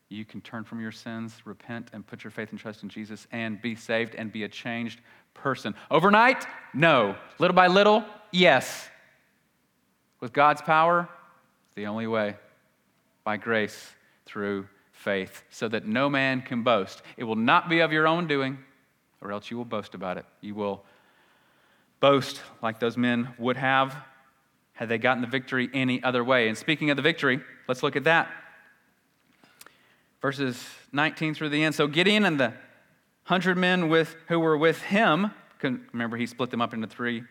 You 0.09 0.24
can 0.24 0.40
turn 0.40 0.64
from 0.64 0.80
your 0.80 0.92
sins, 0.92 1.34
repent, 1.45 1.90
and 1.92 2.07
put 2.07 2.24
your 2.24 2.30
faith 2.30 2.51
and 2.51 2.59
trust 2.59 2.82
in 2.82 2.88
Jesus 2.88 3.26
and 3.32 3.61
be 3.61 3.74
saved 3.74 4.14
and 4.14 4.32
be 4.32 4.45
a 4.45 4.49
changed 4.49 5.01
person. 5.32 5.74
Overnight? 5.90 6.47
No. 6.72 7.16
Little 7.38 7.55
by 7.55 7.66
little? 7.66 8.05
Yes. 8.30 8.88
With 10.20 10.32
God's 10.32 10.62
power? 10.62 11.09
The 11.74 11.86
only 11.86 12.06
way 12.06 12.36
by 13.24 13.36
grace 13.36 13.92
through 14.26 14.68
faith, 14.92 15.42
so 15.50 15.68
that 15.68 15.86
no 15.86 16.08
man 16.08 16.40
can 16.40 16.62
boast. 16.62 17.02
It 17.16 17.24
will 17.24 17.36
not 17.36 17.68
be 17.68 17.80
of 17.80 17.92
your 17.92 18.06
own 18.06 18.26
doing, 18.26 18.58
or 19.20 19.32
else 19.32 19.50
you 19.50 19.56
will 19.56 19.64
boast 19.64 19.94
about 19.94 20.16
it. 20.18 20.24
You 20.40 20.54
will 20.54 20.84
boast 22.00 22.40
like 22.62 22.80
those 22.80 22.96
men 22.96 23.34
would 23.38 23.56
have 23.56 23.96
had 24.74 24.88
they 24.88 24.98
gotten 24.98 25.20
the 25.20 25.28
victory 25.28 25.68
any 25.72 26.02
other 26.02 26.22
way. 26.22 26.48
And 26.48 26.58
speaking 26.58 26.90
of 26.90 26.96
the 26.96 27.02
victory, 27.02 27.40
let's 27.68 27.82
look 27.82 27.96
at 27.96 28.04
that. 28.04 28.28
Verses 30.20 30.62
19 30.92 31.34
through 31.34 31.50
the 31.50 31.62
end. 31.62 31.74
So 31.74 31.86
Gideon 31.86 32.24
and 32.24 32.38
the 32.38 32.54
hundred 33.24 33.56
men 33.56 33.88
with, 33.88 34.16
who 34.28 34.38
were 34.38 34.56
with 34.56 34.82
him, 34.82 35.30
remember 35.62 36.16
he 36.16 36.26
split 36.26 36.50
them 36.50 36.60
up 36.60 36.74
into 36.74 36.86
three 36.86 37.24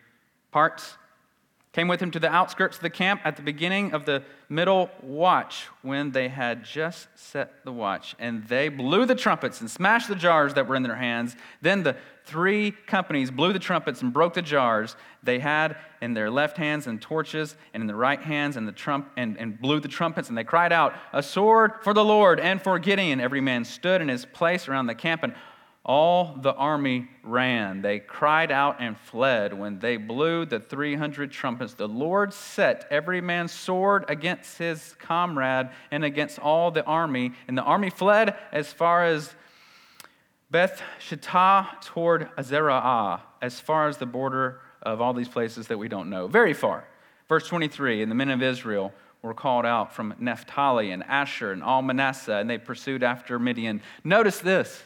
parts 0.50 0.96
came 1.74 1.88
with 1.88 2.00
him 2.00 2.12
to 2.12 2.20
the 2.20 2.32
outskirts 2.32 2.76
of 2.76 2.82
the 2.82 2.88
camp 2.88 3.20
at 3.24 3.34
the 3.34 3.42
beginning 3.42 3.92
of 3.92 4.06
the 4.06 4.22
middle 4.48 4.88
watch 5.02 5.66
when 5.82 6.12
they 6.12 6.28
had 6.28 6.64
just 6.64 7.08
set 7.16 7.64
the 7.64 7.72
watch. 7.72 8.14
And 8.20 8.44
they 8.44 8.68
blew 8.68 9.04
the 9.06 9.16
trumpets 9.16 9.60
and 9.60 9.68
smashed 9.68 10.08
the 10.08 10.14
jars 10.14 10.54
that 10.54 10.68
were 10.68 10.76
in 10.76 10.84
their 10.84 10.94
hands. 10.94 11.34
Then 11.60 11.82
the 11.82 11.96
three 12.24 12.70
companies 12.70 13.32
blew 13.32 13.52
the 13.52 13.58
trumpets 13.58 14.02
and 14.02 14.12
broke 14.12 14.34
the 14.34 14.42
jars 14.42 14.94
they 15.24 15.40
had 15.40 15.76
in 16.00 16.14
their 16.14 16.30
left 16.30 16.56
hands 16.56 16.86
and 16.86 17.02
torches 17.02 17.56
and 17.74 17.82
in 17.82 17.88
the 17.88 17.94
right 17.94 18.22
hands 18.22 18.56
and 18.56 18.68
the 18.68 18.72
trump 18.72 19.10
and, 19.16 19.36
and 19.38 19.60
blew 19.60 19.80
the 19.80 19.88
trumpets 19.88 20.28
and 20.28 20.38
they 20.38 20.44
cried 20.44 20.72
out 20.72 20.94
a 21.12 21.22
sword 21.22 21.72
for 21.82 21.92
the 21.92 22.04
lord 22.04 22.40
and 22.40 22.62
for 22.62 22.78
gideon 22.78 23.20
every 23.20 23.42
man 23.42 23.62
stood 23.62 24.00
in 24.00 24.08
his 24.08 24.24
place 24.24 24.68
around 24.68 24.86
the 24.86 24.94
camp 24.94 25.22
and 25.22 25.34
all 25.84 26.38
the 26.40 26.54
army 26.54 27.08
ran. 27.22 27.82
They 27.82 27.98
cried 27.98 28.50
out 28.50 28.76
and 28.80 28.96
fled 28.96 29.52
when 29.52 29.80
they 29.80 29.98
blew 29.98 30.46
the 30.46 30.58
300 30.58 31.30
trumpets. 31.30 31.74
The 31.74 31.86
Lord 31.86 32.32
set 32.32 32.86
every 32.90 33.20
man's 33.20 33.52
sword 33.52 34.06
against 34.08 34.56
his 34.56 34.94
comrade 34.98 35.68
and 35.90 36.02
against 36.02 36.38
all 36.38 36.70
the 36.70 36.84
army. 36.84 37.32
And 37.48 37.58
the 37.58 37.62
army 37.62 37.90
fled 37.90 38.34
as 38.50 38.72
far 38.72 39.04
as 39.04 39.34
Beth 40.50 40.80
Shittah 41.00 41.80
toward 41.82 42.30
Azerah, 42.36 43.20
as 43.42 43.60
far 43.60 43.88
as 43.88 43.98
the 43.98 44.06
border 44.06 44.60
of 44.82 45.02
all 45.02 45.12
these 45.12 45.28
places 45.28 45.66
that 45.66 45.78
we 45.78 45.88
don't 45.88 46.08
know. 46.08 46.28
Very 46.28 46.54
far. 46.54 46.88
Verse 47.28 47.46
23 47.46 48.00
And 48.00 48.10
the 48.10 48.14
men 48.14 48.30
of 48.30 48.42
Israel 48.42 48.94
were 49.20 49.34
called 49.34 49.66
out 49.66 49.94
from 49.94 50.14
Naphtali 50.18 50.92
and 50.92 51.02
Asher 51.02 51.52
and 51.52 51.62
all 51.62 51.82
Manasseh, 51.82 52.36
and 52.36 52.48
they 52.48 52.58
pursued 52.58 53.02
after 53.02 53.38
Midian. 53.38 53.82
Notice 54.02 54.38
this. 54.38 54.82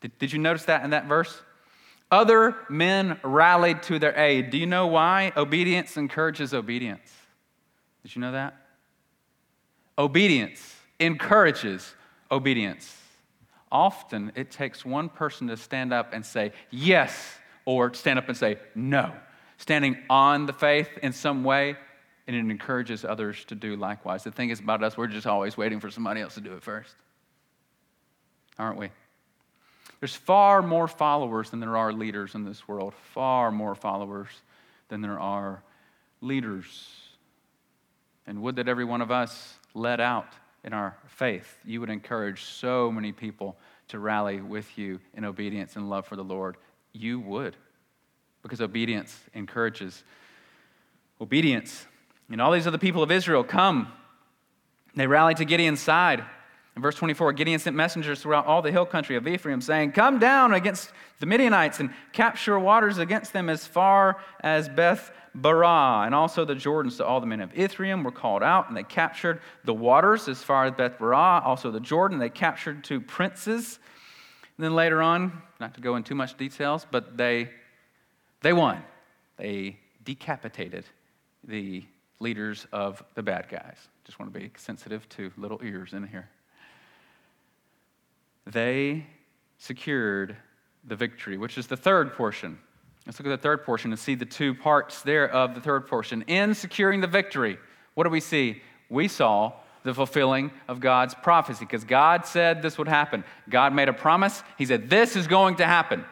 Did, 0.00 0.18
did 0.18 0.32
you 0.32 0.38
notice 0.38 0.64
that 0.64 0.84
in 0.84 0.90
that 0.90 1.06
verse? 1.06 1.40
Other 2.10 2.56
men 2.70 3.18
rallied 3.22 3.82
to 3.84 3.98
their 3.98 4.18
aid. 4.18 4.50
Do 4.50 4.58
you 4.58 4.66
know 4.66 4.86
why? 4.86 5.32
Obedience 5.36 5.96
encourages 5.96 6.54
obedience. 6.54 7.12
Did 8.02 8.14
you 8.14 8.20
know 8.22 8.32
that? 8.32 8.56
Obedience 9.98 10.76
encourages 10.98 11.94
obedience. 12.30 12.96
Often 13.70 14.32
it 14.36 14.50
takes 14.50 14.84
one 14.84 15.08
person 15.08 15.48
to 15.48 15.56
stand 15.56 15.92
up 15.92 16.14
and 16.14 16.24
say 16.24 16.52
yes, 16.70 17.34
or 17.66 17.92
stand 17.92 18.18
up 18.18 18.28
and 18.28 18.36
say 18.36 18.56
no. 18.74 19.12
Standing 19.58 19.98
on 20.08 20.46
the 20.46 20.52
faith 20.52 20.88
in 21.02 21.12
some 21.12 21.44
way, 21.44 21.76
and 22.26 22.36
it 22.36 22.38
encourages 22.38 23.04
others 23.04 23.44
to 23.46 23.54
do 23.54 23.76
likewise. 23.76 24.24
The 24.24 24.30
thing 24.30 24.50
is 24.50 24.60
about 24.60 24.82
us, 24.82 24.96
we're 24.96 25.08
just 25.08 25.26
always 25.26 25.56
waiting 25.56 25.80
for 25.80 25.90
somebody 25.90 26.20
else 26.20 26.34
to 26.34 26.40
do 26.40 26.54
it 26.54 26.62
first. 26.62 26.94
Aren't 28.58 28.78
we? 28.78 28.88
There's 30.00 30.14
far 30.14 30.62
more 30.62 30.86
followers 30.86 31.50
than 31.50 31.60
there 31.60 31.76
are 31.76 31.92
leaders 31.92 32.34
in 32.34 32.44
this 32.44 32.68
world, 32.68 32.94
far 33.12 33.50
more 33.50 33.74
followers 33.74 34.28
than 34.88 35.00
there 35.00 35.18
are 35.18 35.62
leaders. 36.20 36.86
And 38.26 38.42
would 38.42 38.56
that 38.56 38.68
every 38.68 38.84
one 38.84 39.00
of 39.00 39.10
us 39.10 39.58
led 39.74 40.00
out 40.00 40.32
in 40.64 40.72
our 40.72 40.96
faith, 41.06 41.58
you 41.64 41.80
would 41.80 41.90
encourage 41.90 42.42
so 42.44 42.92
many 42.92 43.12
people 43.12 43.56
to 43.88 43.98
rally 43.98 44.40
with 44.40 44.76
you 44.76 45.00
in 45.14 45.24
obedience 45.24 45.76
and 45.76 45.88
love 45.88 46.06
for 46.06 46.16
the 46.16 46.24
Lord. 46.24 46.56
You 46.92 47.20
would, 47.20 47.56
because 48.42 48.60
obedience 48.60 49.18
encourages 49.34 50.04
obedience. 51.20 51.86
And 52.30 52.40
all 52.40 52.52
these 52.52 52.66
other 52.66 52.78
people 52.78 53.02
of 53.02 53.10
Israel 53.10 53.42
come. 53.42 53.92
They 54.94 55.06
rally 55.06 55.34
to 55.34 55.44
Gideon's 55.44 55.80
side. 55.80 56.24
In 56.78 56.82
verse 56.82 56.94
24, 56.94 57.32
Gideon 57.32 57.58
sent 57.58 57.74
messengers 57.74 58.22
throughout 58.22 58.46
all 58.46 58.62
the 58.62 58.70
hill 58.70 58.86
country 58.86 59.16
of 59.16 59.26
Ephraim, 59.26 59.60
saying, 59.60 59.90
Come 59.90 60.20
down 60.20 60.54
against 60.54 60.92
the 61.18 61.26
Midianites 61.26 61.80
and 61.80 61.92
capture 62.12 62.56
waters 62.56 62.98
against 62.98 63.32
them 63.32 63.48
as 63.50 63.66
far 63.66 64.18
as 64.42 64.68
Beth 64.68 65.10
Barah. 65.36 66.06
And 66.06 66.14
also 66.14 66.44
the 66.44 66.54
Jordans 66.54 66.98
to 66.98 67.04
all 67.04 67.18
the 67.20 67.26
men 67.26 67.40
of 67.40 67.52
Ephraim 67.58 68.04
were 68.04 68.12
called 68.12 68.44
out, 68.44 68.68
and 68.68 68.76
they 68.76 68.84
captured 68.84 69.40
the 69.64 69.74
waters 69.74 70.28
as 70.28 70.44
far 70.44 70.66
as 70.66 70.72
Beth 70.74 71.00
Barah, 71.00 71.44
also 71.44 71.72
the 71.72 71.80
Jordan. 71.80 72.20
They 72.20 72.30
captured 72.30 72.84
two 72.84 73.00
princes. 73.00 73.80
And 74.56 74.64
then 74.64 74.76
later 74.76 75.02
on, 75.02 75.32
not 75.58 75.74
to 75.74 75.80
go 75.80 75.96
into 75.96 76.10
too 76.10 76.14
much 76.14 76.36
details, 76.36 76.86
but 76.88 77.16
they, 77.16 77.50
they 78.42 78.52
won. 78.52 78.84
They 79.36 79.80
decapitated 80.04 80.84
the 81.42 81.84
leaders 82.20 82.68
of 82.70 83.02
the 83.16 83.22
bad 83.24 83.48
guys. 83.48 83.78
Just 84.04 84.20
want 84.20 84.32
to 84.32 84.38
be 84.38 84.52
sensitive 84.56 85.08
to 85.08 85.32
little 85.36 85.58
ears 85.64 85.92
in 85.92 86.06
here. 86.06 86.28
They 88.50 89.06
secured 89.58 90.34
the 90.84 90.96
victory, 90.96 91.36
which 91.36 91.58
is 91.58 91.66
the 91.66 91.76
third 91.76 92.14
portion. 92.14 92.58
Let's 93.04 93.18
look 93.18 93.26
at 93.26 93.30
the 93.30 93.42
third 93.42 93.64
portion 93.64 93.90
and 93.90 93.98
see 93.98 94.14
the 94.14 94.24
two 94.24 94.54
parts 94.54 95.02
there 95.02 95.30
of 95.30 95.54
the 95.54 95.60
third 95.60 95.86
portion. 95.86 96.22
In 96.22 96.54
securing 96.54 97.02
the 97.02 97.06
victory, 97.06 97.58
what 97.94 98.04
do 98.04 98.10
we 98.10 98.20
see? 98.20 98.62
We 98.88 99.06
saw 99.06 99.52
the 99.82 99.92
fulfilling 99.92 100.50
of 100.66 100.80
God's 100.80 101.14
prophecy 101.14 101.66
because 101.66 101.84
God 101.84 102.24
said 102.24 102.62
this 102.62 102.78
would 102.78 102.88
happen. 102.88 103.22
God 103.50 103.74
made 103.74 103.88
a 103.90 103.92
promise. 103.92 104.42
He 104.56 104.64
said, 104.64 104.88
This 104.88 105.14
is 105.14 105.26
going 105.26 105.56
to 105.56 105.66
happen. 105.66 106.04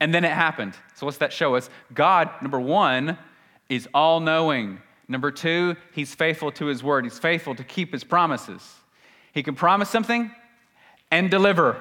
And 0.00 0.12
then 0.12 0.24
it 0.24 0.32
happened. 0.32 0.74
So, 0.94 1.06
what's 1.06 1.18
that 1.18 1.32
show 1.32 1.54
us? 1.54 1.70
God, 1.94 2.30
number 2.42 2.60
one, 2.60 3.18
is 3.68 3.88
all 3.94 4.20
knowing. 4.20 4.80
Number 5.06 5.30
two, 5.30 5.76
he's 5.92 6.14
faithful 6.14 6.50
to 6.52 6.66
his 6.66 6.82
word. 6.82 7.04
He's 7.04 7.18
faithful 7.18 7.54
to 7.54 7.64
keep 7.64 7.92
his 7.92 8.04
promises. 8.04 8.62
He 9.32 9.42
can 9.42 9.54
promise 9.54 9.88
something 9.88 10.30
and 11.10 11.30
deliver. 11.30 11.80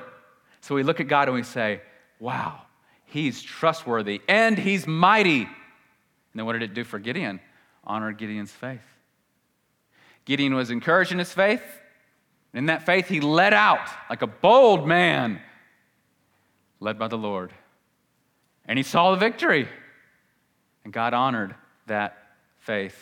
So 0.62 0.76
we 0.76 0.84
look 0.84 1.00
at 1.00 1.08
God 1.08 1.28
and 1.28 1.36
we 1.36 1.44
say, 1.44 1.82
wow, 2.20 2.62
he's 3.06 3.42
trustworthy 3.42 4.22
and 4.28 4.58
he's 4.58 4.88
mighty. 4.88 5.42
And 5.42 5.50
then 6.36 6.46
what 6.46 6.54
did 6.54 6.64
it 6.64 6.74
do 6.74 6.84
for 6.84 7.00
Gideon? 7.00 7.40
Honored 7.84 8.18
Gideon's 8.18 8.52
faith. 8.52 8.82
Gideon 10.26 10.56
was 10.56 10.72
encouraged 10.72 11.12
in 11.12 11.20
his 11.20 11.32
faith. 11.32 11.64
And 12.54 12.60
in 12.60 12.66
that 12.68 12.86
faith, 12.86 13.08
he 13.08 13.22
led 13.22 13.54
out 13.54 13.88
like 14.10 14.22
a 14.22 14.28
bold 14.28 14.88
man, 14.88 15.40
led 16.80 17.00
by 17.00 17.08
the 17.08 17.18
Lord. 17.18 17.54
And 18.66 18.78
he 18.78 18.84
saw 18.84 19.12
the 19.12 19.18
victory. 19.18 19.68
And 20.84 20.92
God 20.92 21.14
honored 21.14 21.56
that 21.88 22.18
faith. 22.60 22.98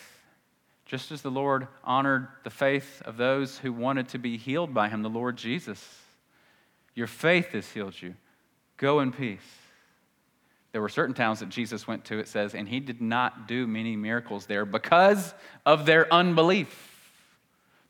Just 0.86 1.11
as 1.11 1.23
the 1.23 1.32
Lord 1.32 1.67
honored 1.84 2.28
the 2.43 2.51
faith 2.51 3.01
of 3.05 3.17
those 3.17 3.57
who 3.57 3.73
wanted 3.73 4.09
to 4.09 4.19
be 4.19 4.38
healed 4.38 4.73
by 4.73 4.89
him, 4.89 5.01
the 5.01 5.09
Lord 5.09 5.36
Jesus. 5.36 5.84
Your 6.95 7.07
faith 7.07 7.49
has 7.49 7.69
healed 7.69 8.01
you. 8.01 8.15
Go 8.77 9.01
in 9.01 9.11
peace. 9.11 9.39
There 10.71 10.81
were 10.81 10.89
certain 10.89 11.15
towns 11.15 11.39
that 11.39 11.49
Jesus 11.49 11.87
went 11.87 12.03
to, 12.05 12.19
it 12.19 12.27
says, 12.27 12.53
and 12.53 12.67
he 12.67 12.79
did 12.79 13.01
not 13.01 13.47
do 13.47 13.67
many 13.67 13.95
miracles 13.95 14.45
there 14.45 14.65
because 14.65 15.33
of 15.65 15.85
their 15.85 16.11
unbelief, 16.13 17.13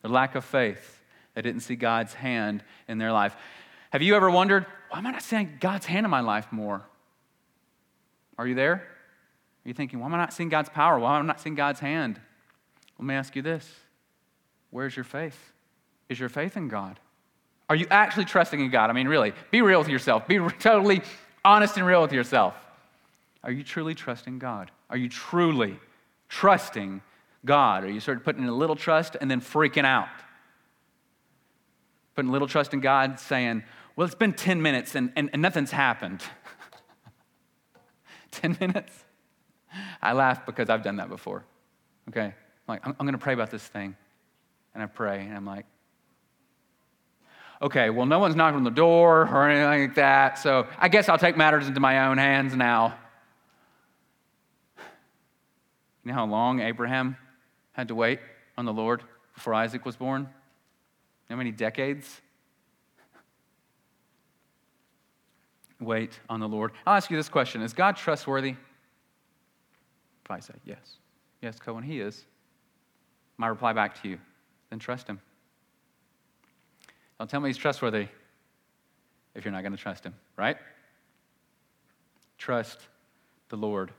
their 0.01 0.11
lack 0.11 0.35
of 0.35 0.45
faith. 0.45 1.01
They 1.33 1.41
didn't 1.41 1.61
see 1.61 1.75
God's 1.75 2.13
hand 2.13 2.63
in 2.87 2.97
their 2.97 3.11
life. 3.11 3.35
Have 3.89 4.01
you 4.01 4.15
ever 4.15 4.29
wondered, 4.29 4.65
why 4.89 4.99
am 4.99 5.07
I 5.07 5.11
not 5.11 5.23
seeing 5.23 5.57
God's 5.59 5.85
hand 5.85 6.05
in 6.05 6.11
my 6.11 6.19
life 6.19 6.51
more? 6.51 6.85
Are 8.37 8.45
you 8.45 8.55
there? 8.55 8.73
Are 8.73 9.67
you 9.67 9.73
thinking, 9.73 9.99
why 9.99 10.05
am 10.05 10.13
I 10.13 10.17
not 10.17 10.33
seeing 10.33 10.49
God's 10.49 10.69
power? 10.69 10.99
Why 10.99 11.17
am 11.17 11.23
I 11.23 11.27
not 11.27 11.41
seeing 11.41 11.55
God's 11.55 11.79
hand? 11.79 12.19
Let 12.99 13.05
me 13.05 13.15
ask 13.15 13.35
you 13.35 13.41
this 13.41 13.67
Where's 14.69 14.95
your 14.95 15.05
faith? 15.05 15.53
Is 16.07 16.19
your 16.19 16.29
faith 16.29 16.55
in 16.55 16.67
God? 16.67 16.99
Are 17.69 17.75
you 17.75 17.87
actually 17.89 18.25
trusting 18.25 18.59
in 18.59 18.69
God? 18.69 18.89
I 18.89 18.93
mean, 18.93 19.07
really, 19.07 19.33
be 19.51 19.61
real 19.61 19.79
with 19.79 19.87
yourself. 19.87 20.27
Be 20.27 20.37
totally 20.59 21.01
honest 21.43 21.77
and 21.77 21.85
real 21.85 22.01
with 22.01 22.13
yourself. 22.13 22.55
Are 23.43 23.51
you 23.51 23.63
truly 23.63 23.95
trusting 23.95 24.39
God? 24.39 24.71
Are 24.89 24.97
you 24.97 25.09
truly 25.09 25.79
trusting 26.29 27.01
God? 27.43 27.83
Are 27.83 27.89
you 27.89 27.99
sort 27.99 28.17
of 28.17 28.23
putting 28.23 28.43
in 28.43 28.49
a 28.49 28.55
little 28.55 28.75
trust 28.75 29.15
and 29.19 29.29
then 29.29 29.41
freaking 29.41 29.85
out? 29.85 30.07
Putting 32.15 32.29
a 32.29 32.31
little 32.31 32.47
trust 32.47 32.73
in 32.73 32.79
God, 32.79 33.19
saying, 33.19 33.63
Well, 33.95 34.05
it's 34.05 34.15
been 34.15 34.33
10 34.33 34.61
minutes 34.61 34.95
and, 34.95 35.11
and, 35.15 35.29
and 35.33 35.41
nothing's 35.41 35.71
happened. 35.71 36.23
10 38.31 38.57
minutes? 38.59 39.05
I 40.01 40.13
laugh 40.13 40.45
because 40.45 40.69
I've 40.69 40.83
done 40.83 40.97
that 40.97 41.09
before. 41.09 41.45
Okay? 42.09 42.25
I'm 42.25 42.33
like, 42.67 42.81
I'm, 42.85 42.95
I'm 42.99 43.05
going 43.05 43.17
to 43.17 43.23
pray 43.23 43.33
about 43.33 43.51
this 43.51 43.65
thing. 43.65 43.95
And 44.73 44.83
I 44.83 44.87
pray, 44.87 45.21
and 45.21 45.35
I'm 45.35 45.45
like, 45.45 45.65
okay, 47.61 47.89
well, 47.89 48.05
no 48.05 48.19
one's 48.19 48.35
knocking 48.35 48.57
on 48.57 48.63
the 48.63 48.69
door 48.69 49.21
or 49.21 49.49
anything 49.49 49.87
like 49.87 49.95
that, 49.95 50.37
so 50.37 50.67
I 50.77 50.87
guess 50.87 51.09
I'll 51.09 51.17
take 51.17 51.37
matters 51.37 51.67
into 51.67 51.79
my 51.79 52.07
own 52.07 52.17
hands 52.17 52.55
now. 52.55 52.95
You 56.03 56.11
know 56.11 56.13
how 56.13 56.25
long 56.25 56.59
Abraham 56.59 57.17
had 57.73 57.87
to 57.87 57.95
wait 57.95 58.19
on 58.57 58.65
the 58.65 58.73
Lord 58.73 59.03
before 59.33 59.53
Isaac 59.53 59.85
was 59.85 59.95
born? 59.95 60.29
How 61.29 61.35
many 61.35 61.51
decades? 61.51 62.21
Wait 65.79 66.19
on 66.29 66.39
the 66.39 66.47
Lord. 66.47 66.71
I'll 66.85 66.95
ask 66.95 67.09
you 67.09 67.17
this 67.17 67.29
question 67.29 67.61
Is 67.61 67.73
God 67.73 67.97
trustworthy? 67.97 68.55
If 70.23 70.31
I 70.31 70.39
say 70.39 70.53
yes. 70.63 70.97
Yes, 71.41 71.59
Cohen, 71.59 71.83
he 71.83 71.99
is. 71.99 72.25
My 73.37 73.47
reply 73.47 73.73
back 73.73 74.01
to 74.01 74.07
you 74.07 74.19
then 74.69 74.79
trust 74.79 75.07
him. 75.07 75.19
Don't 77.19 77.29
tell 77.29 77.39
me 77.39 77.49
he's 77.49 77.57
trustworthy 77.57 78.07
if 79.33 79.45
you're 79.45 79.51
not 79.51 79.61
going 79.61 79.71
to 79.71 79.81
trust 79.81 80.03
him, 80.03 80.13
right? 80.35 80.57
Trust 82.37 82.79
the 83.49 83.57
Lord. 83.57 83.91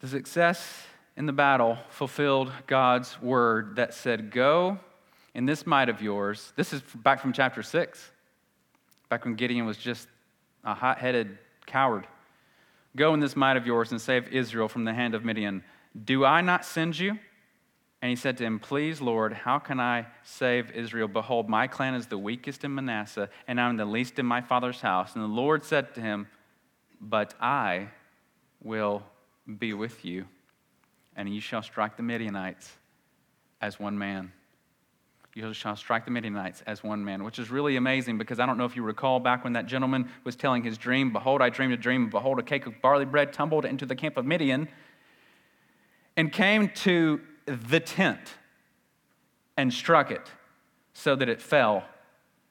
The 0.00 0.08
success 0.08 0.84
in 1.16 1.26
the 1.26 1.32
battle 1.32 1.78
fulfilled 1.90 2.50
God's 2.66 3.20
word 3.20 3.76
that 3.76 3.92
said, 3.92 4.30
Go 4.30 4.78
in 5.34 5.44
this 5.44 5.66
might 5.66 5.88
of 5.88 6.00
yours. 6.00 6.52
This 6.56 6.72
is 6.72 6.80
back 6.94 7.20
from 7.20 7.32
chapter 7.32 7.62
6, 7.62 8.10
back 9.10 9.24
when 9.24 9.34
Gideon 9.34 9.66
was 9.66 9.76
just 9.76 10.08
a 10.64 10.74
hot 10.74 10.98
headed 10.98 11.38
coward. 11.66 12.06
Go 12.96 13.14
in 13.14 13.20
this 13.20 13.36
might 13.36 13.56
of 13.56 13.66
yours 13.66 13.92
and 13.92 14.00
save 14.00 14.28
Israel 14.28 14.68
from 14.68 14.84
the 14.84 14.94
hand 14.94 15.14
of 15.14 15.24
Midian. 15.24 15.62
Do 16.04 16.24
I 16.24 16.40
not 16.40 16.64
send 16.64 16.98
you? 16.98 17.18
And 18.02 18.08
he 18.08 18.16
said 18.16 18.38
to 18.38 18.44
him, 18.44 18.58
Please, 18.58 19.00
Lord, 19.00 19.32
how 19.32 19.58
can 19.58 19.78
I 19.78 20.06
save 20.22 20.70
Israel? 20.70 21.08
Behold, 21.08 21.48
my 21.48 21.66
clan 21.66 21.94
is 21.94 22.06
the 22.06 22.16
weakest 22.16 22.64
in 22.64 22.74
Manasseh, 22.74 23.28
and 23.46 23.60
I'm 23.60 23.76
the 23.76 23.84
least 23.84 24.18
in 24.18 24.24
my 24.24 24.40
father's 24.40 24.80
house. 24.80 25.14
And 25.14 25.22
the 25.22 25.28
Lord 25.28 25.64
said 25.64 25.94
to 25.94 26.00
him, 26.00 26.26
But 27.00 27.34
I 27.40 27.88
will 28.62 29.02
be 29.58 29.74
with 29.74 30.04
you, 30.04 30.26
and 31.14 31.32
you 31.32 31.40
shall 31.40 31.62
strike 31.62 31.96
the 31.96 32.02
Midianites 32.02 32.72
as 33.60 33.78
one 33.78 33.98
man. 33.98 34.32
You 35.34 35.52
shall 35.52 35.76
strike 35.76 36.06
the 36.06 36.10
Midianites 36.10 36.62
as 36.66 36.82
one 36.82 37.04
man, 37.04 37.22
which 37.22 37.38
is 37.38 37.50
really 37.50 37.76
amazing 37.76 38.18
because 38.18 38.40
I 38.40 38.46
don't 38.46 38.58
know 38.58 38.64
if 38.64 38.74
you 38.74 38.82
recall 38.82 39.20
back 39.20 39.44
when 39.44 39.52
that 39.52 39.66
gentleman 39.66 40.10
was 40.24 40.34
telling 40.34 40.64
his 40.64 40.76
dream 40.76 41.12
Behold, 41.12 41.40
I 41.40 41.50
dreamed 41.50 41.72
a 41.72 41.76
dream, 41.76 42.10
behold, 42.10 42.38
a 42.38 42.42
cake 42.42 42.66
of 42.66 42.80
barley 42.82 43.04
bread 43.04 43.32
tumbled 43.32 43.64
into 43.64 43.86
the 43.86 43.94
camp 43.94 44.16
of 44.16 44.26
Midian 44.26 44.68
and 46.16 46.32
came 46.32 46.68
to 46.68 47.20
the 47.46 47.80
tent 47.80 48.20
and 49.56 49.72
struck 49.72 50.10
it 50.10 50.30
so 50.92 51.16
that 51.16 51.28
it 51.28 51.40
fell 51.40 51.84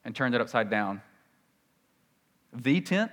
and 0.04 0.14
turned 0.14 0.34
it 0.34 0.40
upside 0.40 0.70
down. 0.70 1.02
The 2.52 2.80
tent? 2.80 3.12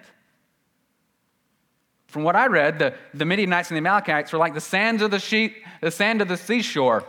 From 2.07 2.23
what 2.23 2.35
I 2.35 2.47
read, 2.47 2.79
the, 2.79 2.93
the 3.13 3.25
Midianites 3.25 3.69
and 3.69 3.75
the 3.75 3.79
Amalekites 3.79 4.31
were 4.31 4.39
like 4.39 4.53
the 4.53 4.61
sands 4.61 5.01
of 5.01 5.11
the 5.11 5.19
sheep, 5.19 5.57
the 5.81 5.91
sand 5.91 6.21
of 6.21 6.27
the 6.27 6.37
seashore. 6.37 7.03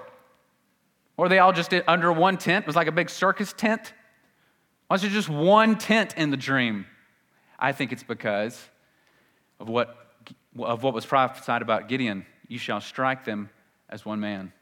Or 1.16 1.28
they 1.28 1.38
all 1.38 1.52
just 1.52 1.70
did 1.70 1.84
under 1.86 2.12
one 2.12 2.36
tent. 2.36 2.64
It 2.64 2.66
was 2.66 2.76
like 2.76 2.86
a 2.86 2.92
big 2.92 3.10
circus 3.10 3.52
tent. 3.52 3.92
Why 4.86 4.94
was 4.94 5.02
there 5.02 5.10
just 5.10 5.28
one 5.28 5.76
tent 5.76 6.14
in 6.16 6.30
the 6.30 6.36
dream? 6.36 6.86
I 7.58 7.72
think 7.72 7.92
it's 7.92 8.02
because 8.02 8.60
of 9.60 9.68
what, 9.68 9.96
of 10.58 10.82
what 10.82 10.94
was 10.94 11.06
prophesied 11.06 11.62
about 11.62 11.88
Gideon. 11.88 12.24
You 12.46 12.58
shall 12.58 12.80
strike 12.80 13.24
them 13.24 13.50
as 13.88 14.04
one 14.04 14.20
man. 14.20 14.52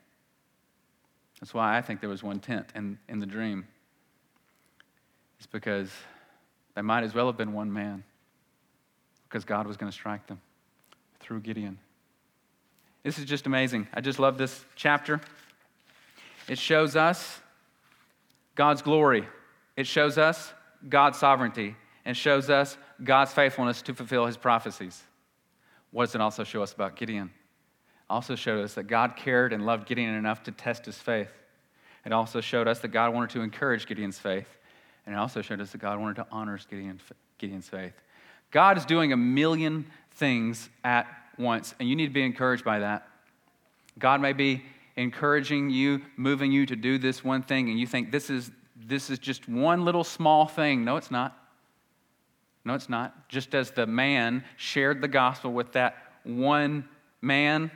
That's 1.40 1.52
why 1.52 1.76
I 1.76 1.82
think 1.82 2.00
there 2.00 2.08
was 2.08 2.22
one 2.22 2.40
tent 2.40 2.68
in, 2.74 2.98
in 3.08 3.18
the 3.18 3.26
dream. 3.26 3.66
It's 5.38 5.46
because 5.46 5.90
they 6.74 6.82
might 6.82 7.04
as 7.04 7.14
well 7.14 7.26
have 7.26 7.36
been 7.36 7.52
one 7.52 7.72
man, 7.72 8.04
because 9.28 9.44
God 9.44 9.66
was 9.66 9.76
going 9.76 9.90
to 9.90 9.96
strike 9.96 10.26
them 10.26 10.40
through 11.20 11.40
Gideon. 11.40 11.78
This 13.02 13.18
is 13.18 13.24
just 13.24 13.46
amazing. 13.46 13.86
I 13.92 14.00
just 14.00 14.18
love 14.18 14.38
this 14.38 14.64
chapter. 14.74 15.20
It 16.48 16.58
shows 16.58 16.96
us 16.96 17.40
God's 18.54 18.82
glory, 18.82 19.28
it 19.76 19.86
shows 19.86 20.16
us 20.16 20.52
God's 20.88 21.18
sovereignty, 21.18 21.76
and 22.04 22.16
shows 22.16 22.48
us 22.48 22.78
God's 23.02 23.32
faithfulness 23.32 23.82
to 23.82 23.94
fulfill 23.94 24.26
his 24.26 24.36
prophecies. 24.36 25.02
What 25.90 26.06
does 26.06 26.14
it 26.14 26.20
also 26.20 26.44
show 26.44 26.62
us 26.62 26.72
about 26.72 26.96
Gideon? 26.96 27.30
Also 28.08 28.36
showed 28.36 28.62
us 28.62 28.74
that 28.74 28.84
God 28.84 29.16
cared 29.16 29.52
and 29.52 29.66
loved 29.66 29.88
Gideon 29.88 30.14
enough 30.14 30.42
to 30.44 30.52
test 30.52 30.86
his 30.86 30.96
faith. 30.96 31.30
It 32.04 32.12
also 32.12 32.40
showed 32.40 32.68
us 32.68 32.78
that 32.80 32.88
God 32.88 33.12
wanted 33.12 33.30
to 33.30 33.40
encourage 33.40 33.86
Gideon's 33.86 34.18
faith. 34.18 34.46
And 35.04 35.14
it 35.14 35.18
also 35.18 35.42
showed 35.42 35.60
us 35.60 35.72
that 35.72 35.78
God 35.78 36.00
wanted 36.00 36.16
to 36.16 36.26
honor 36.30 36.58
Gideon's, 37.38 37.68
faith. 37.68 37.94
God 38.50 38.78
is 38.78 38.84
doing 38.84 39.12
a 39.12 39.16
million 39.16 39.86
things 40.12 40.68
at 40.84 41.06
once, 41.38 41.74
and 41.78 41.88
you 41.88 41.96
need 41.96 42.06
to 42.06 42.12
be 42.12 42.22
encouraged 42.22 42.64
by 42.64 42.80
that. 42.80 43.08
God 43.98 44.20
may 44.20 44.32
be 44.32 44.62
encouraging 44.96 45.70
you, 45.70 46.00
moving 46.16 46.50
you 46.52 46.66
to 46.66 46.76
do 46.76 46.98
this 46.98 47.22
one 47.22 47.42
thing, 47.42 47.68
and 47.70 47.78
you 47.78 47.86
think 47.86 48.10
this 48.10 48.30
is, 48.30 48.50
this 48.76 49.10
is 49.10 49.18
just 49.18 49.48
one 49.48 49.84
little 49.84 50.04
small 50.04 50.46
thing. 50.46 50.84
No, 50.84 50.96
it's 50.96 51.10
not. 51.10 51.36
No, 52.64 52.74
it's 52.74 52.88
not. 52.88 53.28
Just 53.28 53.54
as 53.54 53.70
the 53.70 53.86
man 53.86 54.44
shared 54.56 55.00
the 55.00 55.08
gospel 55.08 55.52
with 55.52 55.72
that 55.72 55.96
one 56.24 56.88
man 57.20 57.70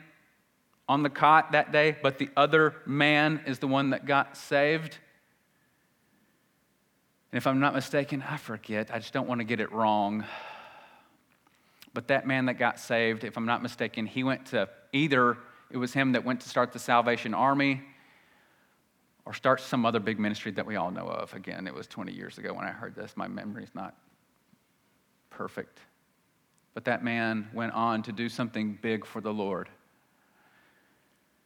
on 0.91 1.05
the 1.05 1.09
cot 1.09 1.53
that 1.53 1.70
day, 1.70 1.97
but 2.03 2.18
the 2.18 2.28
other 2.36 2.74
man 2.84 3.41
is 3.47 3.61
the 3.61 3.68
one 3.68 3.91
that 3.91 4.07
got 4.07 4.36
saved. 4.36 4.99
And 7.30 7.38
if 7.38 7.47
I'm 7.47 7.61
not 7.61 7.74
mistaken, 7.74 8.24
I 8.28 8.36
forget. 8.36 8.91
I 8.93 8.99
just 8.99 9.12
don't 9.12 9.28
want 9.28 9.38
to 9.38 9.45
get 9.45 9.61
it 9.61 9.70
wrong. 9.70 10.24
But 11.95 12.09
that 12.09 12.26
man 12.26 12.47
that 12.47 12.55
got 12.55 12.80
saved, 12.80 13.22
if 13.22 13.36
I'm 13.36 13.47
not 13.47 13.62
mistaken, 13.62 14.05
he 14.05 14.24
went 14.24 14.47
to 14.47 14.68
either 14.93 15.38
it 15.70 15.76
was 15.76 15.93
him 15.93 16.11
that 16.11 16.24
went 16.24 16.41
to 16.41 16.49
start 16.49 16.72
the 16.72 16.80
Salvation 16.80 17.34
Army 17.34 17.82
or 19.24 19.32
start 19.32 19.61
some 19.61 19.86
other 19.86 20.01
big 20.01 20.18
ministry 20.18 20.51
that 20.51 20.66
we 20.66 20.74
all 20.74 20.91
know 20.91 21.07
of. 21.07 21.32
Again, 21.34 21.68
it 21.68 21.74
was 21.74 21.86
20 21.86 22.11
years 22.11 22.36
ago 22.36 22.53
when 22.53 22.64
I 22.64 22.72
heard 22.72 22.97
this. 22.97 23.16
My 23.16 23.28
memory's 23.28 23.76
not 23.76 23.95
perfect. 25.30 25.78
But 26.74 26.84
that 26.86 27.05
man 27.05 27.49
went 27.55 27.74
on 27.74 28.03
to 28.03 28.11
do 28.11 28.28
something 28.28 28.76
big 28.82 29.07
for 29.07 29.20
the 29.20 29.32
Lord. 29.32 29.68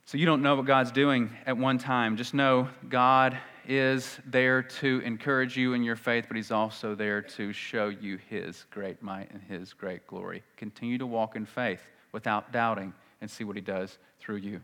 So 0.07 0.19
you 0.19 0.27
don't 0.27 0.43
know 0.43 0.55
what 0.55 0.67
God's 0.67 0.93
doing 0.93 1.31
at 1.47 1.57
one 1.57 1.79
time. 1.79 2.19
Just 2.19 2.35
know 2.35 2.69
God 2.91 3.39
is 3.67 4.19
there 4.27 4.63
to 4.63 5.01
encourage 5.03 5.57
you 5.57 5.73
in 5.73 5.83
your 5.83 5.97
faith, 5.97 6.27
but 6.29 6.37
He's 6.37 6.51
also 6.51 6.95
there 6.95 7.23
to 7.23 7.55
show 7.55 7.89
you 7.89 8.19
His 8.29 8.67
great 8.71 9.03
might 9.03 9.31
and 9.31 9.41
His 9.43 9.73
great 9.73 10.07
glory. 10.07 10.43
Continue 10.59 10.99
to 10.99 11.07
walk 11.07 11.37
in 11.37 11.47
faith 11.47 11.81
without 12.13 12.53
doubting 12.53 12.93
and 13.23 13.31
see 13.31 13.45
what 13.45 13.57
He 13.57 13.63
does 13.63 13.97
through 14.21 14.37
you. 14.37 14.61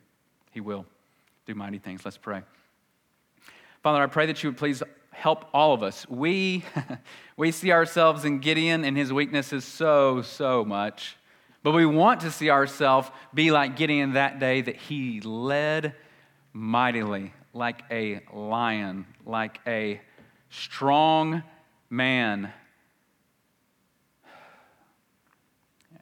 He 0.51 0.61
will 0.61 0.84
do 1.47 1.55
mighty 1.55 1.78
things. 1.78 2.05
Let's 2.05 2.18
pray. 2.18 2.43
Father, 3.82 4.03
I 4.03 4.07
pray 4.09 4.26
that 4.26 4.43
you 4.43 4.51
would 4.51 4.59
please 4.59 4.82
help 5.11 5.47
all 5.55 5.72
of 5.72 5.82
us. 5.82 6.07
We, 6.07 6.64
we 7.38 7.51
see 7.51 7.72
ourselves 7.72 8.26
in 8.26 8.41
Gideon 8.41 8.84
and 8.84 8.95
his 8.95 9.11
weaknesses 9.11 9.64
so, 9.64 10.20
so 10.20 10.66
much. 10.66 11.16
But 11.62 11.72
we 11.72 11.84
want 11.86 12.20
to 12.20 12.30
see 12.30 12.50
ourselves 12.50 13.11
be 13.34 13.50
like 13.50 13.76
Gideon 13.76 14.14
that 14.14 14.40
day 14.40 14.62
that 14.62 14.76
he 14.76 15.20
led 15.20 15.94
mightily, 16.52 17.34
like 17.52 17.82
a 17.90 18.20
lion, 18.32 19.06
like 19.26 19.61
a 19.66 20.00
strong 20.48 21.42
man 21.90 22.52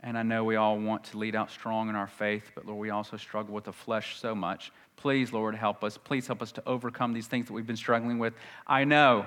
And 0.02 0.16
I 0.16 0.22
know 0.22 0.44
we 0.44 0.56
all 0.56 0.78
want 0.78 1.04
to 1.04 1.18
lead 1.18 1.34
out 1.34 1.50
strong 1.50 1.88
in 1.88 1.94
our 1.94 2.06
faith, 2.06 2.50
but 2.54 2.66
Lord, 2.66 2.78
we 2.78 2.90
also 2.90 3.16
struggle 3.16 3.54
with 3.54 3.64
the 3.64 3.72
flesh 3.72 4.18
so 4.18 4.34
much. 4.34 4.72
Please, 4.96 5.32
Lord, 5.32 5.54
help 5.54 5.82
us. 5.82 5.98
Please 5.98 6.26
help 6.26 6.40
us 6.40 6.52
to 6.52 6.62
overcome 6.66 7.12
these 7.12 7.26
things 7.26 7.46
that 7.46 7.52
we've 7.52 7.66
been 7.66 7.76
struggling 7.76 8.18
with. 8.18 8.34
I 8.66 8.84
know, 8.84 9.26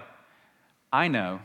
I 0.92 1.08
know 1.08 1.42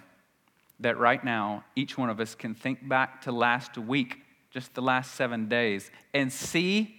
that 0.81 0.99
right 0.99 1.23
now, 1.23 1.65
each 1.75 1.99
one 1.99 2.09
of 2.09 2.21
us 2.21 2.35
can 2.35 2.55
think 2.55 2.89
back 2.89 3.23
to 3.23 3.33
last 3.33 3.77
week, 3.77 4.23
just 4.57 4.73
the 4.73 4.81
last 4.81 5.17
seven 5.17 5.49
days, 5.49 5.91
and 6.15 6.33
see 6.33 6.99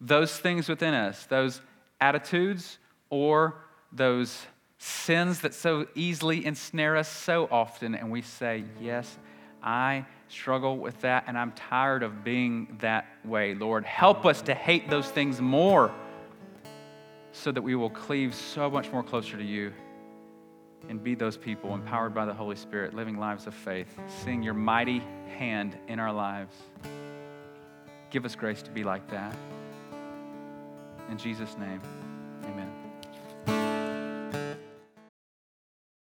those 0.00 0.38
things 0.38 0.66
within 0.66 0.94
us, 0.94 1.26
those 1.26 1.60
attitudes 2.00 2.78
or 3.10 3.54
those 3.92 4.46
sins 4.78 5.42
that 5.42 5.52
so 5.52 5.86
easily 5.94 6.46
ensnare 6.46 6.96
us 6.96 7.06
so 7.06 7.46
often, 7.50 7.94
and 7.94 8.10
we 8.10 8.22
say, 8.22 8.64
Yes, 8.80 9.18
I 9.62 10.06
struggle 10.28 10.78
with 10.78 10.98
that, 11.02 11.24
and 11.26 11.36
I'm 11.36 11.52
tired 11.52 12.02
of 12.02 12.24
being 12.24 12.78
that 12.80 13.06
way. 13.26 13.54
Lord, 13.54 13.84
help 13.84 14.24
us 14.24 14.40
to 14.42 14.54
hate 14.54 14.88
those 14.88 15.10
things 15.10 15.38
more 15.38 15.92
so 17.32 17.52
that 17.52 17.60
we 17.60 17.74
will 17.74 17.90
cleave 17.90 18.34
so 18.34 18.70
much 18.70 18.90
more 18.90 19.02
closer 19.02 19.36
to 19.36 19.44
you 19.44 19.70
and 20.88 21.02
be 21.02 21.14
those 21.14 21.36
people 21.36 21.74
empowered 21.74 22.14
by 22.14 22.24
the 22.24 22.34
Holy 22.34 22.56
Spirit, 22.56 22.94
living 22.94 23.18
lives 23.18 23.46
of 23.46 23.54
faith, 23.54 23.88
seeing 24.24 24.42
your 24.42 24.54
mighty 24.54 25.02
hand 25.36 25.76
in 25.88 26.00
our 26.00 26.12
lives. 26.12 26.54
Give 28.10 28.24
us 28.24 28.34
grace 28.34 28.62
to 28.62 28.70
be 28.70 28.82
like 28.82 29.08
that. 29.10 29.36
In 31.10 31.18
Jesus' 31.18 31.56
name. 31.58 31.80